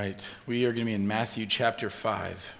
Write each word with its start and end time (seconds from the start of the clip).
right, 0.00 0.30
we 0.46 0.64
are 0.64 0.72
going 0.72 0.86
to 0.86 0.86
be 0.86 0.94
in 0.94 1.06
Matthew 1.06 1.44
chapter 1.44 1.90
5. 1.90 2.54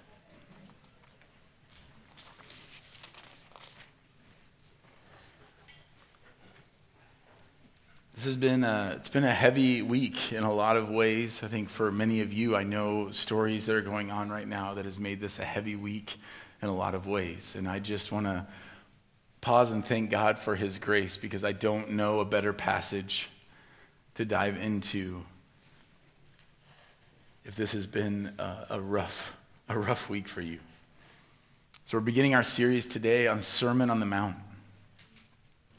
This 8.14 8.24
has 8.26 8.36
been 8.36 8.62
a, 8.62 8.92
it's 8.94 9.08
been 9.08 9.24
a 9.24 9.32
heavy 9.32 9.80
week 9.80 10.34
in 10.34 10.44
a 10.44 10.52
lot 10.52 10.76
of 10.76 10.90
ways. 10.90 11.40
I 11.42 11.46
think 11.46 11.70
for 11.70 11.90
many 11.90 12.20
of 12.20 12.30
you, 12.30 12.54
I 12.56 12.62
know 12.62 13.10
stories 13.10 13.64
that 13.64 13.74
are 13.74 13.80
going 13.80 14.10
on 14.10 14.28
right 14.28 14.46
now 14.46 14.74
that 14.74 14.84
has 14.84 14.98
made 14.98 15.18
this 15.22 15.38
a 15.38 15.44
heavy 15.44 15.76
week 15.76 16.18
in 16.60 16.68
a 16.68 16.74
lot 16.74 16.94
of 16.94 17.06
ways. 17.06 17.54
And 17.56 17.66
I 17.66 17.78
just 17.78 18.12
want 18.12 18.26
to 18.26 18.46
pause 19.40 19.70
and 19.70 19.82
thank 19.82 20.10
God 20.10 20.38
for 20.38 20.56
his 20.56 20.78
grace 20.78 21.16
because 21.16 21.42
I 21.42 21.52
don't 21.52 21.92
know 21.92 22.20
a 22.20 22.26
better 22.26 22.52
passage 22.52 23.30
to 24.16 24.26
dive 24.26 24.58
into 24.58 25.24
if 27.44 27.56
this 27.56 27.72
has 27.72 27.86
been 27.86 28.32
a, 28.38 28.66
a, 28.70 28.80
rough, 28.80 29.36
a 29.68 29.78
rough 29.78 30.08
week 30.08 30.28
for 30.28 30.40
you. 30.40 30.58
So 31.84 31.98
we're 31.98 32.02
beginning 32.02 32.34
our 32.34 32.42
series 32.42 32.86
today 32.86 33.26
on 33.26 33.42
Sermon 33.42 33.90
on 33.90 34.00
the 34.00 34.06
Mount. 34.06 34.36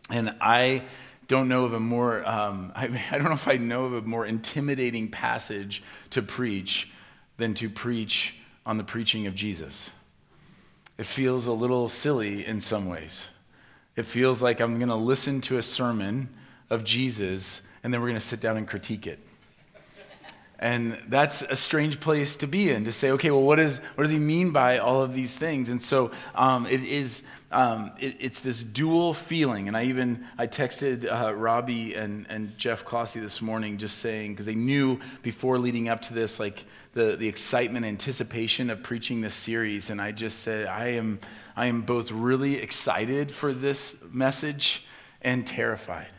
And 0.10 0.36
I 0.42 0.84
don't 1.28 1.48
know 1.48 1.64
of 1.64 1.74
a 1.74 1.80
more, 1.80 2.28
um, 2.28 2.74
I, 2.76 2.86
I 3.12 3.18
don't 3.18 3.26
know 3.26 3.34
if 3.34 3.48
I 3.48 3.58
know 3.58 3.86
of 3.86 3.94
a 3.94 4.02
more 4.02 4.26
intimidating 4.26 5.10
passage 5.10 5.82
to 6.10 6.22
preach 6.22 6.90
than 7.38 7.54
to 7.56 7.70
preach 7.70 8.36
on 8.66 8.78
the 8.78 8.84
preaching 8.84 9.28
of 9.28 9.36
Jesus. 9.36 9.92
It 10.98 11.06
feels 11.06 11.48
a 11.48 11.54
little 11.54 11.88
silly 11.88 12.46
in 12.46 12.62
some 12.62 12.88
ways. 12.88 13.30
It 13.96 14.06
feels 14.06 14.42
like 14.42 14.60
I'm 14.60 14.78
going 14.78 14.90
to 14.90 14.96
listen 14.96 15.42
to 15.42 15.58
a 15.58 15.62
sermon 15.62 16.30
of 16.70 16.84
Jesus 16.84 17.62
and 17.84 17.94
then 17.94 18.02
we're 18.02 18.08
going 18.08 18.20
to 18.20 18.26
sit 18.26 18.40
down 18.40 18.58
and 18.58 18.68
critique 18.68 19.08
it. 19.08 19.20
And 20.62 21.02
that's 21.08 21.42
a 21.42 21.56
strange 21.56 22.00
place 22.00 22.38
to 22.38 22.48
be 22.48 22.70
in 22.70 22.86
to 22.86 22.92
say, 22.92 23.10
okay, 23.12 23.32
well, 23.32 23.42
what, 23.42 23.58
is, 23.58 23.80
what 23.96 24.04
does 24.04 24.12
he 24.12 24.20
mean 24.20 24.52
by 24.52 24.78
all 24.78 25.02
of 25.02 25.16
these 25.16 25.36
things? 25.36 25.70
And 25.70 25.82
so 25.82 26.12
um, 26.36 26.68
it 26.68 26.84
is, 26.84 27.24
um, 27.52 27.92
it, 28.00 28.18
it's 28.20 28.42
this 28.42 28.64
dual 28.64 29.16
feeling. 29.16 29.68
And 29.68 29.76
I 29.76 29.86
even, 29.86 30.24
I 30.38 30.46
texted 30.46 31.12
uh, 31.12 31.34
Robbie 31.34 31.96
and, 31.96 32.28
and 32.30 32.56
Jeff 32.60 32.86
Clossy 32.86 33.20
this 33.20 33.42
morning 33.42 33.80
just 33.80 33.98
saying, 33.98 34.34
because 34.34 34.46
they 34.46 34.54
knew 34.54 35.00
before 35.24 35.58
leading 35.58 35.90
up 35.90 36.04
to 36.04 36.14
this, 36.14 36.40
like 36.40 36.64
the, 36.94 37.16
the 37.16 37.28
excitement, 37.28 37.84
anticipation 37.84 38.70
of 38.70 38.84
preaching 38.84 39.22
this 39.22 39.34
series. 39.34 39.90
And 39.90 40.00
I 40.00 40.12
just 40.12 40.42
said, 40.42 40.68
I 40.68 40.90
am, 40.90 41.22
I 41.56 41.66
am 41.66 41.82
both 41.82 42.12
really 42.12 42.58
excited 42.58 43.32
for 43.32 43.52
this 43.52 43.96
message 44.12 44.86
and 45.24 45.48
terrified 45.48 46.12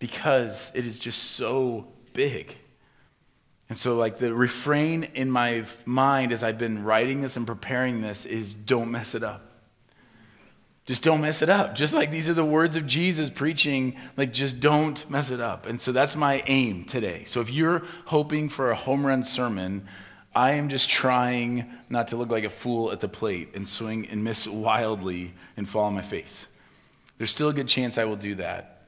because 0.00 0.72
it 0.74 0.84
is 0.84 0.98
just 0.98 1.22
so 1.22 1.86
big. 2.14 2.56
And 3.68 3.76
so, 3.76 3.96
like, 3.96 4.18
the 4.18 4.32
refrain 4.34 5.04
in 5.14 5.30
my 5.30 5.64
mind 5.84 6.32
as 6.32 6.42
I've 6.42 6.58
been 6.58 6.84
writing 6.84 7.20
this 7.20 7.36
and 7.36 7.46
preparing 7.46 8.00
this 8.00 8.24
is 8.24 8.54
don't 8.54 8.90
mess 8.90 9.14
it 9.14 9.22
up. 9.22 9.44
Just 10.86 11.02
don't 11.02 11.20
mess 11.20 11.42
it 11.42 11.50
up. 11.50 11.74
Just 11.74 11.92
like 11.92 12.10
these 12.10 12.30
are 12.30 12.34
the 12.34 12.44
words 12.44 12.74
of 12.74 12.86
Jesus 12.86 13.28
preaching, 13.28 13.96
like, 14.16 14.32
just 14.32 14.58
don't 14.58 15.08
mess 15.10 15.30
it 15.30 15.38
up. 15.38 15.66
And 15.66 15.78
so 15.78 15.92
that's 15.92 16.16
my 16.16 16.42
aim 16.46 16.84
today. 16.84 17.24
So 17.26 17.42
if 17.42 17.50
you're 17.50 17.82
hoping 18.06 18.48
for 18.48 18.70
a 18.70 18.74
home 18.74 19.04
run 19.04 19.22
sermon, 19.22 19.86
I 20.34 20.52
am 20.52 20.70
just 20.70 20.88
trying 20.88 21.70
not 21.90 22.08
to 22.08 22.16
look 22.16 22.30
like 22.30 22.44
a 22.44 22.50
fool 22.50 22.90
at 22.90 23.00
the 23.00 23.08
plate 23.08 23.50
and 23.54 23.68
swing 23.68 24.08
and 24.08 24.24
miss 24.24 24.46
wildly 24.46 25.34
and 25.58 25.68
fall 25.68 25.84
on 25.84 25.94
my 25.94 26.00
face. 26.00 26.46
There's 27.18 27.30
still 27.30 27.50
a 27.50 27.52
good 27.52 27.68
chance 27.68 27.98
I 27.98 28.04
will 28.04 28.16
do 28.16 28.36
that. 28.36 28.86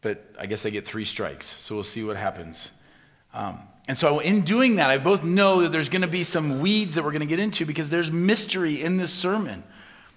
But 0.00 0.34
I 0.38 0.46
guess 0.46 0.66
I 0.66 0.70
get 0.70 0.84
three 0.84 1.04
strikes. 1.04 1.54
So 1.58 1.76
we'll 1.76 1.84
see 1.84 2.02
what 2.02 2.16
happens. 2.16 2.72
Um, 3.32 3.60
and 3.86 3.98
so, 3.98 4.20
in 4.20 4.42
doing 4.42 4.76
that, 4.76 4.88
I 4.88 4.96
both 4.96 5.24
know 5.24 5.62
that 5.62 5.72
there's 5.72 5.90
going 5.90 6.02
to 6.02 6.08
be 6.08 6.24
some 6.24 6.60
weeds 6.60 6.94
that 6.94 7.04
we're 7.04 7.10
going 7.10 7.20
to 7.20 7.26
get 7.26 7.38
into 7.38 7.66
because 7.66 7.90
there's 7.90 8.10
mystery 8.10 8.80
in 8.82 8.96
this 8.96 9.12
sermon. 9.12 9.62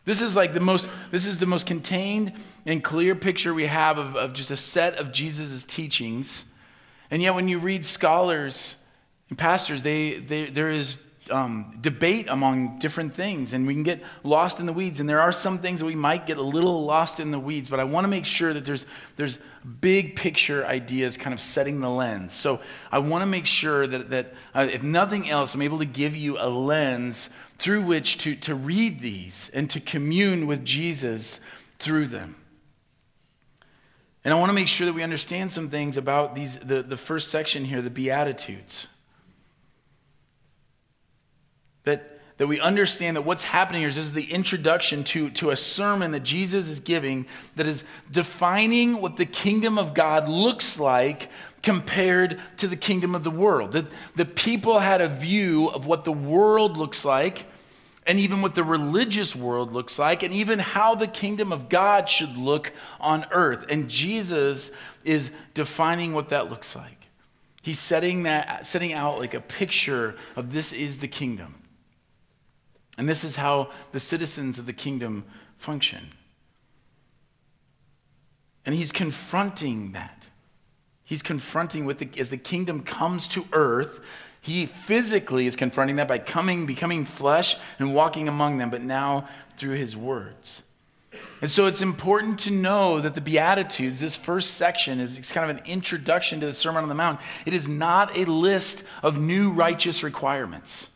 This 0.06 0.22
is 0.22 0.38
like 0.38 0.54
the 0.54 0.62
most, 0.62 0.88
this 1.12 1.26
is 1.26 1.40
the 1.40 1.48
most 1.48 1.66
contained 1.66 2.32
and 2.66 2.82
clear 2.82 3.14
picture 3.14 3.54
we 3.54 3.66
have 3.66 3.98
of, 3.98 4.16
of 4.16 4.32
just 4.32 4.52
a 4.52 4.56
set 4.56 4.96
of 4.96 5.12
Jesus' 5.12 5.66
teachings. 5.66 6.46
And 7.12 7.22
yet, 7.22 7.36
when 7.36 7.50
you 7.50 7.60
read 7.60 7.84
scholars 7.84 8.78
and 9.28 9.38
pastors, 9.38 9.84
they, 9.84 10.14
they, 10.14 10.50
there 10.50 10.70
is 10.70 11.00
um, 11.32 11.78
debate 11.82 12.28
among 12.30 12.80
different 12.80 13.14
things, 13.14 13.54
and 13.54 13.68
we 13.68 13.74
can 13.74 13.84
get 13.84 14.02
lost 14.24 14.60
in 14.60 14.66
the 14.66 14.74
weeds. 14.74 15.00
And 15.00 15.10
there 15.10 15.22
are 15.22 15.32
some 15.32 15.60
things 15.60 15.80
that 15.80 15.86
we 15.86 15.96
might 15.96 16.26
get 16.26 16.38
a 16.38 16.42
little 16.42 16.86
lost 16.86 17.20
in 17.20 17.32
the 17.32 17.40
weeds, 17.40 17.70
but 17.70 17.80
I 17.80 17.84
want 17.84 18.06
to 18.06 18.10
make 18.10 18.26
sure 18.26 18.54
that 18.54 18.66
there's, 18.66 18.86
there's 19.16 19.40
big 19.82 20.16
picture 20.16 20.66
ideas 20.66 21.18
kind 21.18 21.34
of 21.34 21.40
setting 21.40 21.80
the 21.80 21.90
lens. 21.90 22.34
So 22.34 22.60
I 22.92 23.00
want 23.00 23.22
to 23.22 23.26
make 23.26 23.46
sure 23.46 23.88
that, 23.88 24.10
that 24.10 24.34
uh, 24.54 24.68
if 24.72 24.84
nothing 24.84 25.30
else, 25.30 25.54
I'm 25.54 25.62
able 25.62 25.80
to 25.80 25.86
give 25.86 26.16
you 26.16 26.38
a 26.40 26.50
lens 26.50 27.30
through 27.58 27.84
which 27.84 28.18
to, 28.20 28.36
to 28.36 28.56
read 28.56 29.00
these 29.00 29.50
and 29.54 29.70
to 29.72 29.80
commune 29.80 30.48
with 30.48 30.64
Jesus 30.64 31.40
through 31.80 32.08
them. 32.08 32.36
And 34.24 34.34
I 34.34 34.40
want 34.40 34.50
to 34.50 34.54
make 34.54 34.68
sure 34.68 34.86
that 34.86 34.94
we 34.94 35.04
understand 35.04 35.52
some 35.52 35.70
things 35.70 35.96
about 35.96 36.36
these, 36.36 36.58
the, 36.58 36.84
the 36.84 36.98
first 36.98 37.30
section 37.30 37.64
here, 37.64 37.82
the 37.82 37.90
Beatitudes 37.90 38.88
that, 41.88 42.20
that 42.38 42.48
we 42.48 42.60
understand 42.60 43.18
that 43.18 43.24
what's 43.24 43.44
happening 43.44 43.82
here 43.82 43.90
is 43.90 43.96
this 43.96 44.06
is 44.06 44.14
the 44.14 44.32
introduction 44.32 45.04
to, 45.06 45.30
to 45.32 45.50
a 45.50 45.56
sermon 45.56 46.12
that 46.12 46.24
Jesus 46.24 46.68
is 46.68 46.80
giving 46.80 47.26
that 47.56 47.68
is 47.68 47.84
defining 48.12 49.02
what 49.02 49.18
the 49.18 49.26
kingdom 49.26 49.78
of 49.78 49.94
God 49.94 50.28
looks 50.28 50.80
like 50.80 51.30
compared 51.64 52.40
to 52.58 52.68
the 52.68 52.76
kingdom 52.76 53.16
of 53.16 53.24
the 53.24 53.32
world. 53.32 53.72
That 53.72 53.88
the 54.16 54.26
people 54.26 54.80
had 54.80 55.02
a 55.02 55.10
view 55.10 55.68
of 55.70 55.86
what 55.86 56.06
the 56.06 56.14
world 56.14 56.78
looks 56.78 57.04
like 57.04 57.46
and 58.08 58.20
even 58.20 58.42
what 58.42 58.56
the 58.56 58.64
religious 58.64 59.36
world 59.36 59.74
looks 59.74 60.00
like, 60.00 60.24
and 60.24 60.34
even 60.34 60.60
how 60.60 60.96
the 60.96 61.08
kingdom 61.08 61.52
of 61.52 61.68
God 61.68 62.10
should 62.10 62.38
look 62.38 62.72
on 63.02 63.26
earth. 63.32 63.66
And 63.70 63.90
Jesus 63.90 64.72
is 65.04 65.30
defining 65.54 66.14
what 66.14 66.30
that 66.30 66.50
looks 66.50 66.74
like. 66.74 66.98
He's 67.62 67.80
setting, 67.80 68.24
that, 68.24 68.66
setting 68.66 68.94
out 68.94 69.20
like 69.20 69.34
a 69.34 69.42
picture 69.42 70.16
of 70.38 70.54
this 70.54 70.72
is 70.72 71.00
the 71.00 71.10
kingdom. 71.10 71.56
And 72.98 73.08
this 73.08 73.24
is 73.24 73.36
how 73.36 73.70
the 73.92 74.00
citizens 74.00 74.58
of 74.58 74.66
the 74.66 74.74
kingdom 74.74 75.24
function. 75.58 76.12
And 78.66 78.76
he's 78.76 78.92
confronting 78.92 79.94
that. 79.94 80.28
He's 81.04 81.22
confronting 81.22 81.86
with 81.86 82.00
the, 82.00 82.10
as 82.20 82.30
the 82.30 82.38
kingdom 82.38 82.84
comes 82.84 83.28
to 83.30 83.46
earth, 83.54 84.02
he 84.42 84.66
physically 84.66 85.48
is 85.48 85.56
confronting 85.56 85.98
that 85.98 86.08
by 86.08 86.20
coming, 86.20 86.66
becoming 86.66 87.06
flesh 87.06 87.56
and 87.80 87.94
walking 87.94 88.28
among 88.28 88.58
them, 88.58 88.70
but 88.70 88.82
now 88.82 89.28
through 89.58 89.76
his 89.76 89.96
words. 89.96 90.64
And 91.42 91.50
so 91.50 91.68
it's 91.68 91.82
important 91.82 92.40
to 92.40 92.52
know 92.52 93.00
that 93.00 93.16
the 93.16 93.22
Beatitudes, 93.22 94.00
this 94.00 94.18
first 94.18 94.52
section, 94.56 95.00
is 95.00 95.32
kind 95.32 95.50
of 95.50 95.58
an 95.58 95.64
introduction 95.66 96.40
to 96.42 96.46
the 96.48 96.54
Sermon 96.54 96.84
on 96.84 96.90
the 96.90 96.96
Mount. 96.96 97.20
It 97.46 97.54
is 97.54 97.70
not 97.70 98.18
a 98.18 98.26
list 98.26 98.84
of 99.04 99.20
new 99.20 99.52
righteous 99.52 100.04
requirements. 100.04 100.90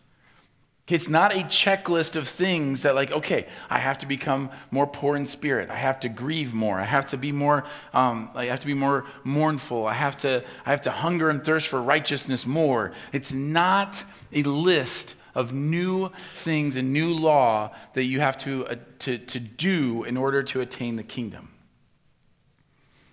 It's 0.87 1.07
not 1.07 1.31
a 1.31 1.39
checklist 1.43 2.15
of 2.15 2.27
things 2.27 2.81
that, 2.81 2.95
like, 2.95 3.11
okay, 3.11 3.47
I 3.69 3.79
have 3.79 3.99
to 3.99 4.05
become 4.05 4.49
more 4.71 4.85
poor 4.85 5.15
in 5.15 5.25
spirit. 5.25 5.69
I 5.69 5.75
have 5.75 5.99
to 6.01 6.09
grieve 6.09 6.53
more. 6.53 6.79
I 6.79 6.83
have 6.83 7.07
to 7.07 7.17
be 7.17 7.31
more, 7.31 7.63
um, 7.93 8.29
I 8.35 8.45
have 8.45 8.59
to 8.61 8.67
be 8.67 8.73
more 8.73 9.05
mournful. 9.23 9.85
I 9.85 9.93
have 9.93 10.17
to, 10.17 10.43
I 10.65 10.71
have 10.71 10.81
to 10.81 10.91
hunger 10.91 11.29
and 11.29 11.45
thirst 11.45 11.69
for 11.69 11.81
righteousness 11.81 12.45
more. 12.45 12.91
It's 13.13 13.31
not 13.31 14.03
a 14.33 14.43
list 14.43 15.15
of 15.33 15.53
new 15.53 16.11
things 16.35 16.75
and 16.75 16.91
new 16.91 17.13
law 17.13 17.71
that 17.93 18.03
you 18.03 18.19
have 18.19 18.37
to, 18.39 18.67
uh, 18.67 18.75
to, 18.99 19.17
to 19.17 19.39
do 19.39 20.03
in 20.03 20.17
order 20.17 20.43
to 20.43 20.61
attain 20.61 20.97
the 20.97 21.03
kingdom. 21.03 21.50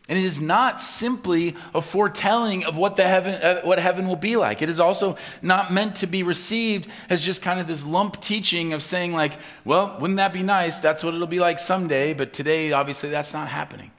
And 0.09 0.19
it 0.19 0.25
is 0.25 0.41
not 0.41 0.81
simply 0.81 1.55
a 1.75 1.83
foretelling 1.83 2.65
of 2.65 2.79
what, 2.79 2.97
the 2.97 3.07
heaven, 3.07 3.35
uh, 3.35 3.61
what 3.61 3.79
heaven 3.79 4.09
will 4.09 4.17
be 4.17 4.37
like. 4.37 4.63
It 4.63 4.71
is 4.71 4.81
also 4.81 5.19
not 5.43 5.71
meant 5.71 5.97
to 5.97 6.07
be 6.07 6.23
received 6.23 6.89
as 7.11 7.23
just 7.23 7.43
kind 7.43 7.61
of 7.61 7.67
this 7.67 7.85
lump 7.85 8.19
teaching 8.23 8.73
of 8.73 8.83
saying, 8.83 9.13
like, 9.13 9.35
well, 9.67 9.99
wouldn't 10.01 10.17
that 10.17 10.33
be 10.33 10.43
nice? 10.43 10.79
That's 10.79 11.05
what 11.05 11.13
it'll 11.13 11.27
be 11.27 11.41
like 11.41 11.59
someday, 11.59 12.15
but 12.15 12.33
today, 12.33 12.73
obviously, 12.73 13.11
that's 13.11 13.35
not 13.35 13.49
happening. 13.49 13.91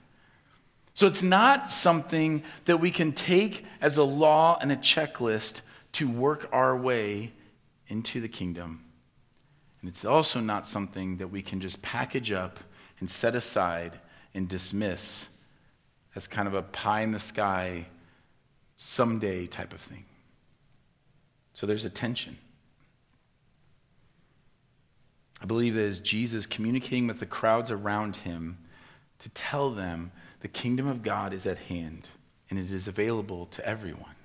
So 0.95 1.05
it's 1.05 1.21
not 1.21 1.67
something 1.67 2.43
that 2.65 2.77
we 2.77 2.89
can 2.89 3.13
take 3.13 3.63
as 3.79 3.97
a 3.97 4.03
law 4.03 4.57
and 4.59 4.71
a 4.71 4.75
checklist 4.75 5.61
to 5.93 6.09
work 6.09 6.49
our 6.51 6.75
way 6.75 7.33
into 7.87 8.19
the 8.19 8.27
kingdom. 8.27 8.83
And 9.79 9.89
it's 9.89 10.03
also 10.03 10.39
not 10.39 10.65
something 10.65 11.17
that 11.17 11.27
we 11.27 11.43
can 11.43 11.61
just 11.61 11.83
package 11.83 12.31
up 12.31 12.59
and 12.99 13.07
set 13.07 13.35
aside 13.35 13.99
and 14.33 14.49
dismiss 14.49 15.27
as 16.15 16.27
kind 16.27 16.47
of 16.47 16.53
a 16.53 16.61
pie 16.61 17.01
in 17.01 17.11
the 17.11 17.19
sky, 17.19 17.85
someday 18.75 19.47
type 19.47 19.73
of 19.73 19.81
thing. 19.81 20.05
So 21.53 21.67
there's 21.67 21.85
a 21.85 21.89
tension. 21.89 22.37
I 25.41 25.45
believe 25.45 25.75
that 25.75 25.85
as 25.85 25.99
Jesus 25.99 26.45
communicating 26.45 27.07
with 27.07 27.19
the 27.19 27.25
crowds 27.25 27.71
around 27.71 28.17
him 28.17 28.57
to 29.19 29.29
tell 29.29 29.69
them 29.69 30.11
the 30.41 30.47
kingdom 30.47 30.87
of 30.87 31.01
God 31.01 31.33
is 31.33 31.45
at 31.45 31.57
hand 31.57 32.07
and 32.49 32.57
it 32.57 32.71
is 32.71 32.87
available 32.87 33.45
to 33.47 33.65
everyone. 33.65 34.15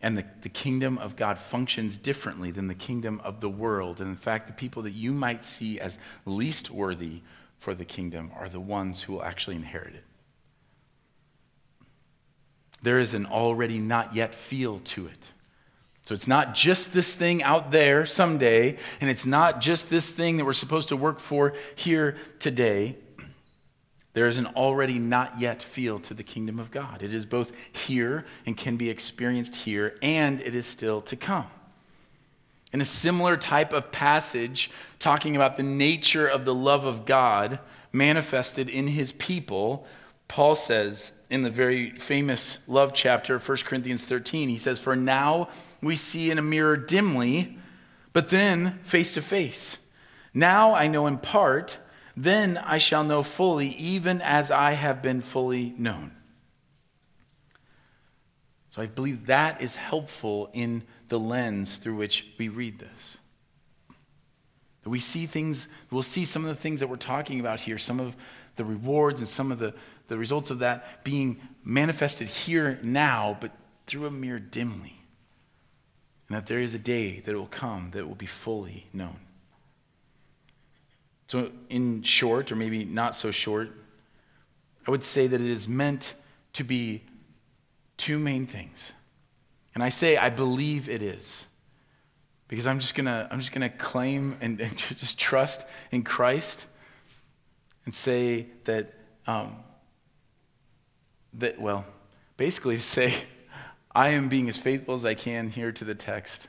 And 0.00 0.16
the, 0.16 0.24
the 0.42 0.48
kingdom 0.48 0.98
of 0.98 1.16
God 1.16 1.38
functions 1.38 1.98
differently 1.98 2.52
than 2.52 2.68
the 2.68 2.74
kingdom 2.74 3.20
of 3.24 3.40
the 3.40 3.48
world. 3.48 4.00
And 4.00 4.08
in 4.08 4.16
fact, 4.16 4.46
the 4.46 4.52
people 4.52 4.82
that 4.82 4.92
you 4.92 5.12
might 5.12 5.44
see 5.44 5.80
as 5.80 5.98
least 6.24 6.70
worthy 6.70 7.22
for 7.58 7.74
the 7.74 7.84
kingdom 7.84 8.30
are 8.36 8.48
the 8.48 8.60
ones 8.60 9.02
who 9.02 9.14
will 9.14 9.24
actually 9.24 9.56
inherit 9.56 9.94
it. 9.94 10.04
There 12.82 12.98
is 12.98 13.14
an 13.14 13.26
already 13.26 13.78
not 13.78 14.14
yet 14.14 14.34
feel 14.34 14.78
to 14.80 15.06
it. 15.06 15.28
So 16.04 16.14
it's 16.14 16.26
not 16.26 16.54
just 16.54 16.94
this 16.94 17.14
thing 17.14 17.42
out 17.42 17.70
there 17.70 18.06
someday, 18.06 18.78
and 19.00 19.10
it's 19.10 19.26
not 19.26 19.60
just 19.60 19.90
this 19.90 20.10
thing 20.10 20.38
that 20.38 20.44
we're 20.46 20.54
supposed 20.54 20.88
to 20.88 20.96
work 20.96 21.20
for 21.20 21.52
here 21.76 22.16
today. 22.38 22.96
There 24.14 24.26
is 24.26 24.38
an 24.38 24.46
already 24.46 24.98
not 24.98 25.38
yet 25.38 25.62
feel 25.62 25.98
to 26.00 26.14
the 26.14 26.22
kingdom 26.22 26.58
of 26.58 26.70
God. 26.70 27.02
It 27.02 27.12
is 27.12 27.26
both 27.26 27.52
here 27.72 28.24
and 28.46 28.56
can 28.56 28.76
be 28.76 28.88
experienced 28.88 29.54
here, 29.54 29.98
and 30.00 30.40
it 30.40 30.54
is 30.54 30.66
still 30.66 31.02
to 31.02 31.14
come. 31.14 31.46
In 32.72 32.80
a 32.80 32.86
similar 32.86 33.36
type 33.36 33.72
of 33.72 33.92
passage, 33.92 34.70
talking 34.98 35.36
about 35.36 35.56
the 35.56 35.62
nature 35.62 36.26
of 36.26 36.44
the 36.44 36.54
love 36.54 36.84
of 36.84 37.06
God 37.06 37.58
manifested 37.92 38.68
in 38.68 38.88
his 38.88 39.12
people, 39.12 39.86
Paul 40.26 40.54
says 40.54 41.12
in 41.30 41.42
the 41.42 41.50
very 41.50 41.90
famous 41.90 42.58
love 42.66 42.92
chapter 42.94 43.34
of 43.34 43.48
1 43.48 43.58
Corinthians 43.58 44.04
13, 44.04 44.48
he 44.48 44.58
says, 44.58 44.80
For 44.80 44.96
now 44.96 45.48
we 45.82 45.96
see 45.96 46.30
in 46.30 46.38
a 46.38 46.42
mirror 46.42 46.76
dimly, 46.76 47.58
but 48.12 48.30
then 48.30 48.78
face 48.82 49.14
to 49.14 49.22
face. 49.22 49.78
Now 50.32 50.74
I 50.74 50.88
know 50.88 51.06
in 51.06 51.18
part 51.18 51.78
then 52.22 52.56
I 52.58 52.78
shall 52.78 53.04
know 53.04 53.22
fully, 53.22 53.68
even 53.68 54.20
as 54.22 54.50
I 54.50 54.72
have 54.72 55.00
been 55.02 55.20
fully 55.20 55.72
known. 55.78 56.10
So 58.70 58.82
I 58.82 58.86
believe 58.86 59.26
that 59.26 59.62
is 59.62 59.76
helpful 59.76 60.50
in 60.52 60.82
the 61.08 61.18
lens 61.18 61.76
through 61.76 61.94
which 61.94 62.26
we 62.36 62.48
read 62.48 62.80
this. 62.80 63.18
That 64.82 64.90
we 64.90 64.98
see 64.98 65.26
things, 65.26 65.68
we'll 65.92 66.02
see 66.02 66.24
some 66.24 66.44
of 66.44 66.48
the 66.48 66.60
things 66.60 66.80
that 66.80 66.88
we're 66.88 66.96
talking 66.96 67.38
about 67.38 67.60
here, 67.60 67.78
some 67.78 68.00
of 68.00 68.16
the 68.56 68.64
rewards 68.64 69.20
and 69.20 69.28
some 69.28 69.52
of 69.52 69.60
the, 69.60 69.72
the 70.08 70.18
results 70.18 70.50
of 70.50 70.58
that 70.58 71.04
being 71.04 71.40
manifested 71.62 72.28
here 72.28 72.78
now, 72.82 73.36
but 73.40 73.52
through 73.86 74.06
a 74.06 74.10
mirror 74.10 74.38
dimly. 74.38 75.00
And 76.28 76.36
that 76.36 76.46
there 76.46 76.58
is 76.58 76.74
a 76.74 76.78
day 76.78 77.20
that 77.20 77.34
will 77.34 77.46
come 77.46 77.90
that 77.92 78.06
will 78.06 78.14
be 78.14 78.26
fully 78.26 78.86
known. 78.92 79.20
So, 81.26 81.52
in 81.68 82.02
short, 82.02 82.50
or 82.50 82.56
maybe 82.56 82.84
not 82.84 83.14
so 83.14 83.30
short, 83.30 83.70
I 84.86 84.90
would 84.90 85.04
say 85.04 85.26
that 85.26 85.40
it 85.40 85.50
is 85.50 85.68
meant 85.68 86.14
to 86.54 86.64
be 86.64 87.02
two 87.98 88.18
main 88.18 88.46
things. 88.46 88.92
And 89.74 89.84
I 89.84 89.90
say 89.90 90.16
I 90.16 90.30
believe 90.30 90.88
it 90.88 91.02
is. 91.02 91.46
Because 92.48 92.66
I'm 92.66 92.78
just 92.78 92.94
gonna, 92.94 93.28
I'm 93.30 93.40
just 93.40 93.52
gonna 93.52 93.68
claim 93.68 94.38
and, 94.40 94.58
and 94.58 94.76
just 94.96 95.18
trust 95.18 95.66
in 95.90 96.02
Christ 96.02 96.64
and 97.84 97.94
say 97.94 98.46
that, 98.64 98.94
um, 99.26 99.56
that, 101.34 101.60
well, 101.60 101.84
basically 102.36 102.78
say, 102.78 103.14
I 103.94 104.10
am 104.10 104.28
being 104.28 104.48
as 104.48 104.58
faithful 104.58 104.94
as 104.94 105.04
I 105.04 105.14
can 105.14 105.48
here 105.48 105.72
to 105.72 105.84
the 105.84 105.94
text 105.94 106.48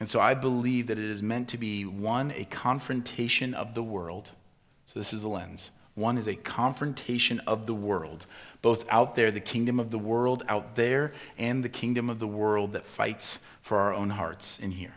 and 0.00 0.08
so 0.08 0.20
I 0.20 0.34
believe 0.34 0.86
that 0.88 0.98
it 0.98 1.10
is 1.10 1.22
meant 1.22 1.48
to 1.48 1.58
be 1.58 1.84
one, 1.84 2.32
a 2.32 2.44
confrontation 2.44 3.54
of 3.54 3.74
the 3.74 3.82
world. 3.82 4.30
So 4.86 4.98
this 4.98 5.12
is 5.12 5.22
the 5.22 5.28
lens. 5.28 5.70
One 5.94 6.16
is 6.16 6.28
a 6.28 6.36
confrontation 6.36 7.40
of 7.40 7.66
the 7.66 7.74
world, 7.74 8.26
both 8.62 8.88
out 8.88 9.16
there, 9.16 9.32
the 9.32 9.40
kingdom 9.40 9.80
of 9.80 9.90
the 9.90 9.98
world 9.98 10.44
out 10.48 10.76
there, 10.76 11.12
and 11.36 11.64
the 11.64 11.68
kingdom 11.68 12.08
of 12.08 12.20
the 12.20 12.28
world 12.28 12.72
that 12.74 12.86
fights 12.86 13.40
for 13.60 13.78
our 13.78 13.92
own 13.92 14.10
hearts 14.10 14.58
in 14.60 14.70
here. 14.70 14.94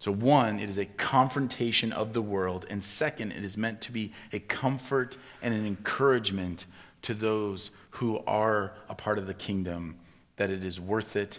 So, 0.00 0.12
one, 0.12 0.58
it 0.58 0.68
is 0.68 0.78
a 0.78 0.84
confrontation 0.84 1.92
of 1.92 2.12
the 2.12 2.22
world. 2.22 2.66
And 2.68 2.82
second, 2.82 3.32
it 3.32 3.44
is 3.44 3.56
meant 3.56 3.80
to 3.82 3.92
be 3.92 4.12
a 4.32 4.40
comfort 4.40 5.16
and 5.42 5.54
an 5.54 5.66
encouragement 5.66 6.66
to 7.02 7.14
those 7.14 7.70
who 7.90 8.18
are 8.26 8.74
a 8.88 8.94
part 8.94 9.18
of 9.18 9.26
the 9.26 9.34
kingdom 9.34 9.96
that 10.36 10.50
it 10.50 10.64
is 10.64 10.80
worth 10.80 11.16
it 11.16 11.38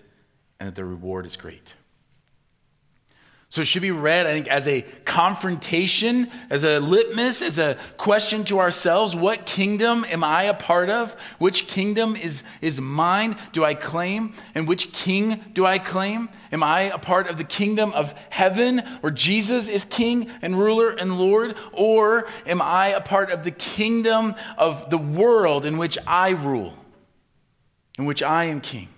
and 0.59 0.69
that 0.69 0.75
the 0.75 0.85
reward 0.85 1.25
is 1.25 1.35
great. 1.35 1.73
So 3.51 3.62
it 3.62 3.66
should 3.66 3.81
be 3.81 3.90
read, 3.90 4.28
I 4.28 4.31
think, 4.34 4.48
as 4.48 4.68
a 4.68 4.84
confrontation, 5.06 6.30
as 6.51 6.63
a 6.63 6.80
litmus, 6.80 7.42
as 7.42 7.57
a 7.57 7.78
question 7.98 8.44
to 8.46 8.60
ourselves 8.60 9.16
what 9.16 9.48
kingdom 9.48 10.06
am 10.06 10.24
I 10.24 10.44
a 10.44 10.54
part 10.54 10.92
of? 10.92 11.13
Which 11.40 11.66
kingdom 11.66 12.16
is, 12.16 12.44
is 12.62 12.80
mine, 12.80 13.38
do 13.51 13.66
I 13.66 13.74
claim? 13.74 14.34
And 14.54 14.68
which 14.68 14.92
king 14.92 15.44
do 15.54 15.66
I 15.66 15.80
claim? 15.80 16.30
Am 16.51 16.62
I 16.62 16.81
a 16.81 17.00
part 17.00 17.28
of 17.28 17.38
the 17.38 17.44
kingdom 17.44 17.92
of 17.94 18.13
heaven, 18.30 18.84
where 19.01 19.12
Jesus 19.12 19.68
is 19.68 19.84
king 19.84 20.30
and 20.44 20.56
ruler 20.56 20.92
and 20.92 21.18
Lord? 21.18 21.56
Or 21.74 22.28
am 22.45 22.62
I 22.62 22.90
a 22.90 23.02
part 23.02 23.31
of 23.31 23.44
the 23.44 23.52
kingdom 23.52 24.36
of 24.60 24.92
the 24.92 25.00
world 25.00 25.66
in 25.66 25.80
which 25.80 25.98
I 26.06 26.30
rule, 26.30 26.75
in 27.98 28.06
which 28.06 28.22
I 28.22 28.44
am 28.45 28.62
king? 28.62 28.90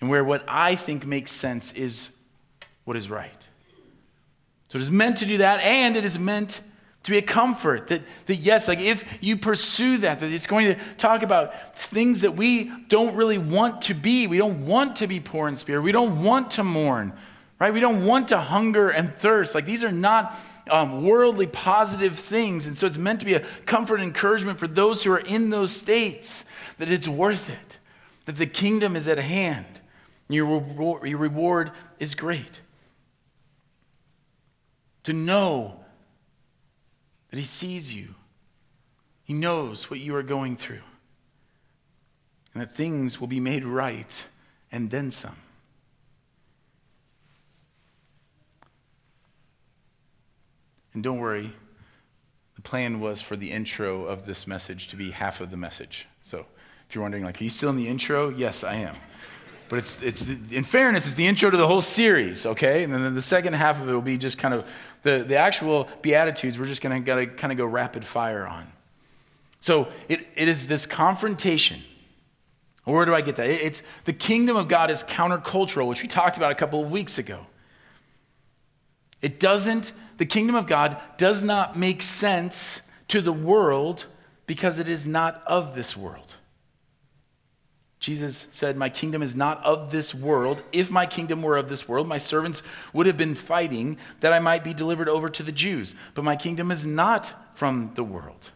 And 0.00 0.08
where 0.08 0.22
what 0.22 0.44
I 0.46 0.76
think 0.76 1.04
makes 1.04 1.32
sense 1.32 1.72
is 1.72 2.10
what 2.88 2.96
is 2.96 3.10
right. 3.10 3.46
So 4.68 4.78
it 4.78 4.82
is 4.82 4.90
meant 4.90 5.18
to 5.18 5.26
do 5.26 5.38
that, 5.38 5.60
and 5.60 5.94
it 5.94 6.06
is 6.06 6.18
meant 6.18 6.62
to 7.02 7.10
be 7.10 7.18
a 7.18 7.22
comfort 7.22 7.88
that, 7.88 8.02
that 8.26 8.36
yes, 8.36 8.66
like 8.66 8.80
if 8.80 9.04
you 9.20 9.36
pursue 9.36 9.98
that, 9.98 10.20
that 10.20 10.32
it's 10.32 10.46
going 10.46 10.74
to 10.74 10.80
talk 10.96 11.22
about 11.22 11.78
things 11.78 12.22
that 12.22 12.34
we 12.34 12.70
don't 12.88 13.14
really 13.14 13.38
want 13.38 13.82
to 13.82 13.94
be. 13.94 14.26
We 14.26 14.38
don't 14.38 14.66
want 14.66 14.96
to 14.96 15.06
be 15.06 15.20
poor 15.20 15.48
in 15.48 15.54
spirit. 15.54 15.82
We 15.82 15.92
don't 15.92 16.22
want 16.22 16.52
to 16.52 16.64
mourn, 16.64 17.12
right? 17.58 17.72
We 17.72 17.80
don't 17.80 18.04
want 18.04 18.28
to 18.28 18.38
hunger 18.38 18.90
and 18.90 19.14
thirst. 19.14 19.54
Like 19.54 19.66
these 19.66 19.84
are 19.84 19.92
not 19.92 20.34
um, 20.70 21.04
worldly 21.04 21.46
positive 21.46 22.18
things. 22.18 22.66
And 22.66 22.76
so 22.76 22.86
it's 22.86 22.98
meant 22.98 23.20
to 23.20 23.26
be 23.26 23.34
a 23.34 23.40
comfort 23.64 23.96
and 23.96 24.04
encouragement 24.04 24.58
for 24.58 24.66
those 24.66 25.02
who 25.02 25.12
are 25.12 25.18
in 25.18 25.50
those 25.50 25.72
states 25.72 26.44
that 26.78 26.90
it's 26.90 27.08
worth 27.08 27.50
it, 27.50 27.78
that 28.24 28.36
the 28.36 28.46
kingdom 28.46 28.96
is 28.96 29.08
at 29.08 29.18
hand. 29.18 29.66
Your 30.28 30.44
reward, 30.44 31.08
your 31.08 31.18
reward 31.18 31.72
is 31.98 32.14
great 32.14 32.60
to 35.08 35.14
know 35.14 35.74
that 37.30 37.38
He 37.38 37.44
sees 37.46 37.94
you, 37.94 38.08
He 39.22 39.32
knows 39.32 39.88
what 39.88 40.00
you 40.00 40.14
are 40.14 40.22
going 40.22 40.54
through, 40.54 40.82
and 42.52 42.62
that 42.62 42.74
things 42.74 43.18
will 43.18 43.26
be 43.26 43.40
made 43.40 43.64
right 43.64 44.26
and 44.70 44.90
then 44.90 45.10
some. 45.10 45.36
And 50.92 51.02
don't 51.02 51.20
worry, 51.20 51.54
the 52.56 52.60
plan 52.60 53.00
was 53.00 53.22
for 53.22 53.34
the 53.34 53.50
intro 53.50 54.04
of 54.04 54.26
this 54.26 54.46
message 54.46 54.88
to 54.88 54.96
be 54.96 55.12
half 55.12 55.40
of 55.40 55.50
the 55.50 55.56
message. 55.56 56.06
So 56.22 56.44
if 56.86 56.94
you're 56.94 57.00
wondering, 57.00 57.24
like, 57.24 57.40
are 57.40 57.44
you 57.44 57.48
still 57.48 57.70
in 57.70 57.76
the 57.76 57.88
intro? 57.88 58.28
Yes, 58.28 58.62
I 58.62 58.74
am. 58.74 58.96
But 59.68 59.80
it's, 59.80 60.02
it's 60.02 60.22
in 60.22 60.64
fairness, 60.64 61.06
it's 61.06 61.14
the 61.14 61.26
intro 61.26 61.50
to 61.50 61.56
the 61.56 61.66
whole 61.66 61.82
series, 61.82 62.46
okay? 62.46 62.82
And 62.84 62.92
then 62.92 63.14
the 63.14 63.22
second 63.22 63.52
half 63.52 63.80
of 63.80 63.88
it 63.88 63.92
will 63.92 64.00
be 64.00 64.16
just 64.16 64.38
kind 64.38 64.54
of 64.54 64.66
the, 65.02 65.24
the 65.26 65.36
actual 65.36 65.88
Beatitudes, 66.02 66.58
we're 66.58 66.66
just 66.66 66.82
going 66.82 67.04
to 67.04 67.26
kind 67.26 67.52
of 67.52 67.58
go 67.58 67.66
rapid 67.66 68.04
fire 68.04 68.46
on. 68.46 68.66
So 69.60 69.88
it, 70.08 70.26
it 70.36 70.48
is 70.48 70.66
this 70.66 70.86
confrontation. 70.86 71.82
Where 72.84 73.04
do 73.04 73.14
I 73.14 73.20
get 73.20 73.36
that? 73.36 73.48
It's 73.48 73.82
the 74.06 74.14
kingdom 74.14 74.56
of 74.56 74.68
God 74.68 74.90
is 74.90 75.02
countercultural, 75.02 75.86
which 75.86 76.00
we 76.00 76.08
talked 76.08 76.38
about 76.38 76.52
a 76.52 76.54
couple 76.54 76.82
of 76.82 76.90
weeks 76.90 77.18
ago. 77.18 77.46
It 79.20 79.38
doesn't, 79.40 79.92
the 80.16 80.26
kingdom 80.26 80.56
of 80.56 80.66
God 80.66 81.00
does 81.18 81.42
not 81.42 81.76
make 81.76 82.02
sense 82.02 82.80
to 83.08 83.20
the 83.20 83.32
world 83.32 84.06
because 84.46 84.78
it 84.78 84.88
is 84.88 85.06
not 85.06 85.42
of 85.46 85.74
this 85.74 85.96
world. 85.96 86.36
Jesus 87.98 88.46
said, 88.52 88.76
My 88.76 88.88
kingdom 88.88 89.22
is 89.22 89.34
not 89.34 89.64
of 89.64 89.90
this 89.90 90.14
world. 90.14 90.62
If 90.72 90.90
my 90.90 91.06
kingdom 91.06 91.42
were 91.42 91.56
of 91.56 91.68
this 91.68 91.88
world, 91.88 92.06
my 92.06 92.18
servants 92.18 92.62
would 92.92 93.06
have 93.06 93.16
been 93.16 93.34
fighting 93.34 93.98
that 94.20 94.32
I 94.32 94.38
might 94.38 94.62
be 94.62 94.72
delivered 94.72 95.08
over 95.08 95.28
to 95.28 95.42
the 95.42 95.52
Jews. 95.52 95.94
But 96.14 96.24
my 96.24 96.36
kingdom 96.36 96.70
is 96.70 96.86
not 96.86 97.34
from 97.56 97.92
the 97.94 98.04
world. 98.04 98.50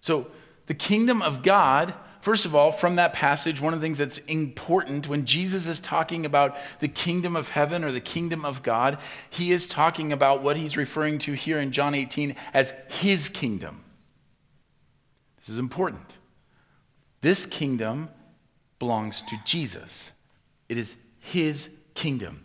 So, 0.00 0.28
the 0.66 0.74
kingdom 0.74 1.22
of 1.22 1.42
God, 1.42 1.94
first 2.20 2.44
of 2.44 2.54
all, 2.54 2.72
from 2.72 2.96
that 2.96 3.14
passage, 3.14 3.58
one 3.58 3.72
of 3.72 3.80
the 3.80 3.84
things 3.84 3.96
that's 3.96 4.18
important 4.18 5.08
when 5.08 5.24
Jesus 5.24 5.66
is 5.66 5.80
talking 5.80 6.26
about 6.26 6.58
the 6.80 6.88
kingdom 6.88 7.36
of 7.36 7.48
heaven 7.48 7.82
or 7.82 7.90
the 7.90 8.00
kingdom 8.00 8.44
of 8.44 8.62
God, 8.62 8.98
he 9.30 9.50
is 9.50 9.66
talking 9.66 10.12
about 10.12 10.42
what 10.42 10.58
he's 10.58 10.76
referring 10.76 11.18
to 11.20 11.32
here 11.32 11.58
in 11.58 11.72
John 11.72 11.94
18 11.94 12.36
as 12.52 12.74
his 12.88 13.30
kingdom. 13.30 13.82
This 15.38 15.48
is 15.48 15.58
important. 15.58 16.18
This 17.20 17.46
kingdom 17.46 18.08
belongs 18.78 19.22
to 19.22 19.36
Jesus, 19.44 20.12
it 20.68 20.78
is 20.78 20.94
his 21.18 21.68
kingdom. 21.94 22.44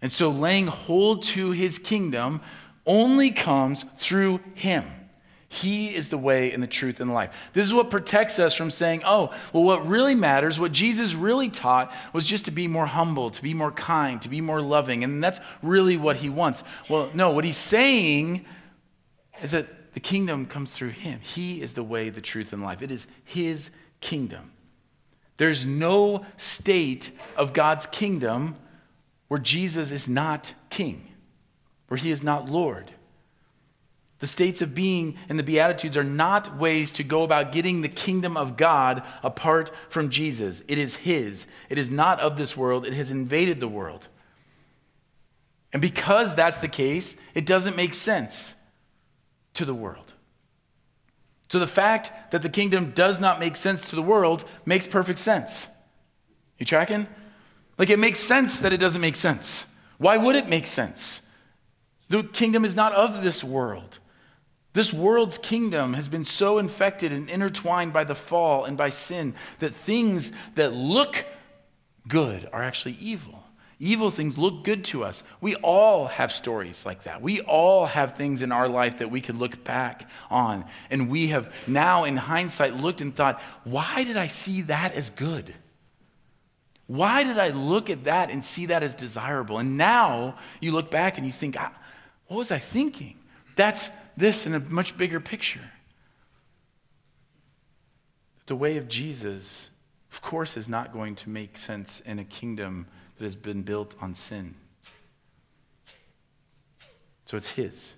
And 0.00 0.10
so 0.10 0.30
laying 0.30 0.66
hold 0.66 1.22
to 1.22 1.52
his 1.52 1.78
kingdom 1.78 2.40
only 2.84 3.30
comes 3.30 3.84
through 3.96 4.40
him. 4.54 4.84
He 5.48 5.94
is 5.94 6.08
the 6.08 6.18
way 6.18 6.50
and 6.50 6.62
the 6.62 6.66
truth 6.66 6.98
and 6.98 7.10
the 7.10 7.14
life. 7.14 7.32
This 7.52 7.66
is 7.66 7.74
what 7.74 7.90
protects 7.90 8.38
us 8.38 8.54
from 8.54 8.70
saying, 8.70 9.02
oh, 9.04 9.32
well, 9.52 9.62
what 9.62 9.86
really 9.86 10.14
matters, 10.14 10.58
what 10.58 10.72
Jesus 10.72 11.14
really 11.14 11.50
taught, 11.50 11.92
was 12.14 12.24
just 12.24 12.46
to 12.46 12.50
be 12.50 12.66
more 12.66 12.86
humble, 12.86 13.30
to 13.30 13.42
be 13.42 13.52
more 13.52 13.70
kind, 13.70 14.20
to 14.22 14.30
be 14.30 14.40
more 14.40 14.62
loving. 14.62 15.04
And 15.04 15.22
that's 15.22 15.40
really 15.62 15.98
what 15.98 16.16
he 16.16 16.30
wants. 16.30 16.64
Well, 16.88 17.10
no, 17.12 17.30
what 17.32 17.44
he's 17.44 17.58
saying 17.58 18.46
is 19.42 19.50
that 19.50 19.92
the 19.92 20.00
kingdom 20.00 20.46
comes 20.46 20.72
through 20.72 20.88
him. 20.88 21.20
He 21.20 21.60
is 21.60 21.74
the 21.74 21.82
way, 21.82 22.08
the 22.08 22.22
truth, 22.22 22.54
and 22.54 22.62
life. 22.62 22.80
It 22.80 22.90
is 22.90 23.06
his 23.24 23.70
kingdom. 24.02 24.52
There's 25.38 25.64
no 25.64 26.26
state 26.36 27.10
of 27.36 27.54
God's 27.54 27.86
kingdom 27.86 28.56
where 29.28 29.40
Jesus 29.40 29.90
is 29.90 30.06
not 30.06 30.52
king, 30.68 31.08
where 31.88 31.96
he 31.96 32.10
is 32.10 32.22
not 32.22 32.50
Lord. 32.50 32.90
The 34.22 34.28
states 34.28 34.62
of 34.62 34.72
being 34.72 35.16
and 35.28 35.36
the 35.36 35.42
Beatitudes 35.42 35.96
are 35.96 36.04
not 36.04 36.56
ways 36.56 36.92
to 36.92 37.02
go 37.02 37.24
about 37.24 37.50
getting 37.50 37.82
the 37.82 37.88
kingdom 37.88 38.36
of 38.36 38.56
God 38.56 39.02
apart 39.24 39.72
from 39.88 40.10
Jesus. 40.10 40.62
It 40.68 40.78
is 40.78 40.94
His. 40.94 41.48
It 41.68 41.76
is 41.76 41.90
not 41.90 42.20
of 42.20 42.36
this 42.36 42.56
world, 42.56 42.86
it 42.86 42.92
has 42.92 43.10
invaded 43.10 43.58
the 43.58 43.66
world. 43.66 44.06
And 45.72 45.82
because 45.82 46.36
that's 46.36 46.58
the 46.58 46.68
case, 46.68 47.16
it 47.34 47.46
doesn't 47.46 47.74
make 47.74 47.94
sense 47.94 48.54
to 49.54 49.64
the 49.64 49.74
world. 49.74 50.11
So 51.52 51.58
the 51.58 51.66
fact 51.66 52.12
that 52.30 52.40
the 52.40 52.48
kingdom 52.48 52.92
does 52.92 53.20
not 53.20 53.38
make 53.38 53.56
sense 53.56 53.90
to 53.90 53.94
the 53.94 54.00
world 54.00 54.42
makes 54.64 54.86
perfect 54.86 55.18
sense. 55.18 55.68
You 56.56 56.64
tracking? 56.64 57.06
Like 57.76 57.90
it 57.90 57.98
makes 57.98 58.20
sense 58.20 58.60
that 58.60 58.72
it 58.72 58.78
doesn't 58.78 59.02
make 59.02 59.16
sense. 59.16 59.66
Why 59.98 60.16
would 60.16 60.34
it 60.34 60.48
make 60.48 60.64
sense? 60.64 61.20
The 62.08 62.22
kingdom 62.22 62.64
is 62.64 62.74
not 62.74 62.94
of 62.94 63.22
this 63.22 63.44
world. 63.44 63.98
This 64.72 64.94
world's 64.94 65.36
kingdom 65.36 65.92
has 65.92 66.08
been 66.08 66.24
so 66.24 66.56
infected 66.56 67.12
and 67.12 67.28
intertwined 67.28 67.92
by 67.92 68.04
the 68.04 68.14
fall 68.14 68.64
and 68.64 68.78
by 68.78 68.88
sin 68.88 69.34
that 69.58 69.74
things 69.74 70.32
that 70.54 70.72
look 70.72 71.22
good 72.08 72.48
are 72.50 72.62
actually 72.62 72.96
evil. 72.98 73.41
Evil 73.84 74.12
things 74.12 74.38
look 74.38 74.62
good 74.62 74.84
to 74.84 75.02
us. 75.02 75.24
We 75.40 75.56
all 75.56 76.06
have 76.06 76.30
stories 76.30 76.86
like 76.86 77.02
that. 77.02 77.20
We 77.20 77.40
all 77.40 77.86
have 77.86 78.16
things 78.16 78.40
in 78.40 78.52
our 78.52 78.68
life 78.68 78.98
that 78.98 79.10
we 79.10 79.20
could 79.20 79.36
look 79.36 79.64
back 79.64 80.08
on. 80.30 80.66
And 80.88 81.10
we 81.10 81.26
have 81.28 81.52
now, 81.66 82.04
in 82.04 82.16
hindsight, 82.16 82.76
looked 82.76 83.00
and 83.00 83.12
thought, 83.12 83.42
why 83.64 84.04
did 84.04 84.16
I 84.16 84.28
see 84.28 84.62
that 84.62 84.94
as 84.94 85.10
good? 85.10 85.52
Why 86.86 87.24
did 87.24 87.40
I 87.40 87.48
look 87.48 87.90
at 87.90 88.04
that 88.04 88.30
and 88.30 88.44
see 88.44 88.66
that 88.66 88.84
as 88.84 88.94
desirable? 88.94 89.58
And 89.58 89.76
now 89.76 90.36
you 90.60 90.70
look 90.70 90.88
back 90.88 91.16
and 91.16 91.26
you 91.26 91.32
think, 91.32 91.56
what 91.56 92.36
was 92.36 92.52
I 92.52 92.60
thinking? 92.60 93.18
That's 93.56 93.90
this 94.16 94.46
in 94.46 94.54
a 94.54 94.60
much 94.60 94.96
bigger 94.96 95.18
picture. 95.18 95.72
The 98.46 98.54
way 98.54 98.76
of 98.76 98.88
Jesus, 98.88 99.70
of 100.12 100.22
course, 100.22 100.56
is 100.56 100.68
not 100.68 100.92
going 100.92 101.16
to 101.16 101.28
make 101.28 101.58
sense 101.58 102.00
in 102.06 102.20
a 102.20 102.24
kingdom 102.24 102.86
that 103.22 103.26
has 103.26 103.36
been 103.36 103.62
built 103.62 103.94
on 104.00 104.14
sin. 104.14 104.52
So 107.24 107.36
it's 107.36 107.50
His. 107.50 107.94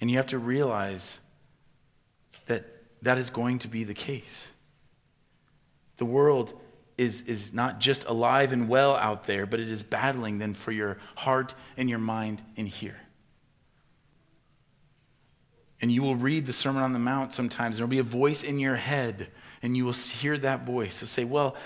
And 0.00 0.08
you 0.08 0.18
have 0.18 0.28
to 0.28 0.38
realize 0.38 1.18
that 2.46 2.64
that 3.02 3.18
is 3.18 3.30
going 3.30 3.58
to 3.58 3.68
be 3.68 3.82
the 3.82 3.92
case. 3.92 4.48
The 5.96 6.04
world 6.04 6.54
is, 6.96 7.22
is 7.22 7.52
not 7.52 7.80
just 7.80 8.04
alive 8.04 8.52
and 8.52 8.68
well 8.68 8.94
out 8.94 9.24
there, 9.26 9.46
but 9.46 9.58
it 9.58 9.68
is 9.68 9.82
battling 9.82 10.38
then 10.38 10.54
for 10.54 10.70
your 10.70 10.98
heart 11.16 11.56
and 11.76 11.90
your 11.90 11.98
mind 11.98 12.40
in 12.54 12.66
here. 12.66 13.00
And 15.80 15.90
you 15.90 16.04
will 16.04 16.14
read 16.14 16.46
the 16.46 16.52
Sermon 16.52 16.84
on 16.84 16.92
the 16.92 17.00
Mount 17.00 17.32
sometimes. 17.32 17.74
And 17.74 17.78
There'll 17.80 17.90
be 17.90 17.98
a 17.98 18.04
voice 18.04 18.44
in 18.44 18.60
your 18.60 18.76
head, 18.76 19.26
and 19.60 19.76
you 19.76 19.86
will 19.86 19.92
hear 19.92 20.38
that 20.38 20.64
voice. 20.64 21.00
To 21.00 21.08
say, 21.08 21.24
well, 21.24 21.56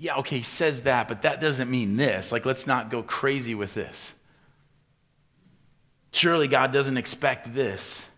yeah, 0.00 0.16
okay, 0.16 0.38
he 0.38 0.42
says 0.42 0.80
that, 0.82 1.08
but 1.08 1.22
that 1.22 1.42
doesn't 1.42 1.70
mean 1.70 1.96
this. 1.96 2.32
Like, 2.32 2.46
let's 2.46 2.66
not 2.66 2.90
go 2.90 3.02
crazy 3.02 3.54
with 3.54 3.74
this. 3.74 4.14
Surely 6.10 6.48
God 6.48 6.72
doesn't 6.72 6.96
expect 6.96 7.54
this. 7.54 8.08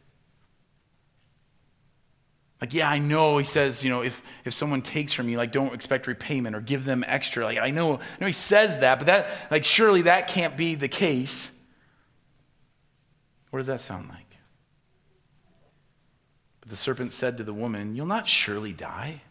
Like, 2.60 2.72
yeah, 2.72 2.88
I 2.88 3.00
know 3.00 3.36
he 3.36 3.44
says, 3.44 3.82
you 3.82 3.90
know, 3.90 4.02
if, 4.02 4.22
if 4.44 4.54
someone 4.54 4.80
takes 4.82 5.12
from 5.12 5.28
you, 5.28 5.36
like, 5.36 5.50
don't 5.50 5.74
expect 5.74 6.06
repayment 6.06 6.54
or 6.54 6.60
give 6.60 6.84
them 6.84 7.04
extra. 7.04 7.44
Like, 7.44 7.58
I 7.58 7.70
know, 7.70 7.94
I 7.94 8.20
know 8.20 8.26
he 8.28 8.32
says 8.32 8.78
that, 8.78 9.00
but 9.00 9.06
that, 9.06 9.30
like, 9.50 9.64
surely 9.64 10.02
that 10.02 10.28
can't 10.28 10.56
be 10.56 10.76
the 10.76 10.86
case. 10.86 11.50
What 13.50 13.58
does 13.58 13.66
that 13.66 13.80
sound 13.80 14.08
like? 14.08 14.36
But 16.60 16.70
the 16.70 16.76
serpent 16.76 17.12
said 17.12 17.38
to 17.38 17.42
the 17.42 17.52
woman, 17.52 17.96
You'll 17.96 18.06
not 18.06 18.28
surely 18.28 18.72
die. 18.72 19.22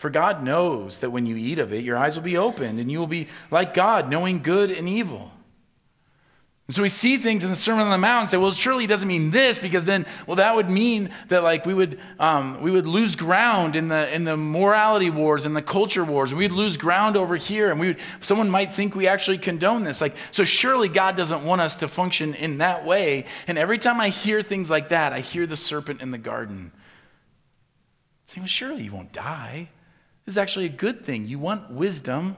For 0.00 0.08
God 0.08 0.42
knows 0.42 1.00
that 1.00 1.10
when 1.10 1.26
you 1.26 1.36
eat 1.36 1.58
of 1.58 1.74
it, 1.74 1.84
your 1.84 1.98
eyes 1.98 2.16
will 2.16 2.22
be 2.22 2.38
opened, 2.38 2.80
and 2.80 2.90
you 2.90 2.98
will 2.98 3.06
be 3.06 3.28
like 3.50 3.74
God, 3.74 4.08
knowing 4.08 4.42
good 4.42 4.70
and 4.70 4.88
evil. 4.88 5.30
And 6.66 6.74
so 6.74 6.80
we 6.80 6.88
see 6.88 7.18
things 7.18 7.44
in 7.44 7.50
the 7.50 7.56
Sermon 7.56 7.84
on 7.84 7.90
the 7.90 7.98
Mount 7.98 8.22
and 8.22 8.30
say, 8.30 8.38
well, 8.38 8.50
surely 8.52 8.84
it 8.84 8.86
doesn't 8.86 9.06
mean 9.06 9.30
this, 9.30 9.58
because 9.58 9.84
then, 9.84 10.06
well, 10.26 10.36
that 10.36 10.54
would 10.54 10.70
mean 10.70 11.10
that 11.28 11.42
like 11.42 11.66
we 11.66 11.74
would 11.74 12.00
um, 12.18 12.62
we 12.62 12.70
would 12.70 12.86
lose 12.86 13.14
ground 13.14 13.76
in 13.76 13.88
the 13.88 14.10
in 14.10 14.24
the 14.24 14.38
morality 14.38 15.10
wars 15.10 15.44
and 15.44 15.54
the 15.54 15.60
culture 15.60 16.02
wars, 16.02 16.30
and 16.30 16.38
we'd 16.38 16.50
lose 16.50 16.78
ground 16.78 17.18
over 17.18 17.36
here, 17.36 17.70
and 17.70 17.78
we 17.78 17.88
would, 17.88 17.98
someone 18.22 18.48
might 18.48 18.72
think 18.72 18.94
we 18.94 19.06
actually 19.06 19.36
condone 19.36 19.84
this. 19.84 20.00
Like, 20.00 20.16
so 20.30 20.44
surely 20.44 20.88
God 20.88 21.14
doesn't 21.14 21.44
want 21.44 21.60
us 21.60 21.76
to 21.76 21.88
function 21.88 22.32
in 22.32 22.56
that 22.56 22.86
way. 22.86 23.26
And 23.46 23.58
every 23.58 23.76
time 23.76 24.00
I 24.00 24.08
hear 24.08 24.40
things 24.40 24.70
like 24.70 24.88
that, 24.88 25.12
I 25.12 25.20
hear 25.20 25.46
the 25.46 25.58
serpent 25.58 26.00
in 26.00 26.10
the 26.10 26.16
garden 26.16 26.72
saying, 28.24 28.44
well, 28.44 28.48
surely 28.48 28.84
you 28.84 28.92
won't 28.92 29.12
die. 29.12 29.68
This 30.24 30.34
is 30.34 30.38
actually 30.38 30.66
a 30.66 30.70
good 30.70 31.04
thing. 31.04 31.26
You 31.26 31.38
want 31.38 31.70
wisdom. 31.70 32.36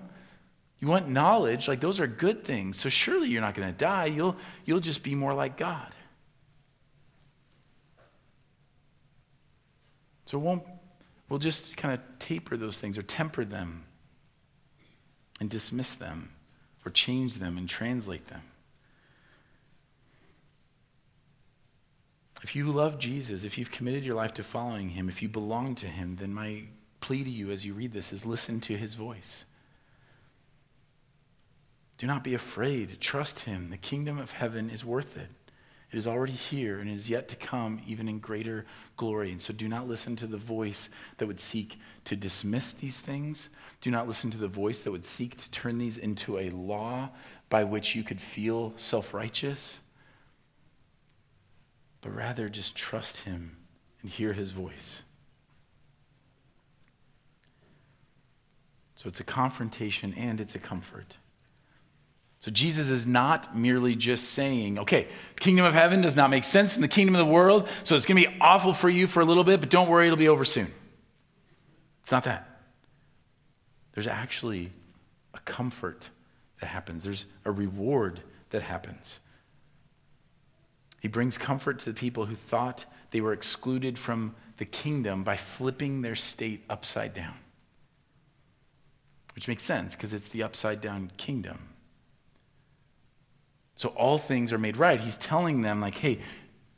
You 0.83 0.89
want 0.89 1.09
knowledge, 1.09 1.69
like 1.69 1.81
those 1.81 2.01
are 2.01 2.09
good 2.09 2.43
things. 2.43 2.77
So 2.77 2.89
surely 2.89 3.29
you're 3.29 3.41
not 3.41 3.55
going 3.55 3.69
to 3.69 3.79
die. 3.79 4.07
You'll, 4.07 4.37
you'll 4.65 4.81
just 4.81 5.05
be 5.05 5.15
more 5.15 5.33
like 5.33 5.57
God. 5.57 5.95
So 10.25 10.39
won't, 10.39 10.65
we'll 11.29 11.39
just 11.39 11.77
kind 11.77 11.95
of 11.95 12.01
taper 12.19 12.57
those 12.57 12.81
things 12.81 12.99
or 12.99 13.03
temper 13.03 13.45
them 13.45 13.85
and 15.39 15.49
dismiss 15.49 15.95
them 15.95 16.33
or 16.85 16.91
change 16.91 17.39
them 17.39 17.57
and 17.57 17.69
translate 17.69 18.27
them. 18.27 18.43
If 22.43 22.57
you 22.57 22.65
love 22.65 22.99
Jesus, 22.99 23.45
if 23.45 23.57
you've 23.57 23.71
committed 23.71 24.03
your 24.03 24.17
life 24.17 24.35
to 24.35 24.43
following 24.43 24.89
him, 24.89 25.09
if 25.09 25.23
you 25.23 25.29
belong 25.29 25.77
to 25.77 25.87
him, 25.87 26.17
then 26.17 26.35
my 26.35 26.65
plea 27.02 27.23
to 27.25 27.30
you 27.30 27.50
as 27.50 27.66
you 27.66 27.75
read 27.75 27.92
this 27.92 28.12
is 28.12 28.25
listen 28.25 28.61
to 28.61 28.76
his 28.76 28.94
voice. 28.94 29.44
Do 31.99 32.06
not 32.06 32.25
be 32.25 32.32
afraid. 32.32 33.00
Trust 33.00 33.40
him. 33.40 33.68
The 33.68 33.76
kingdom 33.76 34.18
of 34.18 34.30
heaven 34.30 34.71
is 34.71 34.85
worth 34.85 35.16
it. 35.18 35.28
It 35.90 35.99
is 35.99 36.06
already 36.06 36.32
here 36.32 36.80
and 36.80 36.88
it 36.88 36.94
is 36.94 37.11
yet 37.11 37.28
to 37.28 37.37
come, 37.37 37.82
even 37.87 38.09
in 38.09 38.18
greater 38.18 38.64
glory. 38.97 39.30
And 39.30 39.40
so 39.40 39.52
do 39.52 39.68
not 39.68 39.87
listen 39.87 40.16
to 40.16 40.26
the 40.26 40.38
voice 40.38 40.88
that 41.18 41.26
would 41.26 41.38
seek 41.38 41.78
to 42.06 42.16
dismiss 42.16 42.73
these 42.73 42.99
things. 42.99 43.50
Do 43.82 43.90
not 43.90 44.09
listen 44.09 44.30
to 44.30 44.38
the 44.38 44.49
voice 44.49 44.78
that 44.80 44.90
would 44.90 45.04
seek 45.04 45.37
to 45.37 45.50
turn 45.50 45.76
these 45.76 45.99
into 45.99 46.38
a 46.38 46.50
law 46.50 47.11
by 47.50 47.64
which 47.64 47.94
you 47.94 48.02
could 48.04 48.21
feel 48.21 48.73
self 48.76 49.12
righteous. 49.12 49.80
But 52.00 52.16
rather 52.16 52.49
just 52.49 52.75
trust 52.75 53.18
him 53.18 53.59
and 54.00 54.11
hear 54.11 54.32
his 54.32 54.52
voice. 54.52 55.02
So 59.02 59.09
it's 59.09 59.18
a 59.18 59.25
confrontation 59.25 60.14
and 60.14 60.40
it's 60.40 60.54
a 60.54 60.61
comfort. 60.61 61.16
So 62.38 62.52
Jesus 62.52 62.88
is 62.88 63.04
not 63.04 63.56
merely 63.56 63.97
just 63.97 64.30
saying, 64.30 64.78
okay, 64.78 65.09
kingdom 65.40 65.64
of 65.64 65.75
heaven 65.75 66.02
does 66.02 66.14
not 66.14 66.30
make 66.30 66.44
sense 66.44 66.76
in 66.76 66.82
the 66.82 66.88
kingdom 66.88 67.16
of 67.16 67.18
the 67.18 67.32
world, 67.32 67.68
so 67.82 67.97
it's 67.97 68.06
going 68.06 68.23
to 68.23 68.28
be 68.28 68.37
awful 68.40 68.73
for 68.73 68.88
you 68.88 69.09
for 69.09 69.21
a 69.21 69.25
little 69.25 69.42
bit, 69.42 69.59
but 69.59 69.71
don't 69.71 69.88
worry, 69.88 70.06
it'll 70.06 70.16
be 70.16 70.28
over 70.28 70.44
soon. 70.44 70.73
It's 72.02 72.12
not 72.12 72.23
that. 72.25 72.61
There's 73.90 74.06
actually 74.06 74.71
a 75.35 75.40
comfort 75.40 76.11
that 76.61 76.66
happens, 76.66 77.02
there's 77.02 77.26
a 77.44 77.50
reward 77.50 78.21
that 78.50 78.62
happens. 78.62 79.18
He 81.00 81.09
brings 81.09 81.38
comfort 81.38 81.80
to 81.80 81.87
the 81.87 81.99
people 81.99 82.26
who 82.26 82.37
thought 82.37 82.85
they 83.11 83.21
were 83.21 83.32
excluded 83.32 83.99
from 83.99 84.37
the 84.59 84.64
kingdom 84.64 85.25
by 85.25 85.37
flipping 85.37 86.02
their 86.02 86.14
state 86.14 86.62
upside 86.71 87.14
down. 87.14 87.35
Which 89.35 89.49
makes 89.49 89.62
sense 89.62 89.95
because 89.97 90.12
it's 90.12 90.29
the 90.29 90.43
upside 90.43 90.81
down 90.81 91.11
kingdom. 91.17 91.59
So 93.75 93.89
all 93.91 94.19
things 94.19 94.53
are 94.53 94.59
made 94.59 94.77
right. 94.77 95.01
He's 95.01 95.17
telling 95.17 95.62
them, 95.62 95.81
like, 95.81 95.97
hey, 95.97 96.19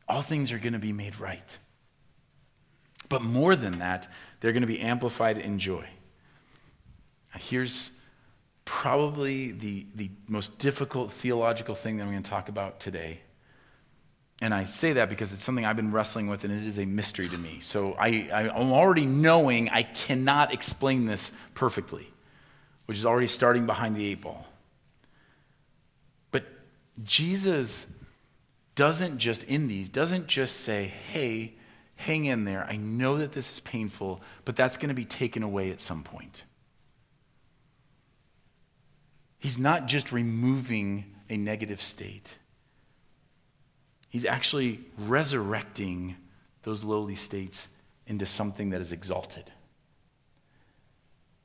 all 0.09 0.23
things 0.23 0.53
are 0.53 0.59
going 0.59 0.73
to 0.75 0.79
be 0.79 0.93
made 0.93 1.19
right. 1.19 1.59
But 3.09 3.23
more 3.23 3.57
than 3.57 3.81
that, 3.81 4.09
they're 4.41 4.53
going 4.53 4.63
to 4.63 4.67
be 4.67 4.81
amplified 4.81 5.39
in 5.39 5.59
joy. 5.59 5.87
Now, 7.33 7.41
here's 7.41 7.91
probably 8.65 9.53
the, 9.53 9.87
the 9.95 10.11
most 10.29 10.59
difficult 10.59 11.13
theological 11.13 11.75
thing 11.75 11.97
that 11.97 12.05
I'm 12.05 12.11
going 12.11 12.23
to 12.23 12.31
talk 12.31 12.49
about 12.49 12.81
today. 12.81 13.21
And 14.41 14.55
I 14.55 14.65
say 14.65 14.95
that 14.95 15.09
because 15.09 15.33
it's 15.33 15.45
something 15.45 15.65
I've 15.65 15.77
been 15.77 15.93
wrestling 15.93 16.29
with 16.29 16.45
and 16.45 16.53
it 16.53 16.67
is 16.67 16.79
a 16.79 16.87
mystery 16.87 17.29
to 17.29 17.39
me. 17.39 17.59
So 17.61 17.95
I, 17.95 18.29
I'm 18.33 18.73
already 18.73 19.07
knowing 19.07 19.69
I 19.69 19.83
cannot 19.83 20.53
explain 20.53 21.07
this 21.07 21.31
perfectly, 21.55 22.11
which 22.87 22.99
is 22.99 23.07
already 23.07 23.27
starting 23.27 23.67
behind 23.67 23.97
the 23.97 24.07
eight 24.07 24.21
ball. 24.21 24.47
But 26.31 26.45
Jesus 27.03 27.87
doesn't 28.75 29.19
just, 29.19 29.45
in 29.45 29.69
these, 29.69 29.89
doesn't 29.89 30.27
just 30.27 30.61
say, 30.61 30.93
hey, 31.13 31.55
hang 31.97 32.25
in 32.25 32.45
there. 32.45 32.67
I 32.69 32.77
know 32.77 33.17
that 33.19 33.33
this 33.33 33.53
is 33.53 33.61
painful, 33.61 34.21
but 34.45 34.57
that's 34.57 34.77
going 34.77 34.89
to 34.89 34.95
be 34.95 35.05
taken 35.05 35.43
away 35.43 35.71
at 35.71 35.81
some 35.81 36.03
point. 36.03 36.43
He's 39.39 39.59
not 39.59 39.87
just 39.87 40.11
removing 40.11 41.05
a 41.31 41.37
negative 41.37 41.81
state, 41.81 42.37
he's 44.09 44.25
actually 44.25 44.81
resurrecting 44.99 46.17
those 46.63 46.83
lowly 46.83 47.17
states 47.17 47.69
into 48.07 48.27
something 48.27 48.71
that 48.71 48.81
is 48.81 48.93
exalted. 48.93 49.51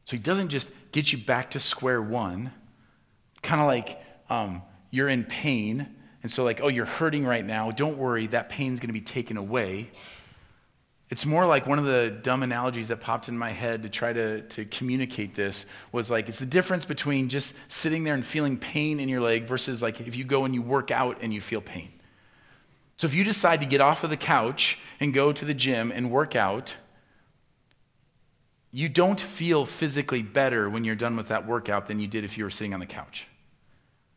So 0.06 0.16
he 0.18 0.24
doesn't 0.24 0.50
just 0.50 0.72
get 0.92 1.12
you 1.12 1.18
back 1.18 1.52
to 1.52 1.60
square 1.60 2.02
one, 2.02 2.52
kind 3.42 3.62
of 3.62 3.68
like 3.68 4.02
um, 4.30 4.62
you're 4.92 5.10
in 5.10 5.24
pain, 5.24 5.96
and 6.22 6.32
so, 6.32 6.44
like, 6.44 6.60
oh, 6.62 6.68
you're 6.68 6.86
hurting 6.86 7.26
right 7.26 7.46
now. 7.46 7.72
Don't 7.72 7.98
worry, 7.98 8.28
that 8.28 8.50
pain's 8.50 8.80
going 8.80 8.90
to 8.90 8.94
be 8.94 9.02
taken 9.02 9.38
away. 9.38 9.90
It's 11.10 11.26
more 11.26 11.46
like 11.46 11.66
one 11.66 11.80
of 11.80 11.86
the 11.86 12.10
dumb 12.22 12.44
analogies 12.44 12.90
that 12.90 13.00
popped 13.02 13.30
in 13.30 13.38
my 13.38 13.50
head 13.50 13.84
to 13.84 13.90
try 13.90 14.14
to, 14.14 14.42
to 14.42 14.66
communicate 14.66 15.34
this 15.34 15.66
was 15.92 16.12
like 16.12 16.30
it's 16.30 16.38
the 16.38 16.46
difference 16.46 16.86
between 16.86 17.30
just 17.30 17.56
sitting 17.68 18.04
there 18.04 18.14
and 18.14 18.24
feeling 18.24 18.58
pain 18.58 19.00
in 19.00 19.10
your 19.10 19.20
leg 19.20 19.46
versus 19.46 19.82
like 19.82 20.02
if 20.02 20.16
you 20.16 20.24
go 20.24 20.46
and 20.46 20.54
you 20.54 20.62
work 20.62 20.92
out 20.92 21.18
and 21.22 21.34
you 21.34 21.42
feel 21.42 21.62
pain. 21.62 21.92
So 22.98 23.08
if 23.08 23.16
you 23.16 23.24
decide 23.24 23.62
to 23.62 23.66
get 23.66 23.82
off 23.82 24.04
of 24.04 24.12
the 24.12 24.18
couch 24.18 24.78
and 25.00 25.12
go 25.12 25.32
to 25.32 25.46
the 25.46 25.54
gym 25.54 25.92
and 25.92 26.12
work 26.12 26.36
out, 26.36 26.76
you 28.72 28.88
don't 28.88 29.20
feel 29.20 29.66
physically 29.66 30.22
better 30.22 30.70
when 30.70 30.84
you're 30.84 30.96
done 30.96 31.16
with 31.16 31.30
that 31.30 31.48
workout 31.48 31.88
than 31.88 32.00
you 32.00 32.08
did 32.08 32.24
if 32.24 32.38
you 32.38 32.44
were 32.44 32.50
sitting 32.50 32.74
on 32.74 32.80
the 32.80 32.86
couch. 32.86 33.28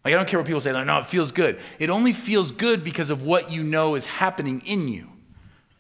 Like, 0.05 0.15
I 0.15 0.17
don't 0.17 0.29
care 0.29 0.39
what 0.39 0.47
people 0.47 0.61
say, 0.61 0.73
like, 0.73 0.87
no, 0.87 0.99
it 0.99 1.07
feels 1.07 1.33
good. 1.33 1.59
It 1.79 1.89
only 1.89 2.13
feels 2.13 2.53
good 2.53 2.83
because 2.83 3.09
of 3.09 3.23
what 3.23 3.51
you 3.51 3.63
know 3.63 3.95
is 3.95 4.05
happening 4.05 4.63
in 4.67 4.89
you, 4.89 5.09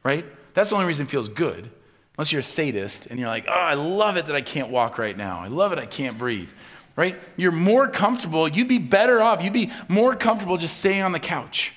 right? 0.05 0.25
That's 0.55 0.71
the 0.71 0.76
only 0.76 0.87
reason 0.87 1.07
it 1.07 1.11
feels 1.11 1.29
good. 1.29 1.71
Unless 2.17 2.31
you're 2.31 2.41
a 2.41 2.45
sadist 2.45 3.07
and 3.07 3.19
you're 3.19 3.29
like, 3.29 3.47
oh, 3.49 3.52
I 3.52 3.75
love 3.75 4.17
it 4.17 4.26
that 4.26 4.37
I 4.37 4.43
can't 4.43 4.69
walk 4.69 4.99
right 4.99 5.17
now. 5.17 5.41
I 5.41 5.49
love 5.49 5.73
it 5.73 5.79
I 5.79 5.87
can't 5.87 6.19
breathe. 6.19 6.50
Right? 6.95 7.19
You're 7.37 7.52
more 7.52 7.88
comfortable. 7.88 8.47
You'd 8.47 8.69
be 8.69 8.79
better 8.79 9.23
off. 9.23 9.43
You'd 9.43 9.55
be 9.55 9.73
more 9.88 10.14
comfortable 10.14 10.59
just 10.59 10.76
staying 10.79 11.00
on 11.00 11.12
the 11.12 11.19
couch. 11.19 11.73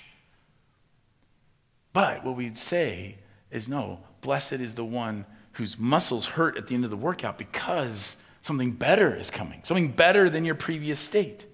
But 1.93 2.25
what 2.25 2.35
we'd 2.35 2.57
say 2.57 3.15
is 3.49 3.69
no, 3.69 4.01
blessed 4.19 4.53
is 4.53 4.75
the 4.75 4.83
one 4.83 5.25
whose 5.55 5.79
muscles 5.79 6.25
hurt 6.25 6.57
at 6.57 6.67
the 6.67 6.75
end 6.75 6.83
of 6.83 6.91
the 6.91 6.97
workout 6.97 7.37
because 7.37 8.17
something 8.41 8.71
better 8.71 9.15
is 9.15 9.31
coming, 9.31 9.61
something 9.63 9.89
better 9.89 10.29
than 10.29 10.45
your 10.45 10.55
previous 10.55 10.99
state. 10.99 11.45